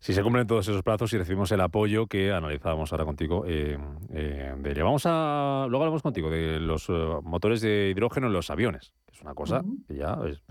si 0.02 0.12
se 0.14 0.22
cumplen 0.24 0.48
todos 0.48 0.66
esos 0.66 0.82
plazos 0.82 1.12
y 1.12 1.18
recibimos 1.18 1.52
el 1.52 1.60
apoyo 1.60 2.08
que 2.08 2.32
analizábamos 2.32 2.90
ahora 2.90 3.04
contigo 3.04 3.44
eh, 3.46 3.78
eh, 4.12 4.52
de 4.58 4.82
Vamos 4.82 5.04
a, 5.06 5.66
luego 5.68 5.84
hablamos 5.84 6.02
contigo 6.02 6.28
de 6.28 6.58
los 6.58 6.88
motores 7.22 7.60
de 7.60 7.90
hidrógeno 7.90 8.26
en 8.26 8.32
los 8.32 8.50
aviones, 8.50 8.92
que 9.06 9.14
es 9.14 9.22
una 9.22 9.32
cosa 9.32 9.62
que 9.86 9.94
ya 9.94 10.18
es, 10.28 10.42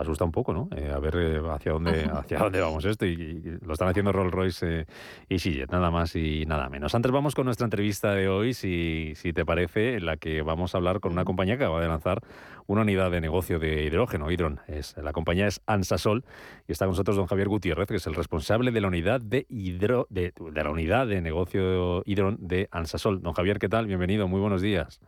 asusta 0.00 0.24
un 0.24 0.32
poco, 0.32 0.52
¿no? 0.52 0.68
Eh, 0.76 0.90
a 0.94 0.98
ver 0.98 1.16
eh, 1.16 1.40
hacia 1.50 1.72
dónde 1.72 2.04
hacia 2.12 2.38
dónde 2.38 2.60
vamos 2.60 2.84
esto 2.84 3.06
y, 3.06 3.58
lo 3.62 3.72
están 3.72 3.88
haciendo 3.88 4.12
Rolls 4.12 4.32
Royce 4.32 4.80
eh, 4.80 4.86
y 5.28 5.38
Sillet, 5.38 5.70
nada 5.70 5.90
más 5.90 6.16
y 6.16 6.44
nada 6.46 6.68
menos. 6.68 6.94
Antes 6.94 7.12
vamos 7.12 7.34
con 7.34 7.44
nuestra 7.44 7.64
entrevista 7.64 8.12
de 8.12 8.28
hoy, 8.28 8.54
si, 8.54 9.12
si 9.16 9.32
te 9.32 9.44
parece, 9.44 9.96
en 9.96 10.06
la 10.06 10.16
que 10.16 10.42
vamos 10.42 10.74
a 10.74 10.78
hablar 10.78 11.00
con 11.00 11.12
una 11.12 11.24
compañía 11.24 11.56
que 11.56 11.64
acaba 11.64 11.80
de 11.80 11.88
lanzar 11.88 12.20
una 12.66 12.82
unidad 12.82 13.10
de 13.10 13.20
negocio 13.20 13.58
de 13.58 13.84
hidrógeno, 13.84 14.30
Hidron. 14.30 14.60
Es, 14.66 14.96
la 14.96 15.12
compañía 15.12 15.46
es 15.46 15.60
Ansasol 15.66 16.24
y 16.68 16.72
está 16.72 16.84
con 16.86 16.92
nosotros 16.92 17.16
don 17.16 17.26
Javier 17.26 17.48
Gutiérrez, 17.48 17.88
que 17.88 17.96
es 17.96 18.06
el 18.06 18.14
responsable 18.14 18.70
de 18.70 18.80
la 18.80 18.88
unidad 18.90 19.20
de 19.20 19.46
hidro, 19.48 20.06
de, 20.10 20.32
de 20.36 20.64
la 20.64 20.70
unidad 20.70 21.06
de 21.06 21.22
negocio 21.22 22.02
Hidron 22.04 22.36
de 22.40 22.68
Ansasol. 22.72 23.22
Don 23.22 23.32
Javier, 23.32 23.58
¿qué 23.58 23.68
tal? 23.68 23.86
Bienvenido, 23.86 24.26
muy 24.26 24.40
buenos 24.40 24.62
días. 24.62 25.00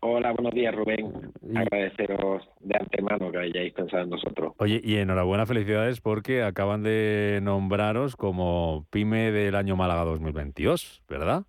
Hola, 0.00 0.32
buenos 0.32 0.52
días, 0.54 0.74
Rubén. 0.74 1.32
Agradeceros 1.56 2.48
de 2.60 2.76
antemano 2.78 3.32
que 3.32 3.38
hayáis 3.38 3.72
pensado 3.72 4.04
en 4.04 4.10
nosotros. 4.10 4.54
Oye, 4.58 4.80
y 4.82 4.96
enhorabuena, 4.96 5.46
felicidades, 5.46 6.00
porque 6.00 6.42
acaban 6.42 6.82
de 6.82 7.40
nombraros 7.42 8.16
como 8.16 8.86
PyME 8.90 9.32
del 9.32 9.54
año 9.54 9.76
Málaga 9.76 10.04
2022, 10.04 11.02
¿verdad? 11.08 11.44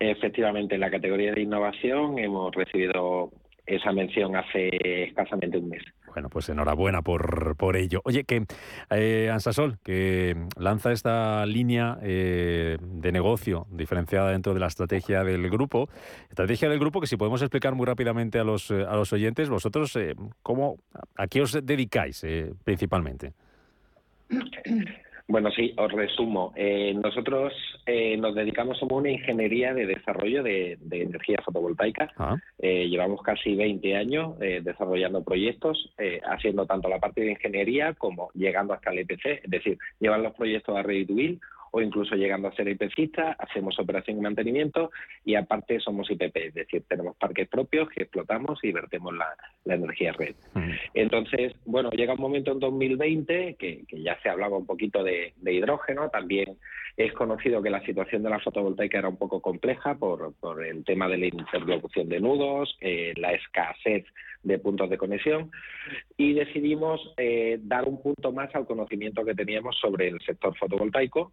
Efectivamente, 0.00 0.74
en 0.74 0.80
la 0.80 0.90
categoría 0.90 1.32
de 1.32 1.42
innovación 1.42 2.18
hemos 2.18 2.54
recibido 2.54 3.30
esa 3.66 3.92
mención 3.92 4.36
hace 4.36 4.70
escasamente 5.04 5.58
un 5.58 5.68
mes. 5.68 5.82
Bueno, 6.14 6.30
pues 6.30 6.48
enhorabuena 6.48 7.02
por, 7.02 7.56
por 7.56 7.76
ello. 7.76 8.00
Oye, 8.04 8.24
que 8.24 8.46
eh, 8.90 9.30
Ansasol, 9.30 9.78
que 9.82 10.36
lanza 10.56 10.92
esta 10.92 11.44
línea 11.44 11.98
eh, 12.02 12.78
de 12.80 13.12
negocio 13.12 13.66
diferenciada 13.70 14.30
dentro 14.30 14.54
de 14.54 14.60
la 14.60 14.68
estrategia 14.68 15.24
del 15.24 15.50
grupo, 15.50 15.88
estrategia 16.30 16.68
del 16.68 16.78
grupo 16.78 17.00
que 17.00 17.06
si 17.06 17.16
podemos 17.16 17.42
explicar 17.42 17.74
muy 17.74 17.86
rápidamente 17.86 18.38
a 18.38 18.44
los, 18.44 18.70
a 18.70 18.94
los 18.94 19.12
oyentes, 19.12 19.50
vosotros, 19.50 19.98
¿cómo, 20.42 20.78
¿a 21.16 21.26
qué 21.26 21.42
os 21.42 21.52
dedicáis 21.64 22.24
principalmente? 22.64 23.32
Bueno, 25.26 25.50
sí, 25.52 25.72
os 25.78 25.90
resumo. 25.90 26.52
Eh, 26.54 26.92
nosotros 27.02 27.52
eh, 27.86 28.16
nos 28.18 28.34
dedicamos 28.34 28.82
a 28.82 28.86
una 28.94 29.10
ingeniería 29.10 29.72
de 29.72 29.86
desarrollo 29.86 30.42
de, 30.42 30.78
energía 30.90 31.38
fotovoltaica. 31.42 32.12
Ah. 32.18 32.36
Eh, 32.58 32.88
llevamos 32.88 33.22
casi 33.22 33.54
20 33.54 33.96
años 33.96 34.38
desarrollando 34.38 35.24
proyectos, 35.24 35.92
haciendo 36.24 36.66
tanto 36.66 36.88
la 36.88 36.98
parte 36.98 37.22
de 37.22 37.32
ingeniería 37.32 37.94
como 37.94 38.30
llegando 38.34 38.74
hasta 38.74 38.90
el 38.90 38.98
EPC, 39.00 39.44
es 39.44 39.50
decir, 39.50 39.78
llevar 39.98 40.20
los 40.20 40.34
proyectos 40.34 40.76
a 40.76 40.82
Ready 40.82 41.38
o 41.74 41.82
incluso 41.82 42.14
llegando 42.14 42.46
a 42.46 42.54
ser 42.54 42.68
IPCista, 42.68 43.34
hacemos 43.36 43.76
operación 43.80 44.18
y 44.18 44.20
mantenimiento 44.20 44.92
y 45.24 45.34
aparte 45.34 45.80
somos 45.80 46.08
IPP, 46.08 46.36
es 46.36 46.54
decir, 46.54 46.84
tenemos 46.88 47.16
parques 47.16 47.48
propios 47.48 47.88
que 47.88 48.04
explotamos 48.04 48.60
y 48.62 48.70
vertemos 48.70 49.12
la, 49.12 49.26
energía 49.74 50.12
red. 50.12 50.36
Entonces, 50.92 51.52
bueno, 51.64 51.90
llega 51.90 52.14
un 52.14 52.20
momento 52.20 52.52
en 52.52 52.60
2020 52.60 53.56
que, 53.58 53.82
ya 53.90 54.16
se 54.22 54.28
hablaba 54.28 54.56
un 54.56 54.66
poquito 54.66 55.02
de, 55.02 55.32
hidrógeno, 55.44 56.10
también 56.10 56.58
es 56.96 57.12
conocido 57.12 57.60
que 57.60 57.70
la 57.70 57.84
situación 57.84 58.22
de 58.22 58.30
la 58.30 58.38
fotovoltaica 58.38 58.98
era 58.98 59.08
un 59.08 59.16
poco 59.16 59.40
compleja 59.40 59.96
por, 59.96 60.32
el 60.64 60.84
tema 60.84 61.08
de 61.08 61.18
la 61.18 61.26
interlocución 61.26 62.08
de 62.08 62.20
nudos, 62.20 62.76
eh, 62.80 63.14
la 63.16 63.32
escasez 63.32 64.04
de 64.44 64.58
puntos 64.60 64.90
de 64.90 64.98
conexión 64.98 65.50
y 66.16 66.34
decidimos 66.34 67.00
eh, 67.16 67.58
dar 67.62 67.88
un 67.88 68.00
punto 68.00 68.30
más 68.30 68.54
al 68.54 68.66
conocimiento 68.66 69.24
que 69.24 69.34
teníamos 69.34 69.76
sobre 69.80 70.08
el 70.08 70.20
sector 70.20 70.56
fotovoltaico 70.56 71.32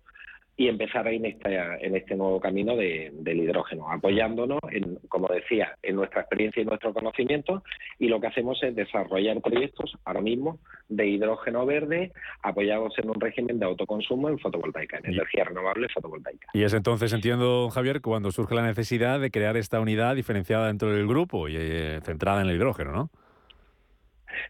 y 0.57 0.67
empezar 0.67 1.07
en 1.07 1.25
este, 1.25 1.55
en 1.55 1.95
este 1.95 2.15
nuevo 2.15 2.39
camino 2.39 2.75
del 2.75 3.37
hidrógeno, 3.37 3.89
apoyándonos, 3.89 4.59
en, 4.71 4.99
como 5.07 5.27
decía, 5.27 5.77
en 5.81 5.95
nuestra 5.95 6.21
experiencia 6.21 6.61
y 6.61 6.65
nuestro 6.65 6.93
conocimiento, 6.93 7.63
y 7.97 8.07
lo 8.07 8.19
que 8.19 8.27
hacemos 8.27 8.61
es 8.61 8.75
desarrollar 8.75 9.41
proyectos 9.41 9.97
ahora 10.05 10.21
mismo 10.21 10.59
de 10.89 11.07
hidrógeno 11.07 11.65
verde 11.65 12.11
apoyados 12.43 12.93
en 12.99 13.09
un 13.09 13.19
régimen 13.19 13.59
de 13.59 13.65
autoconsumo 13.65 14.29
en 14.29 14.39
fotovoltaica, 14.39 14.97
en 14.97 15.13
energía 15.13 15.45
renovable 15.45 15.87
fotovoltaica. 15.89 16.47
Y 16.53 16.63
es 16.63 16.73
entonces, 16.73 17.13
entiendo, 17.13 17.69
Javier, 17.69 18.01
cuando 18.01 18.31
surge 18.31 18.55
la 18.55 18.63
necesidad 18.63 19.19
de 19.19 19.31
crear 19.31 19.57
esta 19.57 19.79
unidad 19.79 20.15
diferenciada 20.15 20.67
dentro 20.67 20.91
del 20.93 21.07
grupo 21.07 21.47
y 21.47 21.55
eh, 21.57 21.99
centrada 22.03 22.41
en 22.41 22.49
el 22.49 22.55
hidrógeno, 22.55 22.91
¿no? 22.91 23.09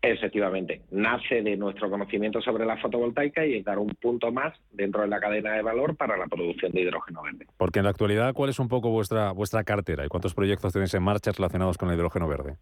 Efectivamente, 0.02 0.82
nace 0.92 1.42
de 1.42 1.58
nuestro 1.58 1.90
conocimiento 1.90 2.42
sobre 2.42 2.66
la 2.66 2.78
fotovoltaica 2.78 3.46
y 3.46 3.56
es 3.56 3.66
dar 3.66 3.80
un 3.80 3.90
punto 3.90 4.32
más 4.32 4.54
dentro 4.72 5.02
de 5.02 5.08
la 5.08 5.20
cadena 5.20 5.54
de 5.54 5.62
valor 5.62 5.96
para 5.96 6.18
la 6.18 6.28
producción 6.28 6.72
de 6.72 6.82
hidrógeno 6.82 7.22
verde. 7.24 7.48
Porque 7.58 7.80
en 7.80 7.86
la 7.86 7.92
actualidad, 7.92 8.34
¿cuál 8.34 8.50
es 8.50 8.60
un 8.60 8.68
poco 8.68 8.90
vuestra, 8.90 9.32
vuestra 9.32 9.64
cartera 9.64 10.06
y 10.06 10.08
cuántos 10.08 10.34
proyectos 10.34 10.74
tenéis 10.74 10.94
en 10.94 11.04
marcha 11.04 11.32
relacionados 11.32 11.78
con 11.78 11.90
el 11.90 11.96
hidrógeno 11.96 12.28
verde? 12.28 12.58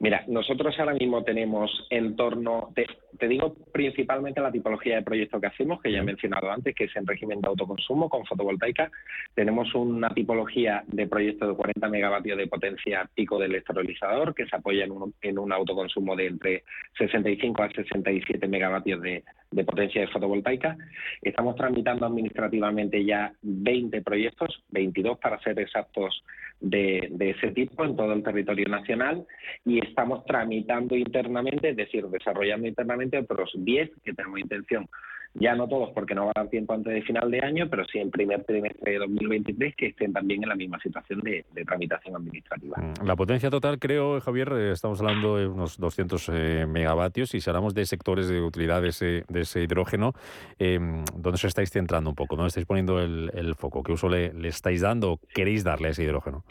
Mira, 0.00 0.24
nosotros 0.26 0.74
ahora 0.78 0.92
mismo 0.94 1.22
tenemos 1.22 1.86
en 1.88 2.16
torno, 2.16 2.72
te, 2.74 3.28
digo 3.28 3.54
principalmente 3.72 4.40
la 4.40 4.50
tipología 4.50 4.96
de 4.96 5.02
proyecto 5.02 5.40
que 5.40 5.46
hacemos, 5.46 5.80
que 5.80 5.92
ya 5.92 5.98
he 5.98 6.02
mencionado 6.02 6.50
antes, 6.50 6.74
que 6.74 6.84
es 6.84 6.96
en 6.96 7.06
régimen 7.06 7.40
de 7.40 7.48
autoconsumo 7.48 8.08
con 8.08 8.26
fotovoltaica. 8.26 8.90
Tenemos 9.34 9.72
una 9.74 10.10
tipología 10.10 10.82
de 10.88 11.06
proyecto 11.06 11.48
de 11.48 11.54
40 11.54 11.88
megavatios 11.88 12.36
de 12.36 12.48
potencia 12.48 13.08
pico 13.14 13.38
del 13.38 13.52
electrolizador, 13.52 14.34
que 14.34 14.46
se 14.46 14.56
apoya 14.56 14.84
en 14.84 14.90
un, 14.90 15.14
en 15.22 15.38
un 15.38 15.52
autoconsumo 15.52 16.16
de 16.16 16.26
entre 16.26 16.64
65 16.98 17.62
a 17.62 17.70
67 17.70 18.48
megavatios 18.48 19.00
de, 19.00 19.22
de 19.52 19.64
potencia 19.64 20.00
de 20.00 20.08
fotovoltaica. 20.08 20.76
Estamos 21.22 21.54
tramitando 21.54 22.04
administrativamente 22.04 23.04
ya 23.04 23.32
20 23.42 24.02
proyectos, 24.02 24.62
22 24.70 25.18
para 25.18 25.40
ser 25.40 25.58
exactos 25.60 26.24
de, 26.60 27.10
ese 27.18 27.52
tipo 27.52 27.84
en 27.84 27.96
todo 27.96 28.12
el 28.12 28.22
territorio 28.22 28.66
nacional 28.68 29.26
y 29.64 29.84
estamos 29.84 30.24
tramitando 30.24 30.96
internamente, 30.96 31.70
es 31.70 31.76
decir, 31.76 32.06
desarrollando 32.06 32.66
internamente 32.66 33.18
otros 33.18 33.52
10 33.54 33.90
que 34.02 34.14
tenemos 34.14 34.40
intención 34.40 34.88
ya 35.34 35.54
no 35.54 35.68
todos 35.68 35.90
porque 35.90 36.14
no 36.14 36.26
va 36.26 36.32
a 36.34 36.40
dar 36.42 36.48
tiempo 36.48 36.74
antes 36.74 36.92
de 36.92 37.02
final 37.02 37.30
de 37.30 37.40
año, 37.40 37.68
pero 37.68 37.84
sí 37.84 37.98
en 37.98 38.10
primer 38.10 38.44
trimestre 38.44 38.92
de 38.92 38.98
2023 38.98 39.74
que 39.74 39.86
estén 39.86 40.12
también 40.12 40.42
en 40.44 40.48
la 40.48 40.54
misma 40.54 40.78
situación 40.80 41.20
de, 41.20 41.44
tramitación 41.66 42.16
administrativa. 42.16 42.76
Mm, 42.76 43.06
la 43.06 43.16
potencia 43.16 43.50
total, 43.50 43.78
creo, 43.78 44.20
Javier, 44.20 44.52
eh, 44.52 44.70
estamos 44.72 45.00
hablando 45.00 45.36
de 45.36 45.48
unos 45.48 45.78
200 45.78 46.28
eh, 46.32 46.66
megavatios 46.68 47.34
y 47.34 47.40
si 47.40 47.50
hablamos 47.50 47.74
de 47.74 47.84
sectores 47.84 48.28
de 48.28 48.40
utilidad 48.40 48.80
de 48.80 48.88
ese, 48.88 49.62
hidrógeno, 49.62 50.12
eh, 50.58 50.78
¿dónde 50.78 51.34
os 51.34 51.44
estáis 51.44 51.70
centrando 51.70 52.10
un 52.10 52.16
poco? 52.16 52.36
¿Dónde 52.36 52.48
estáis 52.48 52.66
poniendo 52.66 53.00
el, 53.00 53.54
foco? 53.56 53.82
¿Qué 53.82 53.92
uso 53.92 54.08
le, 54.08 54.32
le 54.32 54.48
estáis 54.48 54.80
dando 54.80 55.12
o 55.12 55.20
queréis 55.34 55.64
darle 55.64 55.88
a 55.88 55.90
ese 55.90 56.04
hidrógeno? 56.04 56.44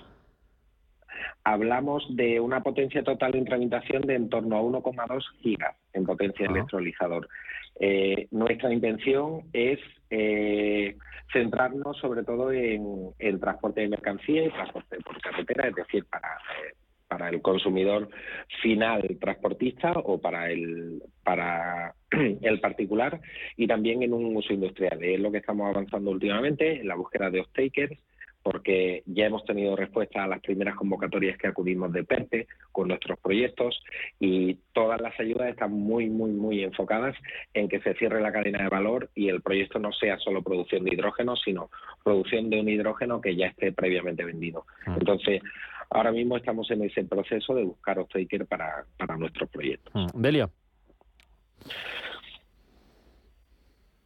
hablamos 1.45 2.05
de 2.15 2.39
una 2.39 2.63
potencia 2.63 3.03
total 3.03 3.35
en 3.35 3.45
tramitación 3.45 4.03
de 4.03 4.15
en 4.15 4.29
torno 4.29 4.57
a 4.57 4.61
1,2 4.61 5.23
gigas 5.41 5.75
en 5.93 6.05
potencia 6.05 6.47
electrolizador. 6.47 7.27
Eh, 7.79 8.27
nuestra 8.31 8.71
intención 8.71 9.41
es 9.51 9.79
eh, 10.09 10.95
centrarnos 11.31 11.97
sobre 11.97 12.23
todo 12.23 12.51
en 12.51 13.09
el 13.17 13.39
transporte 13.39 13.81
de 13.81 13.89
mercancía 13.89 14.45
y 14.45 14.51
transporte 14.51 14.97
por 15.01 15.19
carretera, 15.21 15.67
es 15.69 15.75
decir, 15.75 16.05
para, 16.05 16.27
eh, 16.27 16.75
para 17.07 17.29
el 17.29 17.41
consumidor 17.41 18.09
final 18.61 19.17
transportista 19.19 19.93
o 19.93 20.19
para 20.19 20.51
el, 20.51 21.01
para 21.23 21.93
el 22.11 22.59
particular 22.59 23.19
y 23.57 23.67
también 23.67 24.03
en 24.03 24.13
un 24.13 24.35
uso 24.35 24.53
industrial. 24.53 25.03
Es 25.03 25.19
lo 25.19 25.31
que 25.31 25.39
estamos 25.39 25.67
avanzando 25.67 26.11
últimamente 26.11 26.79
en 26.79 26.87
la 26.87 26.95
búsqueda 26.95 27.29
de 27.29 27.41
off-takers 27.41 27.97
porque 28.43 29.03
ya 29.05 29.25
hemos 29.25 29.45
tenido 29.45 29.75
respuesta 29.75 30.23
a 30.23 30.27
las 30.27 30.41
primeras 30.41 30.75
convocatorias 30.75 31.37
que 31.37 31.47
acudimos 31.47 31.93
de 31.93 32.03
PERTE 32.03 32.47
con 32.73 32.89
nuestros 32.89 33.17
proyectos 33.19 33.81
y 34.19 34.55
todas 34.73 34.99
las 34.99 35.17
ayudas 35.19 35.49
están 35.49 35.71
muy, 35.71 36.09
muy, 36.09 36.31
muy 36.31 36.61
enfocadas 36.61 37.15
en 37.53 37.69
que 37.69 37.79
se 37.79 37.93
cierre 37.95 38.21
la 38.21 38.33
cadena 38.33 38.61
de 38.61 38.69
valor 38.69 39.09
y 39.15 39.29
el 39.29 39.41
proyecto 39.41 39.79
no 39.79 39.93
sea 39.93 40.19
solo 40.19 40.43
producción 40.43 40.83
de 40.83 40.93
hidrógeno, 40.93 41.37
sino 41.37 41.69
producción 42.03 42.49
de 42.49 42.59
un 42.59 42.67
hidrógeno 42.67 43.21
que 43.21 43.35
ya 43.35 43.47
esté 43.47 43.71
previamente 43.71 44.25
vendido. 44.25 44.65
Mm. 44.85 44.93
Entonces, 44.99 45.41
ahora 45.89 46.11
mismo 46.11 46.35
estamos 46.35 46.69
en 46.71 46.83
ese 46.83 47.05
proceso 47.05 47.55
de 47.55 47.63
buscar 47.63 47.97
off 47.99 48.11
para, 48.49 48.85
para 48.97 49.15
nuestros 49.15 49.49
proyectos. 49.49 49.93
Mm. 49.95 50.21
Delia. 50.21 50.49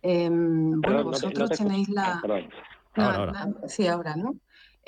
Em, 0.03 0.79
bueno, 0.79 1.05
vosotros 1.05 1.49
tenéis 1.49 1.89
la... 1.89 2.21
Ah, 2.23 2.41
sí, 3.67 3.87
ahora, 3.87 4.15
¿no? 4.15 4.35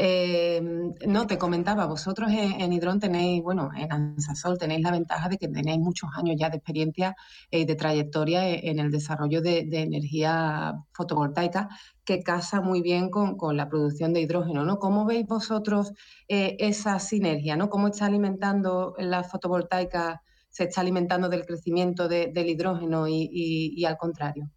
Eh, 0.02 0.62
no, 1.08 1.28
te 1.28 1.38
comentaba, 1.38 1.86
vosotros 1.86 2.32
en, 2.32 2.72
Hidrón 2.72 3.02
tenéis, 3.02 3.44
bueno, 3.44 3.70
en 3.76 3.92
Ansasol 3.92 4.58
tenéis 4.58 4.82
la 4.82 4.92
ventaja 4.92 5.28
de 5.28 5.38
que 5.38 5.50
tenéis 5.50 5.80
muchos 5.80 6.10
años 6.16 6.38
ya 6.40 6.50
de 6.50 6.56
experiencia 6.56 7.18
y 7.52 7.66
de 7.66 7.76
trayectoria 7.76 8.48
e, 8.48 8.70
en 8.70 8.80
el 8.80 8.92
desarrollo 8.92 9.42
de, 9.42 9.68
energía 9.74 10.74
fotovoltaica 10.94 11.68
que 12.06 12.24
casa 12.24 12.62
muy 12.62 12.82
bien 12.82 13.10
con, 13.10 13.58
la 13.58 13.68
producción 13.68 14.14
de 14.14 14.22
hidrógeno, 14.22 14.64
¿no? 14.64 14.80
¿Cómo 14.80 15.04
veis 15.06 15.26
vosotros 15.28 15.92
eh, 16.30 16.56
esa 16.60 16.98
sinergia, 17.00 17.58
¿no? 17.58 17.70
¿Cómo 17.70 17.90
está 17.90 18.06
alimentando 18.06 18.96
la 19.00 19.26
fotovoltaica, 19.26 20.22
se 20.50 20.64
está 20.64 20.80
alimentando 20.80 21.28
del 21.28 21.46
crecimiento 21.46 22.08
del 22.08 22.48
hidrógeno 22.50 23.06
y 23.10 23.84
al 23.84 23.98
contrario? 23.98 24.50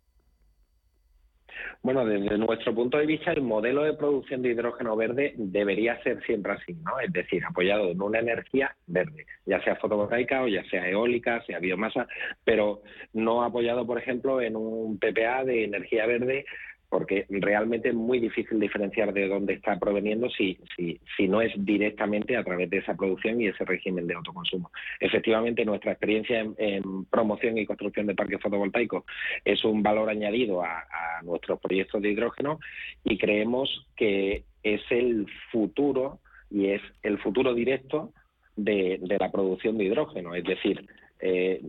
Bueno, 1.83 2.05
desde 2.05 2.39
nuestro 2.39 2.75
punto 2.75 2.99
de 2.99 3.07
vista, 3.07 3.33
el 3.33 3.43
modelo 3.43 3.83
de 3.85 3.95
producción 3.95 4.43
de 4.43 4.51
hidrógeno 4.51 4.97
verde 4.97 5.35
debería 5.37 6.01
ser 6.03 6.23
siempre 6.25 6.53
así, 6.53 6.75
¿no? 6.75 7.01
Es 7.01 7.13
decir, 7.13 7.43
apoyado 7.45 7.91
en 7.91 8.01
una 8.01 8.21
energía 8.21 8.75
verde, 8.87 9.27
ya 9.47 9.63
sea 9.65 9.77
fotovoltaica 9.77 10.43
o 10.43 10.49
ya 10.49 10.65
sea 10.65 10.89
eólica, 10.89 11.43
sea 11.45 11.59
biomasa, 11.59 12.07
pero 12.45 12.83
no 13.13 13.43
apoyado, 13.43 13.87
por 13.87 13.99
ejemplo, 13.99 14.41
en 14.41 14.57
un 14.57 14.99
PPA 14.99 15.45
de 15.45 15.65
energía 15.65 16.07
verde 16.07 16.45
porque 16.93 17.25
realmente 17.31 17.89
es 17.89 17.95
muy 17.95 18.21
difícil 18.21 18.61
diferenciar 18.61 19.15
de 19.15 19.27
dónde 19.27 19.55
está 19.55 19.79
proveniendo 19.79 20.29
si, 20.29 20.59
si, 20.77 21.01
si 21.17 21.27
no 21.27 21.41
es 21.41 21.51
directamente 21.57 22.37
a 22.37 22.45
través 22.45 22.69
de 22.69 22.77
esa 22.77 22.95
producción 22.95 23.41
y 23.41 23.47
ese 23.47 23.65
régimen 23.65 24.07
de 24.07 24.13
autoconsumo. 24.13 24.71
Efectivamente, 25.01 25.65
nuestra 25.65 25.93
experiencia 25.93 26.47
en, 26.59 27.07
promoción 27.07 27.57
y 27.57 27.65
construcción 27.65 28.09
de 28.09 28.15
parques 28.15 28.43
fotovoltaicos 28.43 29.05
es 29.43 29.65
un 29.65 29.83
valor 29.83 30.11
añadido 30.11 30.63
a, 30.63 30.85
nuestros 31.23 31.59
proyectos 31.61 32.03
de 32.03 32.11
hidrógeno 32.11 32.59
y 33.05 33.17
creemos 33.17 33.87
que 33.97 34.45
es 34.63 34.83
el 34.91 35.27
futuro 35.51 36.19
y 36.51 36.67
es 36.67 36.83
el 37.03 37.19
futuro 37.21 37.55
directo 37.55 38.13
de, 38.55 39.01
la 39.19 39.33
producción 39.33 39.79
de 39.79 39.85
hidrógeno. 39.85 40.35
Es 40.35 40.45
decir, 40.45 40.85
eh, 41.21 41.63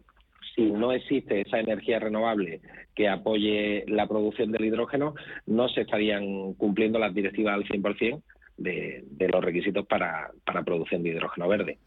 si 0.56 0.72
no 0.72 0.92
existe 0.92 1.42
esa 1.42 1.60
energía 1.60 2.00
renovable 2.00 2.62
que 2.96 3.10
apoye 3.10 3.84
la 3.88 4.08
producción 4.08 4.52
del 4.52 4.66
hidrógeno, 4.66 5.16
no 5.48 5.68
se 5.70 5.82
estarían 5.82 6.54
cumpliendo 6.54 7.00
las 7.00 7.14
directivas 7.14 7.56
al 7.56 7.66
100% 7.66 8.22
de, 8.58 9.04
de 9.10 9.28
los 9.30 9.44
requisitos 9.44 9.86
para, 9.88 10.32
para 10.46 10.64
producción 10.64 11.04
de 11.04 11.10
hidrógeno 11.10 11.48
verde. 11.48 11.78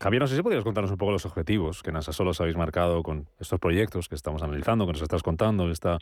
Javier, 0.00 0.20
no 0.22 0.28
sé 0.28 0.36
si 0.36 0.42
podrías 0.42 0.62
contarnos 0.62 0.92
un 0.92 0.96
poco 0.96 1.10
los 1.10 1.26
objetivos 1.26 1.82
que 1.82 1.90
en 1.90 2.00
solo 2.02 2.30
os 2.30 2.40
habéis 2.40 2.56
marcado 2.56 3.02
con 3.02 3.26
estos 3.40 3.58
proyectos 3.58 4.08
que 4.08 4.14
estamos 4.14 4.42
analizando, 4.42 4.86
que 4.86 4.92
nos 4.92 5.02
estás 5.02 5.24
contando, 5.24 5.68
esta 5.72 5.98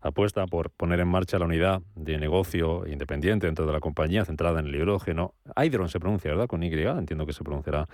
apuesta 0.00 0.46
por 0.46 0.70
poner 0.70 1.00
en 1.00 1.08
marcha 1.08 1.36
la 1.36 1.46
unidad 1.46 1.82
de 1.96 2.16
negocio 2.18 2.86
independiente 2.86 3.46
dentro 3.46 3.66
de 3.66 3.72
la 3.72 3.80
compañía 3.80 4.24
centrada 4.24 4.60
en 4.60 4.66
el 4.66 4.76
hidrógeno. 4.76 5.34
Hydron 5.56 5.88
se 5.88 5.98
pronuncia, 5.98 6.30
¿verdad? 6.30 6.46
Con 6.46 6.62
Y, 6.62 6.68
entiendo 6.68 7.26
que 7.26 7.32
se 7.32 7.42
pronunciará 7.42 7.88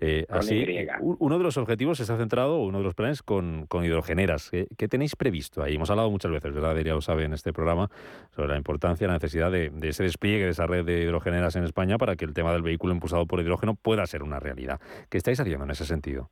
eh, 0.00 0.26
así. 0.28 0.66
Uno 1.00 1.38
de 1.38 1.44
los 1.44 1.56
objetivos 1.56 2.00
está 2.00 2.16
centrado, 2.16 2.58
uno 2.58 2.78
de 2.78 2.84
los 2.84 2.94
planes, 2.94 3.22
con, 3.22 3.66
con 3.68 3.84
hidrogeneras. 3.84 4.50
¿Qué, 4.50 4.88
tenéis 4.88 5.14
previsto 5.14 5.62
ahí? 5.62 5.76
Hemos 5.76 5.90
hablado 5.90 6.10
muchas 6.10 6.32
veces, 6.32 6.52
¿verdad? 6.52 6.76
Ya 6.76 6.94
lo 6.94 7.02
sabe 7.02 7.24
en 7.24 7.34
este 7.34 7.52
programa, 7.52 7.88
sobre 8.34 8.48
la 8.48 8.56
importancia, 8.56 9.06
la 9.06 9.14
necesidad 9.14 9.52
de, 9.52 9.70
de 9.70 9.88
ese 9.90 10.02
despliegue 10.02 10.44
de 10.44 10.50
esa 10.50 10.66
red 10.66 10.84
de 10.84 11.02
hidrogeneras 11.02 11.54
en 11.54 11.62
España 11.62 11.98
para 11.98 12.16
que 12.16 12.24
el 12.24 12.34
tema 12.34 12.52
del 12.52 12.62
vehículo 12.62 12.92
impulsado 12.92 13.26
por 13.26 13.40
hidrógeno 13.40 13.74
pueda 13.74 14.04
ser 14.06 14.24
una 14.24 14.40
realidad. 14.40 14.80
¿Qué 15.10 15.18
estáis 15.18 15.40
haciendo 15.40 15.64
en 15.64 15.70
ese 15.70 15.84
sentido? 15.84 16.30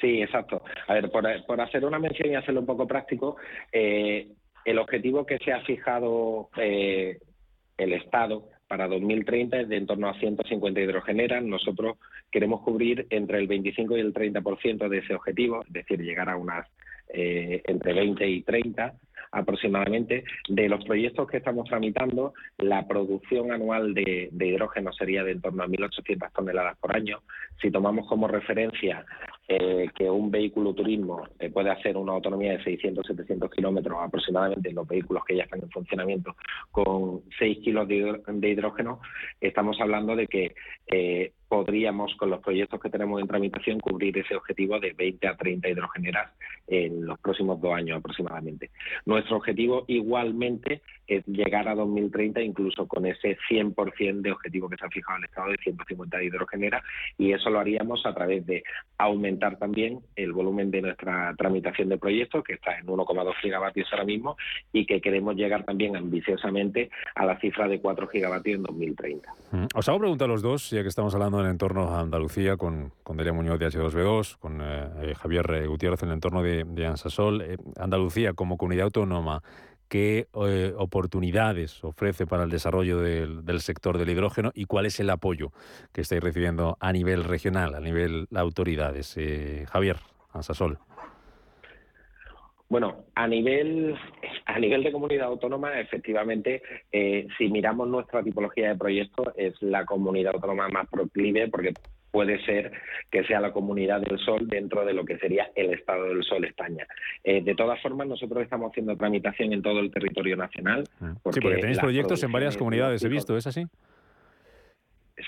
Sí, 0.00 0.22
exacto. 0.22 0.62
A 0.86 0.94
ver, 0.94 1.10
por, 1.10 1.60
hacer 1.60 1.84
una 1.84 1.98
mención 1.98 2.30
y 2.30 2.34
hacerlo 2.34 2.60
un 2.60 2.66
poco 2.66 2.86
práctico, 2.86 3.36
eh, 3.72 4.28
el 4.64 4.78
objetivo 4.78 5.26
que 5.26 5.38
se 5.38 5.52
ha 5.52 5.60
fijado 5.62 6.48
eh, 6.56 7.18
el 7.76 7.92
Estado 7.92 8.48
para 8.66 8.88
2030 8.88 9.60
es 9.60 9.68
de 9.68 9.76
en 9.76 9.86
torno 9.86 10.08
a 10.08 10.18
150 10.18 10.80
hidrogeneras. 10.80 11.42
Nosotros 11.42 11.98
queremos 12.30 12.62
cubrir 12.62 13.06
entre 13.10 13.38
el 13.38 13.46
25 13.46 13.96
y 13.96 14.00
el 14.00 14.14
30% 14.14 14.88
de 14.88 14.98
ese 14.98 15.14
objetivo, 15.14 15.62
es 15.66 15.72
decir, 15.72 16.00
llegar 16.00 16.28
a 16.30 16.36
unas 16.36 16.66
eh, 17.12 17.62
entre 17.66 17.92
20 17.92 18.26
y 18.26 18.42
30 18.42 18.94
aproximadamente. 19.32 20.24
De 20.48 20.68
los 20.68 20.84
proyectos 20.84 21.28
que 21.28 21.38
estamos 21.38 21.68
tramitando, 21.68 22.34
la 22.58 22.86
producción 22.86 23.52
anual 23.52 23.94
de, 23.94 24.30
hidrógeno 24.32 24.92
sería 24.92 25.24
de 25.24 25.32
en 25.32 25.40
torno 25.40 25.62
a 25.62 25.68
1.800 25.68 26.32
toneladas 26.32 26.76
por 26.78 26.94
año. 26.94 27.20
Si 27.60 27.70
tomamos 27.70 28.08
como 28.08 28.26
referencia 28.28 29.04
eh, 29.48 29.88
que 29.94 30.10
un 30.10 30.30
vehículo 30.30 30.74
turismo 30.74 31.24
eh, 31.38 31.50
puede 31.50 31.70
hacer 31.70 31.96
una 31.96 32.12
autonomía 32.12 32.52
de 32.52 32.64
600-700 32.64 33.50
kilómetros 33.50 33.98
aproximadamente 34.00 34.68
en 34.68 34.74
los 34.76 34.86
vehículos 34.86 35.24
que 35.24 35.36
ya 35.36 35.44
están 35.44 35.62
en 35.62 35.70
funcionamiento 35.70 36.36
con 36.70 37.22
6 37.38 37.58
kilos 37.58 37.88
de, 37.88 38.48
hidrógeno, 38.48 39.00
estamos 39.40 39.80
hablando 39.80 40.16
de 40.16 40.26
que 40.26 40.54
eh, 40.86 41.32
podríamos, 41.50 42.14
con 42.14 42.30
los 42.30 42.40
proyectos 42.40 42.80
que 42.80 42.88
tenemos 42.88 43.20
en 43.20 43.26
tramitación, 43.26 43.80
cubrir 43.80 44.16
ese 44.16 44.36
objetivo 44.36 44.78
de 44.78 44.92
20 44.92 45.26
a 45.26 45.36
30 45.36 45.68
hidrogeneras 45.68 46.30
en 46.68 47.04
los 47.04 47.18
próximos 47.18 47.60
dos 47.60 47.74
años 47.74 47.98
aproximadamente. 47.98 48.70
Nuestro 49.04 49.36
objetivo 49.36 49.84
igualmente 49.88 50.80
es 51.08 51.26
llegar 51.26 51.66
a 51.66 51.74
2030 51.74 52.40
incluso 52.40 52.86
con 52.86 53.04
ese 53.04 53.36
100% 53.50 54.20
de 54.20 54.30
objetivo 54.30 54.68
que 54.68 54.76
se 54.76 54.86
ha 54.86 54.90
fijado 54.90 55.18
el 55.18 55.24
Estado 55.24 55.50
de 55.50 55.56
150 55.56 56.22
hidrogeneras 56.22 56.84
y 57.18 57.32
eso 57.32 57.50
lo 57.50 57.58
haríamos 57.58 58.06
a 58.06 58.14
través 58.14 58.46
de 58.46 58.62
aumentar 58.96 59.58
también 59.58 59.98
el 60.14 60.32
volumen 60.32 60.70
de 60.70 60.82
nuestra 60.82 61.34
tramitación 61.36 61.88
de 61.88 61.98
proyectos, 61.98 62.44
que 62.44 62.52
está 62.52 62.78
en 62.78 62.86
1,2 62.86 63.34
gigavatios 63.42 63.88
ahora 63.90 64.04
mismo 64.04 64.36
y 64.72 64.86
que 64.86 65.00
queremos 65.00 65.34
llegar 65.34 65.64
también 65.64 65.96
ambiciosamente 65.96 66.90
a 67.16 67.26
la 67.26 67.40
cifra 67.40 67.66
de 67.66 67.80
4 67.80 68.06
gigavatios 68.06 68.58
en 68.58 68.62
2030. 68.62 69.34
Mm. 69.50 69.66
Os 69.74 69.88
hago 69.88 69.98
pregunta 69.98 70.26
a 70.26 70.28
los 70.28 70.42
dos, 70.42 70.70
ya 70.70 70.82
que 70.82 70.88
estamos 70.88 71.12
hablando 71.12 71.39
en 71.40 71.46
el 71.46 71.52
entorno 71.52 71.90
a 71.90 72.00
Andalucía, 72.00 72.56
con, 72.56 72.92
con 73.02 73.16
Delia 73.16 73.32
Muñoz 73.32 73.58
de 73.58 73.68
H2B2, 73.68 74.38
con 74.38 74.60
eh, 74.60 74.88
eh, 75.02 75.14
Javier 75.14 75.66
Gutiérrez 75.68 76.02
en 76.02 76.08
el 76.10 76.14
entorno 76.14 76.42
de, 76.42 76.64
de 76.64 76.86
Ansasol. 76.86 77.42
Eh, 77.42 77.56
Andalucía, 77.76 78.32
como 78.32 78.56
comunidad 78.56 78.84
autónoma, 78.84 79.42
¿qué 79.88 80.28
oportunidades 80.76 81.82
ofrece 81.82 82.26
para 82.26 82.44
el 82.44 82.50
desarrollo 82.50 82.98
del, 82.98 83.44
del, 83.44 83.60
sector 83.60 83.98
del 83.98 84.10
hidrógeno 84.10 84.52
y 84.54 84.66
cuál 84.66 84.86
es 84.86 85.00
el 85.00 85.10
apoyo 85.10 85.52
que 85.92 86.02
estáis 86.02 86.22
recibiendo 86.22 86.76
a 86.80 86.92
nivel 86.92 87.24
regional, 87.24 87.74
a 87.74 87.80
nivel 87.80 88.28
de 88.30 88.38
autoridades? 88.38 89.16
Javier, 89.68 89.98
Ansasol. 90.32 90.78
Bueno, 92.70 93.04
a 93.16 93.26
nivel, 93.26 93.96
a 94.46 94.58
nivel 94.60 94.84
de 94.84 94.92
comunidad 94.92 95.26
autónoma, 95.26 95.80
efectivamente, 95.80 96.62
eh, 96.92 97.26
si 97.36 97.48
miramos 97.48 97.88
nuestra 97.88 98.22
tipología 98.22 98.68
de 98.68 98.76
proyectos, 98.76 99.26
es 99.36 99.60
la 99.60 99.84
comunidad 99.84 100.34
autónoma 100.34 100.68
más 100.68 100.88
proclive 100.88 101.48
porque 101.48 101.74
puede 102.12 102.40
ser 102.44 102.70
que 103.10 103.24
sea 103.24 103.40
la 103.40 103.52
comunidad 103.52 104.00
del 104.00 104.20
sol 104.20 104.46
dentro 104.48 104.84
de 104.84 104.94
lo 104.94 105.04
que 105.04 105.18
sería 105.18 105.50
el 105.56 105.74
estado 105.74 106.04
del 106.04 106.22
sol 106.22 106.44
España. 106.44 106.86
Eh, 107.24 107.42
de 107.42 107.56
todas 107.56 107.82
formas, 107.82 108.06
nosotros 108.06 108.40
estamos 108.44 108.70
haciendo 108.70 108.96
tramitación 108.96 109.52
en 109.52 109.62
todo 109.62 109.80
el 109.80 109.90
territorio 109.90 110.36
nacional. 110.36 110.84
Ah. 111.00 111.12
sí, 111.32 111.40
porque 111.40 111.58
tenéis 111.58 111.80
proyectos 111.80 112.22
en 112.22 112.30
varias 112.30 112.56
comunidades, 112.56 113.02
he 113.02 113.08
visto, 113.08 113.36
¿es 113.36 113.48
así? 113.48 113.66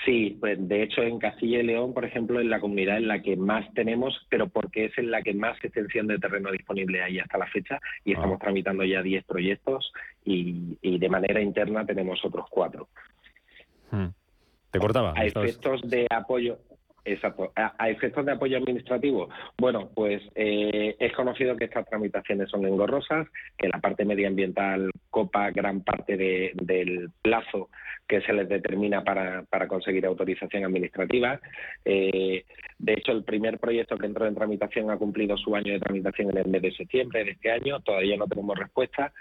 Sí, 0.05 0.37
pues 0.39 0.57
de 0.67 0.83
hecho 0.83 1.01
en 1.01 1.19
Castilla 1.19 1.59
y 1.59 1.63
León, 1.63 1.93
por 1.93 2.05
ejemplo, 2.05 2.39
es 2.39 2.45
la 2.45 2.59
comunidad 2.59 2.97
en 2.97 3.07
la 3.07 3.21
que 3.21 3.35
más 3.35 3.71
tenemos, 3.73 4.15
pero 4.29 4.47
porque 4.47 4.85
es 4.85 4.97
en 4.97 5.11
la 5.11 5.21
que 5.21 5.33
más 5.33 5.57
extensión 5.63 6.07
de 6.07 6.19
terreno 6.19 6.51
disponible 6.51 7.01
hay 7.01 7.19
hasta 7.19 7.37
la 7.37 7.47
fecha 7.47 7.79
y 8.03 8.11
ah. 8.11 8.15
estamos 8.15 8.39
tramitando 8.39 8.83
ya 8.83 9.01
10 9.01 9.25
proyectos 9.25 9.91
y, 10.23 10.77
de 10.81 11.09
manera 11.09 11.41
interna 11.41 11.85
tenemos 11.85 12.23
otros 12.23 12.45
cuatro. 12.49 12.87
Hmm. 13.91 14.07
¿Te 14.71 14.79
cortaba? 14.79 15.13
A 15.15 15.25
efectos 15.25 15.81
de 15.83 16.07
apoyo, 16.09 16.57
Exacto. 17.05 17.51
A, 17.55 17.89
efectos 17.89 18.25
de 18.25 18.31
apoyo 18.31 18.57
administrativo, 18.57 19.27
bueno, 19.57 19.89
pues 19.93 20.21
eh, 20.35 20.95
es 20.99 21.11
conocido 21.13 21.57
que 21.57 21.65
estas 21.65 21.85
tramitaciones 21.87 22.49
son 22.49 22.65
engorrosas, 22.65 23.27
que 23.57 23.67
la 23.67 23.79
parte 23.79 24.05
medioambiental 24.05 24.89
copa 25.09 25.51
gran 25.51 25.81
parte 25.81 26.15
del 26.17 27.09
plazo 27.21 27.69
que 28.07 28.21
se 28.21 28.33
les 28.33 28.47
determina 28.47 29.03
para, 29.03 29.43
para 29.43 29.67
conseguir 29.67 30.05
autorización 30.05 30.65
administrativa. 30.65 31.39
Eh, 31.85 32.45
de 32.79 32.93
hecho, 32.93 33.11
el 33.11 33.23
primer 33.23 33.59
proyecto 33.59 33.97
que 33.97 34.05
entró 34.05 34.25
en 34.27 34.35
tramitación 34.35 34.91
ha 34.91 34.97
cumplido 34.97 35.37
su 35.37 35.55
año 35.55 35.73
de 35.73 35.79
tramitación 35.79 36.31
en 36.31 36.37
el 36.37 36.47
mes 36.47 36.61
de 36.61 36.71
septiembre 36.71 37.23
de 37.23 37.31
este 37.31 37.51
año. 37.51 37.79
Todavía 37.81 38.17
no 38.17 38.27
tenemos 38.27 38.57
respuesta, 38.57 39.13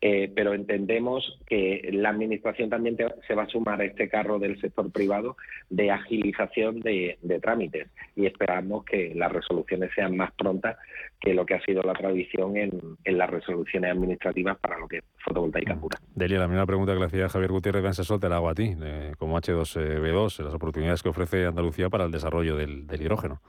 eh, 0.00 0.32
pero 0.34 0.54
entendemos 0.54 1.38
que 1.46 1.90
la 1.92 2.08
Administración 2.08 2.70
también 2.70 2.96
se 3.26 3.34
va 3.34 3.44
a 3.44 3.48
sumar 3.48 3.80
a 3.80 3.84
este 3.84 4.08
carro 4.08 4.38
del 4.38 4.60
sector 4.60 4.90
privado 4.90 5.36
de 5.68 5.90
agilización 5.90 6.80
de, 6.80 7.18
trámites 7.40 7.88
y 8.16 8.26
esperamos 8.26 8.84
que 8.84 9.12
las 9.14 9.32
resoluciones 9.32 9.90
sean 9.94 10.16
más 10.16 10.32
prontas 10.32 10.76
que 11.20 11.34
lo 11.34 11.46
que 11.46 11.54
ha 11.54 11.60
sido 11.62 11.82
la 11.82 11.92
tradición 11.92 12.56
en, 12.56 12.70
las 13.04 13.30
resoluciones 13.30 13.92
administrativas 13.92 14.58
para 14.58 14.78
lo 14.78 14.88
que 14.88 14.98
es 14.98 15.04
fotovoltaica 15.24 15.76
pura. 15.76 15.98
Delia, 16.14 16.38
la 16.38 16.48
misma 16.48 16.66
pregunta 16.66 16.92
que 16.94 17.00
le 17.00 17.06
hacía 17.06 17.28
Javier 17.28 17.52
Gutiérrez 17.52 17.82
de 17.82 17.88
Ansesol 17.88 18.20
te 18.20 18.28
la 18.28 18.36
hago 18.36 18.48
a 18.48 18.54
ti, 18.54 18.74
como 19.18 19.38
H2B2, 19.38 20.44
las 20.44 20.54
oportunidades 20.54 21.02
que 21.02 21.08
ofrece 21.08 21.46
Andalucía 21.46 21.88
para 21.88 22.04
el 22.04 22.10
desarrollo 22.10 22.56
del 22.56 22.86
hidrógeno. 22.90 23.40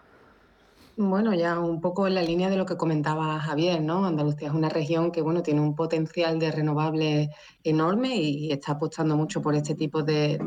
Bueno, 0.95 1.33
ya 1.33 1.59
un 1.59 1.81
poco 1.81 2.05
en 2.05 2.13
la 2.13 2.21
línea 2.21 2.51
de 2.51 2.55
lo 2.55 2.67
que 2.67 2.77
comentaba 2.77 3.39
Javier, 3.39 3.81
¿no? 3.81 4.05
Andalucía 4.05 4.49
es 4.49 4.53
una 4.53 4.69
región 4.69 5.11
que, 5.11 5.23
bueno, 5.23 5.41
tiene 5.41 5.59
un 5.59 5.75
potencial 5.75 6.37
de 6.37 6.51
renovables 6.51 7.29
enorme 7.63 8.15
y, 8.15 8.51
está 8.51 8.73
apostando 8.73 9.17
mucho 9.17 9.41
por 9.41 9.55
este 9.55 9.73
tipo 9.73 10.03
de, 10.03 10.37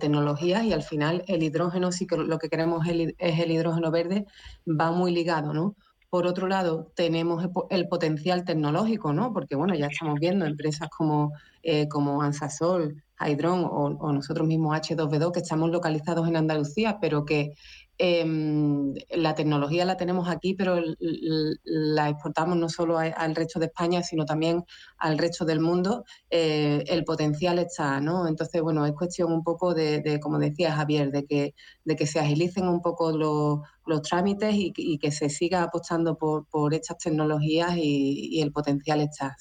tecnologías 0.00 0.62
y 0.62 0.72
al 0.72 0.84
final 0.84 1.24
el 1.26 1.42
hidrógeno, 1.42 1.90
sí 1.90 2.06
que 2.06 2.16
lo 2.16 2.38
que 2.38 2.48
queremos 2.48 2.86
es 2.86 3.40
el 3.40 3.50
hidrógeno 3.50 3.90
verde, 3.90 4.26
va 4.64 4.92
muy 4.92 5.12
ligado, 5.12 5.52
¿no? 5.52 5.74
Por 6.08 6.26
otro 6.26 6.46
lado, 6.46 6.92
tenemos 6.94 7.44
el 7.70 7.88
potencial 7.88 8.44
tecnológico, 8.44 9.12
¿no? 9.12 9.32
Porque, 9.32 9.56
bueno, 9.56 9.74
ya 9.74 9.86
estamos 9.86 10.20
viendo 10.20 10.44
empresas 10.44 10.88
como, 10.88 11.32
eh, 11.64 11.88
como 11.88 12.22
Ansasol, 12.22 13.02
Hydron 13.20 13.64
o, 13.64 13.96
o, 13.98 14.12
nosotros 14.12 14.46
mismos 14.46 14.76
H2B2 14.76 15.32
que 15.32 15.40
estamos 15.40 15.70
localizados 15.70 16.26
en 16.26 16.36
Andalucía, 16.36 16.98
pero 17.00 17.24
que 17.24 17.54
Em, 18.02 18.94
la 19.10 19.34
tecnología 19.34 19.84
la 19.84 19.98
tenemos 19.98 20.26
aquí, 20.26 20.54
pero 20.54 20.82
la 21.64 22.08
exportamos 22.08 22.56
no 22.56 22.70
solo 22.70 22.96
al 22.98 23.34
resto 23.34 23.60
de 23.60 23.66
España, 23.66 24.02
sino 24.02 24.24
también 24.24 24.64
al 24.96 25.18
resto 25.18 25.44
del 25.44 25.60
mundo. 25.60 26.06
Eh, 26.30 26.82
el 26.86 27.04
potencial 27.04 27.58
está, 27.58 28.00
¿no? 28.00 28.26
Entonces, 28.26 28.62
bueno, 28.62 28.86
es 28.86 28.94
cuestión 28.94 29.30
un 29.30 29.44
poco 29.44 29.74
de, 29.74 30.18
como 30.22 30.38
decía 30.38 30.72
Javier, 30.72 31.10
de 31.10 31.26
que, 31.26 31.54
de 31.84 31.96
que 31.96 32.06
se 32.06 32.18
agilicen 32.18 32.68
un 32.68 32.80
poco 32.80 33.12
los, 33.12 34.00
trámites 34.02 34.54
y, 34.54 34.98
que 34.98 35.10
se 35.10 35.28
siga 35.28 35.62
apostando 35.62 36.16
por, 36.16 36.46
por 36.46 36.72
estas 36.72 36.96
tecnologías 36.96 37.76
y, 37.76 38.40
el 38.40 38.50
potencial 38.50 39.02
está. 39.02 39.36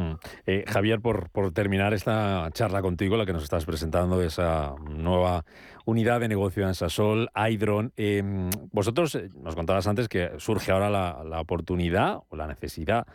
Mm. 0.00 0.14
Eh, 0.46 0.64
Javier, 0.66 1.00
por, 1.00 1.30
terminar 1.52 1.94
esta 1.94 2.48
charla 2.52 2.82
contigo, 2.82 3.16
la 3.16 3.26
que 3.26 3.32
nos 3.32 3.42
estás 3.42 3.64
presentando, 3.64 4.20
esa 4.22 4.74
nueva 4.88 5.44
unidad 5.90 6.20
de 6.20 6.28
negocio 6.28 6.66
en 6.66 6.74
Sasol, 6.74 7.30
Hydron, 7.34 7.92
em, 7.96 8.50
vosotros 8.72 9.14
eh, 9.14 9.30
nos 9.34 9.54
contabas 9.54 9.86
antes 9.86 10.08
que 10.08 10.30
surge 10.38 10.72
ahora 10.72 10.90
la 10.90 11.40
oportunidad 11.40 12.20
o 12.28 12.36
la 12.36 12.46
necesidad 12.46 13.06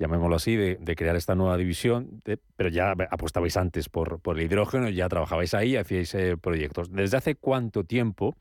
llamémoslo 0.00 0.36
así, 0.36 0.56
de, 0.56 0.96
crear 0.96 1.14
esta 1.14 1.34
nueva 1.34 1.58
división, 1.58 2.22
pero 2.56 2.70
ya 2.70 2.92
apostabais 3.10 3.58
antes 3.58 3.90
por, 3.90 4.18
el 4.24 4.40
hidrógeno, 4.40 4.88
ya 4.88 5.10
trabajabais 5.10 5.52
ahí, 5.52 5.76
hacíais 5.76 6.14
eh, 6.14 6.38
proyectos. 6.38 6.90
¿Desde 6.90 7.18
hace 7.18 7.34
cuánto 7.34 7.84
tiempo 7.84 8.34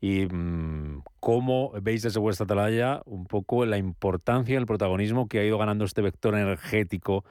y 0.00 0.26
mm, 0.26 1.04
cómo 1.20 1.72
veis 1.80 2.02
desde 2.02 2.18
vuestra 2.18 2.44
atalaya 2.44 3.00
un 3.06 3.26
poco 3.26 3.64
la 3.64 3.78
importancia 3.78 4.54
y 4.54 4.56
el 4.56 4.66
protagonismo 4.66 5.28
que 5.28 5.38
ha 5.38 5.44
ido 5.44 5.56
ganando 5.56 5.84
este 5.84 6.02
vector 6.02 6.34
energético 6.34 7.24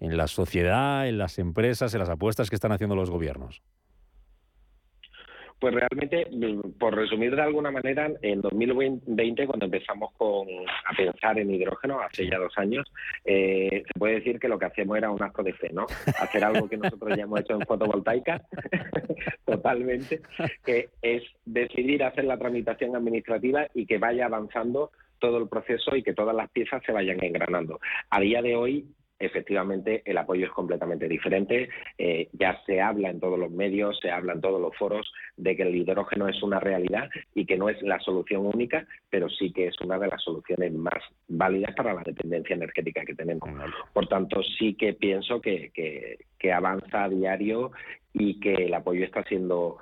en 0.00 0.16
la 0.16 0.26
sociedad, 0.26 1.06
en 1.06 1.18
las 1.18 1.38
empresas, 1.38 1.92
en 1.92 2.00
las 2.00 2.08
apuestas 2.08 2.48
que 2.48 2.56
están 2.56 2.72
haciendo 2.72 2.96
los 2.96 3.10
gobiernos? 3.10 3.62
Pues 5.58 5.74
realmente, 5.74 6.26
mm, 6.30 6.78
por 6.78 6.94
resumir 6.94 7.34
de 7.34 7.42
alguna 7.42 7.70
manera, 7.70 8.10
en 8.22 8.40
2020, 8.40 9.46
cuando 9.46 9.66
empezamos 9.66 10.12
con, 10.16 10.46
a 10.48 10.94
pensar 10.96 11.38
en 11.38 11.52
hidrógeno, 11.52 12.00
hace 12.00 12.28
ya 12.28 12.38
dos 12.38 12.56
años, 12.56 12.86
eh, 13.24 13.82
se 13.86 13.98
puede 13.98 14.14
decir 14.14 14.38
que 14.38 14.48
lo 14.48 14.58
que 14.58 14.66
hacíamos 14.66 14.96
era 14.98 15.10
un 15.10 15.22
acto 15.22 15.42
de 15.42 15.52
fe, 15.54 15.70
¿no? 15.72 15.86
Hacer 16.20 16.44
algo 16.44 16.68
que 16.68 16.76
nosotros 16.76 17.16
ya 17.16 17.24
hemos 17.24 17.40
hecho 17.40 17.54
en 17.54 17.66
fotovoltaica, 17.66 18.40
totalmente, 19.44 20.20
que 20.64 20.90
es 21.02 21.24
decidir 21.44 22.04
hacer 22.04 22.24
la 22.24 22.38
tramitación 22.38 22.94
administrativa 22.94 23.66
y 23.74 23.86
que 23.86 23.98
vaya 23.98 24.26
avanzando 24.26 24.92
todo 25.18 25.38
el 25.38 25.48
proceso 25.48 25.96
y 25.96 26.04
que 26.04 26.14
todas 26.14 26.36
las 26.36 26.48
piezas 26.50 26.82
se 26.84 26.92
vayan 26.92 27.22
engranando. 27.22 27.80
A 28.10 28.20
día 28.20 28.42
de 28.42 28.54
hoy 28.54 28.86
efectivamente 29.18 30.02
el 30.04 30.18
apoyo 30.18 30.46
es 30.46 30.52
completamente 30.52 31.08
diferente. 31.08 31.68
Eh, 31.96 32.28
ya 32.32 32.60
se 32.66 32.80
habla 32.80 33.10
en 33.10 33.20
todos 33.20 33.38
los 33.38 33.50
medios, 33.50 33.98
se 34.00 34.10
habla 34.10 34.32
en 34.32 34.40
todos 34.40 34.60
los 34.60 34.76
foros 34.76 35.12
de 35.36 35.56
que 35.56 35.62
el 35.62 35.74
hidrógeno 35.74 36.28
es 36.28 36.42
una 36.42 36.60
realidad 36.60 37.08
y 37.34 37.46
que 37.46 37.56
no 37.56 37.68
es 37.68 37.80
la 37.82 37.98
solución 38.00 38.46
única, 38.46 38.86
pero 39.10 39.28
sí 39.28 39.52
que 39.52 39.66
es 39.66 39.80
una 39.80 39.98
de 39.98 40.08
las 40.08 40.22
soluciones 40.22 40.72
más 40.72 41.02
válidas 41.28 41.74
para 41.74 41.94
la 41.94 42.02
dependencia 42.02 42.54
energética 42.54 43.04
que 43.04 43.14
tenemos. 43.14 43.48
Por 43.92 44.06
tanto, 44.06 44.42
sí 44.42 44.74
que 44.74 44.94
pienso 44.94 45.40
que, 45.40 45.70
que 46.38 46.52
avanza 46.52 47.04
a 47.04 47.08
diario 47.08 47.72
y 48.12 48.40
que 48.40 48.54
el 48.54 48.74
apoyo 48.74 49.04
está 49.04 49.24
siendo 49.24 49.78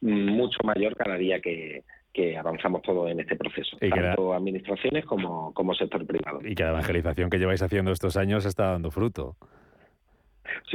mucho 0.00 0.58
mayor 0.62 0.96
cada 0.96 1.16
día 1.16 1.40
que, 1.40 1.82
que 2.16 2.34
avanzamos 2.34 2.80
todo 2.80 3.06
en 3.08 3.20
este 3.20 3.36
proceso, 3.36 3.76
tanto 3.76 4.32
administraciones 4.32 5.04
como, 5.04 5.52
como 5.52 5.74
sector 5.74 6.06
privado. 6.06 6.40
Y 6.42 6.54
que 6.54 6.62
la 6.62 6.70
evangelización 6.70 7.28
que 7.28 7.38
lleváis 7.38 7.60
haciendo 7.60 7.92
estos 7.92 8.16
años 8.16 8.46
está 8.46 8.70
dando 8.70 8.90
fruto. 8.90 9.36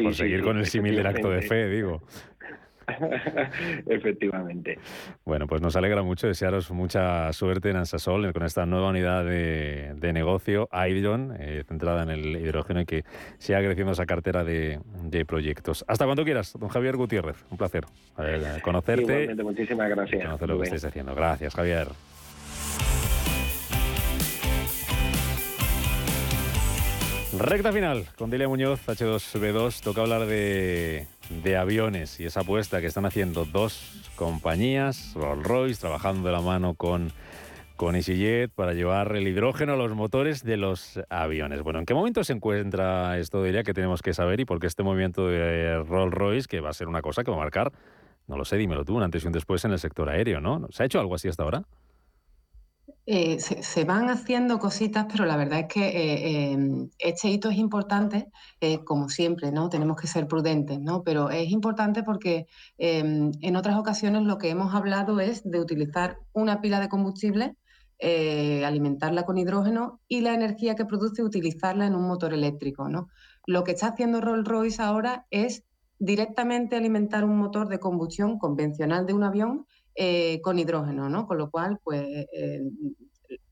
Por 0.04 0.14
seguir 0.14 0.44
con 0.44 0.60
el 0.60 0.68
símil 0.68 0.96
del 0.96 1.08
acto 1.08 1.32
de 1.32 1.42
fe, 1.42 1.68
digo. 1.68 2.04
Efectivamente. 3.88 4.78
Bueno, 5.26 5.48
pues 5.48 5.62
nos 5.62 5.76
alegra 5.76 6.04
mucho 6.04 6.28
desearos 6.28 6.72
mucha 6.72 7.32
suerte 7.34 7.70
en 7.70 7.78
Ansasol 7.78 8.32
con 8.34 8.44
esta 8.44 8.66
nueva 8.66 8.90
unidad 8.90 9.26
de, 9.26 10.12
negocio, 10.14 10.70
Hydron, 10.72 11.36
eh, 11.40 11.64
centrada 11.68 12.04
en 12.04 12.10
el 12.10 12.36
hidrógeno 12.38 12.82
y 12.82 12.86
que 12.86 13.04
siga 13.38 13.60
creciendo 13.60 13.94
esa 13.94 14.06
cartera 14.06 14.44
de, 14.44 14.80
proyectos. 15.28 15.86
Hasta 15.88 16.06
cuando 16.06 16.24
quieras, 16.24 16.54
don 16.60 16.70
Javier 16.70 16.98
Gutiérrez. 16.98 17.46
Un 17.52 17.58
placer 17.58 17.86
conocerte. 18.64 19.04
Igualmente, 19.04 19.44
muchísimas 19.44 19.90
gracias. 19.90 20.24
Conocer 20.24 20.50
lo 20.50 20.58
que 20.58 20.64
estáis 20.64 20.86
haciendo. 20.86 21.16
Gracias, 21.16 21.54
Javier. 21.56 21.88
Recta 27.38 27.72
final 27.72 28.08
con 28.18 28.30
Delia 28.30 28.50
Muñoz, 28.50 28.86
H2B2. 28.88 29.82
Toca 29.82 30.02
hablar 30.02 30.26
de, 30.26 31.08
aviones 31.58 32.20
y 32.20 32.26
esa 32.26 32.42
apuesta 32.42 32.82
que 32.82 32.88
están 32.88 33.06
haciendo 33.06 33.46
dos 33.46 34.12
compañías, 34.18 35.14
Rolls-Royce, 35.16 35.80
trabajando 35.80 36.28
de 36.28 36.34
la 36.34 36.42
mano 36.42 36.74
con, 36.74 37.14
con 37.78 37.96
EasyJet 37.96 38.52
para 38.52 38.74
llevar 38.74 39.16
el 39.16 39.30
hidrógeno 39.30 39.74
a 39.74 39.76
los 39.78 39.96
motores 39.96 40.44
de 40.44 40.58
los 40.58 41.00
aviones. 41.10 41.62
Bueno, 41.62 41.80
¿en 41.80 41.86
qué 41.86 41.94
momento 41.94 42.22
se 42.26 42.34
encuentra 42.34 43.18
esto, 43.18 43.42
Delia, 43.42 43.64
que 43.64 43.74
tenemos 43.74 44.02
que 44.02 44.14
saber 44.14 44.42
y 44.42 44.46
por 44.46 44.60
qué 44.60 44.68
este 44.68 44.84
movimiento 44.84 45.28
de 45.28 45.82
Rolls-Royce, 45.84 46.50
que 46.50 46.60
va 46.60 46.72
a 46.72 46.74
ser 46.74 46.90
una 46.90 47.02
cosa 47.02 47.24
que 47.24 47.32
va 47.32 47.38
a 47.38 47.40
marcar, 47.40 47.72
no 48.28 48.38
lo 48.38 48.44
sé, 48.44 48.58
dímelo 48.58 48.84
tú, 48.84 48.98
un 48.98 49.04
antes 49.04 49.24
y 49.24 49.28
un 49.28 49.34
después 49.34 49.64
en 49.64 49.72
el 49.72 49.80
sector 49.80 50.10
aéreo, 50.10 50.42
¿no? 50.42 50.68
¿Se 50.70 50.84
ha 50.84 50.86
hecho 50.86 51.00
algo 51.00 51.16
así 51.16 51.30
hasta 51.30 51.44
ahora? 51.44 51.64
Eh, 53.08 53.40
se, 53.40 53.84
van 53.84 54.10
haciendo 54.10 54.60
cositas, 54.60 55.08
pero 55.12 55.26
la 55.26 55.36
verdad 55.36 55.62
es 55.62 55.68
que 55.68 55.88
eh, 55.88 56.52
em, 56.52 56.90
este 57.00 57.30
hito 57.30 57.50
es 57.50 57.58
importante, 57.58 58.30
eh, 58.60 58.84
como 58.84 59.10
siempre, 59.10 59.52
¿no? 59.52 59.70
Tenemos 59.70 59.98
que 60.00 60.06
ser 60.08 60.28
prudentes, 60.28 60.80
¿no? 60.80 61.04
Pero 61.04 61.32
es 61.32 61.50
importante 61.50 62.04
porque 62.04 62.46
em, 62.78 63.32
en 63.42 63.56
otras 63.56 63.78
ocasiones 63.78 64.22
lo 64.24 64.38
que 64.38 64.50
hemos 64.50 64.76
hablado 64.76 65.20
es 65.20 65.42
de 65.44 65.60
utilizar 65.60 66.20
una 66.34 66.62
pila 66.62 66.80
de 66.80 66.90
combustible, 66.90 67.56
alimentarla 68.66 69.24
con 69.26 69.38
hidrógeno 69.38 70.00
y 70.08 70.22
la 70.22 70.34
energía 70.34 70.76
que 70.76 70.86
produce 70.86 71.24
utilizarla 71.24 71.86
en 71.86 71.94
un 71.96 72.08
motor 72.08 72.34
eléctrico, 72.34 72.90
¿no? 72.90 73.10
Lo 73.46 73.64
que 73.64 73.72
está 73.74 73.90
haciendo 73.90 74.22
Rolls 74.22 74.48
Royce 74.48 74.82
ahora 74.82 75.28
es 75.30 75.64
directamente 76.00 76.76
alimentar 76.76 77.24
un 77.24 77.38
motor 77.38 77.68
de 77.68 77.80
combustión 77.80 78.40
convencional 78.40 79.06
de 79.06 79.14
un 79.14 79.24
avión 79.24 79.68
eh, 79.96 80.40
con 80.42 80.60
hidrógeno, 80.60 81.10
¿no? 81.10 81.28
Con 81.28 81.38
lo 81.38 81.50
cual, 81.50 81.80
pues 81.84 82.04
eh, 82.34 82.62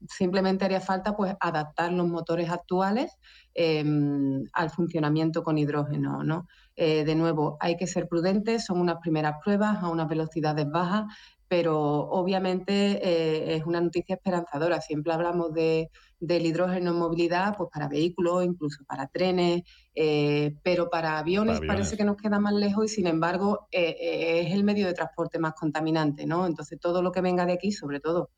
simplemente 0.08 0.66
haría 0.66 0.82
falta 0.82 1.16
pues 1.16 1.36
adaptar 1.40 1.92
los 1.92 2.08
motores 2.08 2.50
actuales 2.50 3.12
em, 3.54 4.44
al 4.54 4.70
funcionamiento 4.70 5.44
con 5.44 5.58
hidrógeno, 5.58 6.24
¿no? 6.24 6.48
Eh, 6.76 7.04
de 7.04 7.16
nuevo, 7.16 7.58
hay 7.60 7.76
que 7.78 7.88
ser 7.88 8.08
prudentes, 8.08 8.66
son 8.66 8.80
unas 8.80 8.98
primeras 9.02 9.36
pruebas 9.44 9.84
a 9.84 9.90
unas 9.90 10.08
velocidades 10.08 10.70
bajas, 10.70 11.06
pero 11.50 11.78
obviamente 11.82 13.56
es 13.56 13.66
una 13.66 13.82
noticia 13.82 14.16
esperanzadora. 14.16 14.80
Siempre 14.80 15.12
hablamos 15.12 15.54
de 15.54 15.89
del 16.20 16.45
hidrógeno 16.45 16.91
en 16.91 16.97
movilidad, 16.97 17.56
pues 17.58 17.70
para 17.72 17.88
vehículos, 17.88 18.43
incluso 18.43 18.84
para 18.86 19.08
trenes, 19.08 19.64
eh, 19.95 20.54
pero 20.64 20.89
para 20.89 21.18
aviones, 21.18 21.62
parece 21.66 21.95
que 21.95 22.04
nos 22.04 22.18
queda 22.18 22.39
más 22.39 22.54
lejos 22.54 22.86
y 22.86 22.89
sin 22.89 23.08
embargo 23.08 23.68
eh, 23.72 23.95
eh, 24.00 24.41
es 24.41 24.54
el 24.54 24.64
medio 24.64 24.88
de 24.88 24.93
transporte 24.93 25.39
más 25.39 25.54
contaminante, 25.54 26.26
¿no? 26.26 26.45
Entonces 26.45 26.80
todo 26.80 27.02
lo 27.02 27.12
que 27.12 27.22
venga 27.22 27.45
de 27.45 27.54
aquí, 27.54 27.72
sobre 27.72 28.00
todo 28.00 28.32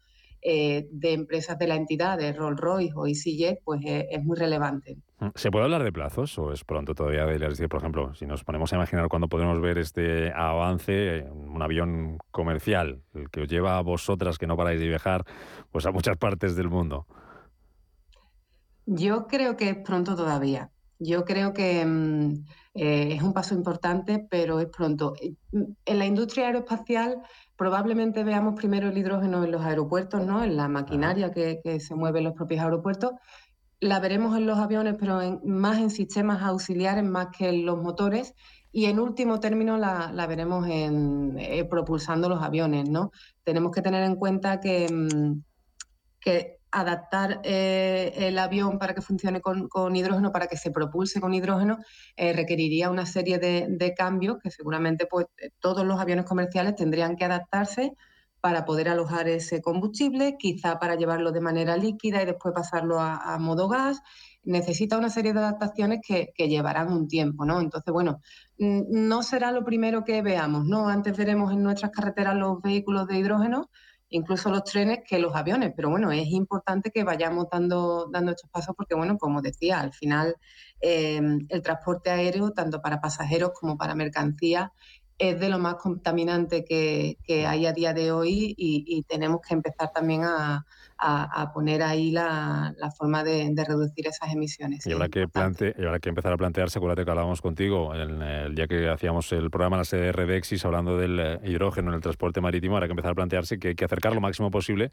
de 0.44 1.14
empresas 1.14 1.58
de 1.58 1.68
la 1.68 1.76
entidad, 1.76 2.18
de 2.18 2.34
Rolls 2.34 2.60
Royce 2.60 2.94
o 2.96 3.06
EasyJet, 3.06 3.60
pues 3.64 3.82
es 3.86 4.24
muy 4.24 4.38
relevante. 4.38 4.98
¿Se 5.36 5.52
puede 5.52 5.66
hablar 5.66 5.84
de 5.84 5.92
plazos 5.92 6.38
o 6.40 6.52
es 6.52 6.64
pronto 6.64 6.96
todavía 6.96 7.28
de 7.28 7.38
decir, 7.38 7.70
por 7.70 7.80
ejemplo, 7.80 8.16
si 8.16 8.26
nos 8.26 8.44
ponemos 8.44 8.74
a 8.74 8.78
imaginar 8.78 9.08
cuándo 9.08 9.28
podemos 9.28 9.62
ver 9.62 9.78
este 9.78 10.32
avance, 10.34 11.28
un 11.32 11.62
avión 11.62 12.18
comercial, 12.32 13.04
el 13.14 13.30
que 13.30 13.42
os 13.42 13.48
lleva 13.48 13.78
a 13.78 13.82
vosotras 13.82 14.40
que 14.40 14.48
no 14.48 14.58
paráis 14.58 14.80
de 14.80 14.88
viajar, 14.88 15.24
pues 15.72 15.86
a 15.86 15.92
muchas 15.92 16.18
partes 16.18 16.56
del 16.56 16.70
mundo? 16.70 17.06
Yo 18.88 19.28
creo 19.28 19.58
que 19.58 19.70
es 19.70 19.78
pronto 19.78 20.16
todavía. 20.16 20.72
Yo 20.98 21.24
creo 21.24 21.54
que 21.54 21.86
mm, 21.86 22.46
eh, 22.74 23.14
es 23.14 23.22
un 23.22 23.34
paso 23.34 23.54
importante, 23.54 24.26
pero 24.28 24.60
es 24.60 24.68
pronto. 24.68 25.14
Eh, 25.22 25.36
en 25.86 26.00
la 26.00 26.06
industria 26.06 26.48
aeroespacial 26.48 27.22
probablemente 27.62 28.24
veamos 28.24 28.56
primero 28.56 28.90
el 28.90 28.98
hidrógeno 28.98 29.44
en 29.44 29.52
los 29.52 29.62
aeropuertos, 29.62 30.26
¿no? 30.26 30.44
en 30.44 30.58
la 30.58 30.68
maquinaria 30.68 31.32
que, 31.32 31.80
se 31.80 31.94
mueve 31.94 32.18
en 32.18 32.26
los 32.26 32.34
propios 32.34 32.60
aeropuertos. 32.60 33.12
La 33.80 34.00
veremos 34.00 34.36
en 34.36 34.48
los 34.48 34.58
aviones, 34.58 34.96
pero 35.00 35.20
más 35.46 35.78
en 35.78 35.92
sistemas 35.92 36.42
auxiliares, 36.42 37.04
más 37.04 37.28
que 37.38 37.50
en 37.50 37.68
los 37.68 37.80
motores. 37.80 38.34
Y 38.72 38.86
en 38.86 39.00
último 39.00 39.40
término 39.40 39.78
la, 39.78 40.26
veremos 40.28 40.68
en, 40.68 41.38
eh, 41.38 41.64
propulsando 41.66 42.30
los 42.30 42.42
aviones. 42.42 42.90
¿no? 42.90 43.12
Tenemos 43.44 43.72
que 43.72 43.84
tener 43.84 44.06
en 44.06 44.16
cuenta 44.16 44.60
que, 44.60 44.92
mm, 44.92 45.44
que 46.20 46.61
adaptar 46.72 47.42
eh, 47.44 48.14
el 48.16 48.38
avión 48.40 48.80
para 48.80 48.96
que 48.96 49.02
funcione 49.02 49.42
con, 49.42 49.96
hidrógeno, 49.96 50.32
para 50.32 50.48
que 50.48 50.58
se 50.58 50.72
propulse 50.72 51.20
con 51.20 51.34
hidrógeno, 51.34 51.80
eh, 52.16 52.34
requeriría 52.34 52.90
una 52.90 53.06
serie 53.06 53.38
de, 53.40 53.94
cambios 53.96 54.38
que 54.42 54.52
seguramente 54.52 55.06
pues, 55.06 55.28
eh, 55.38 55.50
todos 55.60 55.86
los 55.86 56.00
aviones 56.00 56.26
comerciales 56.26 56.76
tendrían 56.76 57.16
que 57.18 57.26
adaptarse 57.26 57.94
para 58.40 58.66
poder 58.66 58.90
alojar 58.90 59.28
ese 59.28 59.62
combustible, 59.62 60.36
quizá 60.40 60.80
para 60.80 60.96
llevarlo 60.96 61.32
de 61.32 61.42
manera 61.42 61.78
líquida 61.78 62.24
y 62.24 62.26
después 62.26 62.56
pasarlo 62.56 63.00
a, 63.00 63.38
modo 63.38 63.68
gas. 63.68 64.02
Necesita 64.44 64.98
una 64.98 65.12
serie 65.12 65.34
de 65.34 65.40
adaptaciones 65.40 66.00
que, 66.04 66.32
que, 66.34 66.50
llevarán 66.50 66.92
un 66.92 67.08
tiempo, 67.08 67.46
¿no? 67.46 67.60
Entonces, 67.60 67.94
bueno, 67.94 68.20
no 68.58 69.22
será 69.22 69.52
lo 69.52 69.64
primero 69.64 70.04
que 70.04 70.24
veamos, 70.24 70.66
¿no? 70.66 70.90
Antes 70.90 71.16
veremos 71.16 71.54
en 71.54 71.62
nuestras 71.62 71.92
carreteras 71.92 72.36
los 72.36 72.60
vehículos 72.64 73.06
de 73.08 73.20
hidrógeno, 73.20 73.70
incluso 74.12 74.50
los 74.50 74.64
trenes 74.64 75.00
que 75.08 75.20
los 75.20 75.36
aviones. 75.36 75.74
Pero 75.76 75.90
bueno, 75.90 76.12
es 76.12 76.28
importante 76.28 76.92
que 76.92 77.04
vayamos 77.04 77.48
dando, 77.52 78.08
dando 78.12 78.32
estos 78.32 78.50
pasos 78.50 78.76
porque, 78.78 78.96
bueno, 78.96 79.18
como 79.18 79.42
decía, 79.42 79.80
al 79.80 79.94
final 79.94 80.36
em, 80.80 81.46
el 81.50 81.62
transporte 81.62 82.12
aéreo, 82.12 82.52
tanto 82.52 82.82
para 82.82 83.02
pasajeros 83.02 83.52
como 83.60 83.78
para 83.78 83.96
mercancías, 83.96 84.70
es 85.22 85.40
de 85.40 85.50
lo 85.50 85.60
más 85.60 85.76
contaminante 85.76 86.66
que, 86.66 87.18
hay 87.46 87.66
a 87.66 87.74
día 87.74 87.94
de 87.94 88.12
hoy 88.12 88.56
y 88.58 89.04
tenemos 89.04 89.42
que 89.42 89.54
empezar 89.54 89.92
también 89.94 90.24
a, 90.24 90.66
a, 91.02 91.52
poner 91.52 91.82
ahí 91.82 92.12
la, 92.12 92.74
forma 92.98 93.24
de, 93.24 93.52
reducir 93.68 94.08
esas 94.08 94.32
emisiones. 94.32 94.86
Y 94.86 94.94
habrá, 94.94 95.10
que 95.10 95.28
plante, 95.28 95.74
y 95.78 95.84
habrá 95.84 96.00
que 96.00 96.10
empezar 96.10 96.32
a 96.32 96.38
plantearse, 96.38 96.78
acuérdate 96.78 97.04
que 97.04 97.12
hablábamos 97.12 97.42
contigo 97.42 97.94
el 97.94 98.54
día 98.56 98.68
que 98.68 98.88
hacíamos 98.90 99.32
el 99.32 99.50
programa 99.50 99.78
en 99.78 99.80
la 99.80 99.86
sede 99.86 100.02
de 100.06 100.12
Redexis 100.12 100.64
hablando 100.64 100.98
del 100.98 101.20
eh, 101.20 101.40
hidrógeno 101.44 101.90
en 101.90 101.96
el 101.96 102.02
transporte 102.02 102.40
marítimo, 102.40 102.76
habrá 102.76 102.88
que 102.88 102.92
empezar 102.92 103.12
a 103.12 103.16
plantearse 103.16 103.58
que 103.58 103.70
hay 103.70 103.76
que 103.76 103.86
acercar 103.86 104.14
lo 104.14 104.22
máximo 104.22 104.52
posible 104.52 104.92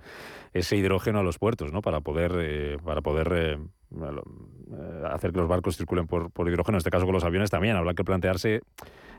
ese 0.55 0.77
hidrógeno 0.77 1.19
a 1.19 1.23
los 1.23 1.39
puertos, 1.39 1.73
¿no? 1.73 1.83
Para 1.83 2.01
poder, 2.01 2.33
eh, 2.39 2.79
para 2.83 3.03
poder 3.03 3.33
eh, 3.35 3.59
hacer 5.11 5.33
que 5.33 5.39
los 5.39 5.49
barcos 5.49 5.77
circulen 5.77 6.07
por, 6.07 6.31
por 6.31 6.49
hidrógeno, 6.49 6.77
en 6.77 6.79
este 6.79 6.91
caso 6.91 7.05
con 7.05 7.15
los 7.15 7.25
aviones 7.25 7.51
también, 7.51 7.77
habrá 7.77 7.93
que 7.93 8.05
plantearse 8.05 8.63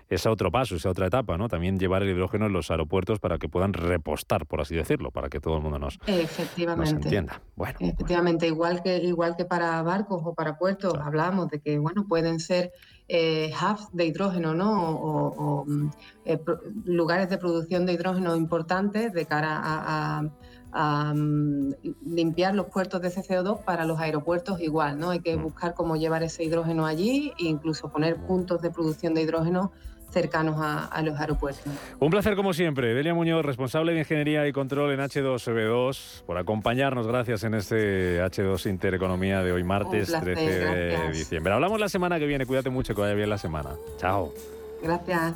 ese 0.09 0.27
otro 0.27 0.51
paso, 0.51 0.75
esa 0.75 0.89
otra 0.89 1.07
etapa, 1.07 1.37
¿no? 1.37 1.47
También 1.47 1.77
llevar 1.77 2.01
el 2.01 2.09
hidrógeno 2.09 2.47
en 2.47 2.53
los 2.53 2.71
aeropuertos 2.71 3.19
para 3.19 3.37
que 3.37 3.47
puedan 3.47 3.73
repostar, 3.73 4.47
por 4.47 4.61
así 4.61 4.75
decirlo, 4.75 5.11
para 5.11 5.29
que 5.29 5.39
todo 5.39 5.57
el 5.57 5.61
mundo 5.61 5.77
nos, 5.77 5.99
Efectivamente. 6.07 6.91
entienda. 6.91 7.41
Bueno, 7.55 7.77
Efectivamente, 7.79 8.47
igual 8.47 8.81
que 8.81 8.97
igual 8.97 9.35
que 9.35 9.45
para 9.45 9.81
barcos 9.83 10.21
o 10.25 10.33
para 10.33 10.57
puertos, 10.57 10.95
hablamos 10.99 11.49
de 11.49 11.59
que 11.59 11.77
bueno 11.77 12.07
pueden 12.07 12.39
ser 12.39 12.71
eh, 13.07 13.51
hubs 13.53 13.89
de 13.93 14.05
hidrógeno, 14.05 14.53
¿no? 14.55 14.89
O, 14.91 15.65
mm, 15.65 15.89
eh, 16.25 16.39
lugares 16.85 17.29
de 17.29 17.37
producción 17.37 17.85
de 17.85 17.93
hidrógeno 17.93 18.35
importantes 18.35 19.13
de 19.13 19.25
cara 19.25 19.59
a 19.63 20.23
a 20.71 21.13
mm, 21.15 21.73
limpiar 22.05 22.53
los 22.55 22.67
puertos 22.67 23.01
de 23.01 23.09
CCO2 23.09 23.63
para 23.63 23.85
los 23.85 23.99
aeropuertos 23.99 24.61
igual, 24.61 24.99
¿no? 24.99 25.11
Hay 25.11 25.19
que 25.19 25.35
mm. 25.35 25.43
buscar 25.43 25.73
cómo 25.73 25.95
llevar 25.95 26.23
ese 26.23 26.43
hidrógeno 26.43 26.85
allí 26.85 27.31
e 27.39 27.45
incluso 27.45 27.91
poner 27.91 28.17
puntos 28.17 28.61
de 28.61 28.71
producción 28.71 29.13
de 29.13 29.21
hidrógeno 29.21 29.71
cercanos 30.11 30.55
a, 30.59 31.01
los 31.01 31.19
aeropuertos. 31.19 31.63
Un 31.99 32.09
placer 32.09 32.35
como 32.35 32.53
siempre. 32.53 32.93
Delia 32.93 33.13
Muñoz, 33.13 33.45
responsable 33.45 33.93
de 33.93 33.99
Ingeniería 33.99 34.47
y 34.47 34.51
Control 34.51 34.91
en 34.91 34.99
H2B2, 34.99 36.23
por 36.25 36.37
acompañarnos. 36.37 37.07
Gracias 37.07 37.43
en 37.43 37.53
este 37.53 38.21
H2 38.21 38.69
Intereconomía 38.69 39.43
de 39.43 39.51
hoy 39.51 39.63
martes 39.63 40.11
13 40.11 40.41
de 40.41 41.11
diciembre. 41.11 41.53
Hablamos 41.53 41.79
la 41.79 41.89
semana 41.89 42.19
que 42.19 42.25
viene. 42.25 42.45
Cuídate 42.45 42.69
mucho, 42.69 42.95
que 42.95 43.01
vaya 43.01 43.13
bien 43.13 43.29
la 43.29 43.37
semana. 43.37 43.71
Chao. 43.97 44.33
Gracias. 44.81 45.35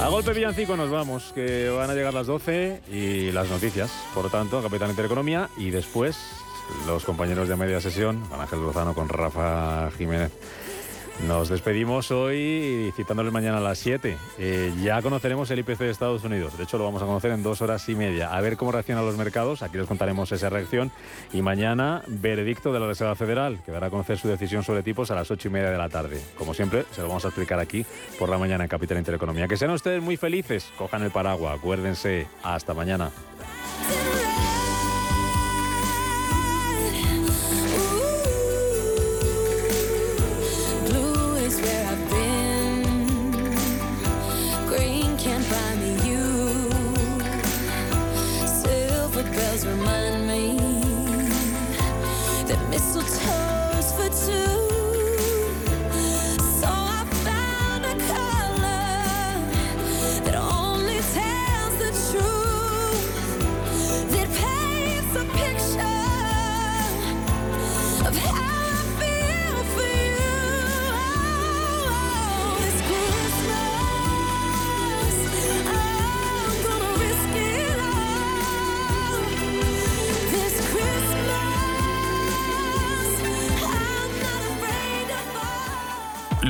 A 0.00 0.10
golpe 0.10 0.32
villancico 0.32 0.76
nos 0.76 0.90
vamos, 0.90 1.32
que 1.34 1.68
van 1.70 1.90
a 1.90 1.94
llegar 1.94 2.14
las 2.14 2.28
12 2.28 2.82
y 2.88 3.32
las 3.32 3.50
noticias. 3.50 3.90
Por 4.14 4.24
lo 4.24 4.30
tanto, 4.30 4.62
Capitán 4.62 4.90
Intereconomía 4.90 5.50
y 5.56 5.70
después 5.70 6.16
los 6.86 7.04
compañeros 7.04 7.48
de 7.48 7.56
media 7.56 7.80
sesión, 7.80 8.24
Juan 8.28 8.40
Ángel 8.40 8.62
Lozano 8.62 8.94
con 8.94 9.08
Rafa 9.08 9.90
Jiménez. 9.96 10.32
Nos 11.26 11.48
despedimos 11.48 12.12
hoy 12.12 12.92
citándoles 12.94 13.32
mañana 13.32 13.58
a 13.58 13.60
las 13.60 13.78
7. 13.78 14.16
Eh, 14.38 14.72
ya 14.82 15.02
conoceremos 15.02 15.50
el 15.50 15.58
IPC 15.58 15.78
de 15.78 15.90
Estados 15.90 16.22
Unidos. 16.22 16.56
De 16.56 16.62
hecho, 16.62 16.78
lo 16.78 16.84
vamos 16.84 17.02
a 17.02 17.06
conocer 17.06 17.32
en 17.32 17.42
dos 17.42 17.60
horas 17.60 17.88
y 17.88 17.96
media. 17.96 18.32
A 18.34 18.40
ver 18.40 18.56
cómo 18.56 18.70
reaccionan 18.70 19.04
los 19.04 19.16
mercados. 19.16 19.62
Aquí 19.62 19.76
les 19.76 19.86
contaremos 19.86 20.30
esa 20.30 20.48
reacción. 20.48 20.92
Y 21.32 21.42
mañana, 21.42 22.02
veredicto 22.06 22.72
de 22.72 22.78
la 22.78 22.86
Reserva 22.86 23.16
Federal, 23.16 23.58
que 23.64 23.72
dará 23.72 23.88
a 23.88 23.90
conocer 23.90 24.16
su 24.16 24.28
decisión 24.28 24.62
sobre 24.62 24.84
tipos 24.84 25.10
a 25.10 25.16
las 25.16 25.30
ocho 25.30 25.48
y 25.48 25.50
media 25.50 25.70
de 25.70 25.78
la 25.78 25.88
tarde. 25.88 26.22
Como 26.36 26.54
siempre, 26.54 26.84
se 26.92 27.02
lo 27.02 27.08
vamos 27.08 27.24
a 27.24 27.28
explicar 27.28 27.58
aquí 27.58 27.84
por 28.18 28.28
la 28.28 28.38
mañana 28.38 28.64
en 28.64 28.68
Capital 28.68 28.98
Intereconomía. 28.98 29.48
Que 29.48 29.56
sean 29.56 29.72
ustedes 29.72 30.00
muy 30.00 30.16
felices. 30.16 30.70
Cojan 30.78 31.02
el 31.02 31.10
paraguas. 31.10 31.58
Acuérdense. 31.58 32.28
Hasta 32.44 32.74
mañana. 32.74 33.10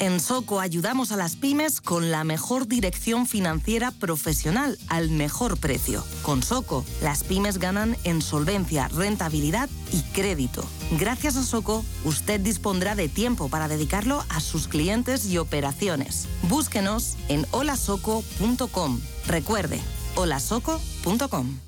En 0.00 0.20
Soco 0.20 0.60
ayudamos 0.60 1.10
a 1.10 1.16
las 1.16 1.34
pymes 1.34 1.80
con 1.80 2.12
la 2.12 2.22
mejor 2.22 2.68
dirección 2.68 3.26
financiera 3.26 3.90
profesional 3.90 4.78
al 4.88 5.10
mejor 5.10 5.58
precio. 5.58 6.04
Con 6.22 6.42
Soco, 6.42 6.84
las 7.02 7.24
pymes 7.24 7.58
ganan 7.58 7.96
en 8.04 8.22
solvencia, 8.22 8.86
rentabilidad 8.88 9.68
y 9.92 10.02
crédito. 10.12 10.64
Gracias 11.00 11.36
a 11.36 11.42
Soco, 11.42 11.84
usted 12.04 12.38
dispondrá 12.40 12.94
de 12.94 13.08
tiempo 13.08 13.48
para 13.48 13.66
dedicarlo 13.66 14.24
a 14.28 14.40
sus 14.40 14.68
clientes 14.68 15.26
y 15.26 15.38
operaciones. 15.38 16.28
Búsquenos 16.48 17.16
en 17.28 17.44
holasoco.com. 17.50 19.00
Recuerde, 19.26 19.80
holasoco.com. 20.14 21.67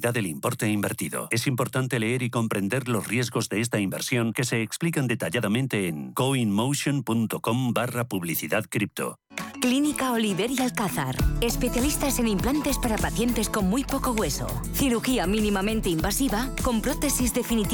del 0.09 0.25
importe 0.25 0.67
invertido. 0.67 1.27
Es 1.29 1.45
importante 1.45 1.99
leer 1.99 2.23
y 2.23 2.31
comprender 2.31 2.87
los 2.87 3.07
riesgos 3.07 3.47
de 3.49 3.61
esta 3.61 3.79
inversión 3.79 4.33
que 4.33 4.43
se 4.43 4.63
explican 4.63 5.05
detalladamente 5.05 5.87
en 5.87 6.13
coinmotion.com 6.13 7.73
barra 7.73 8.07
publicidad 8.07 8.65
cripto. 8.67 9.19
Clínica 9.61 10.11
Oliver 10.11 10.49
y 10.49 10.59
Alcázar. 10.59 11.15
Especialistas 11.39 12.17
en 12.17 12.27
implantes 12.27 12.79
para 12.79 12.97
pacientes 12.97 13.47
con 13.47 13.69
muy 13.69 13.83
poco 13.83 14.11
hueso. 14.11 14.47
Cirugía 14.73 15.27
mínimamente 15.27 15.89
invasiva 15.89 16.49
con 16.63 16.81
prótesis 16.81 17.33
definitiva 17.35 17.71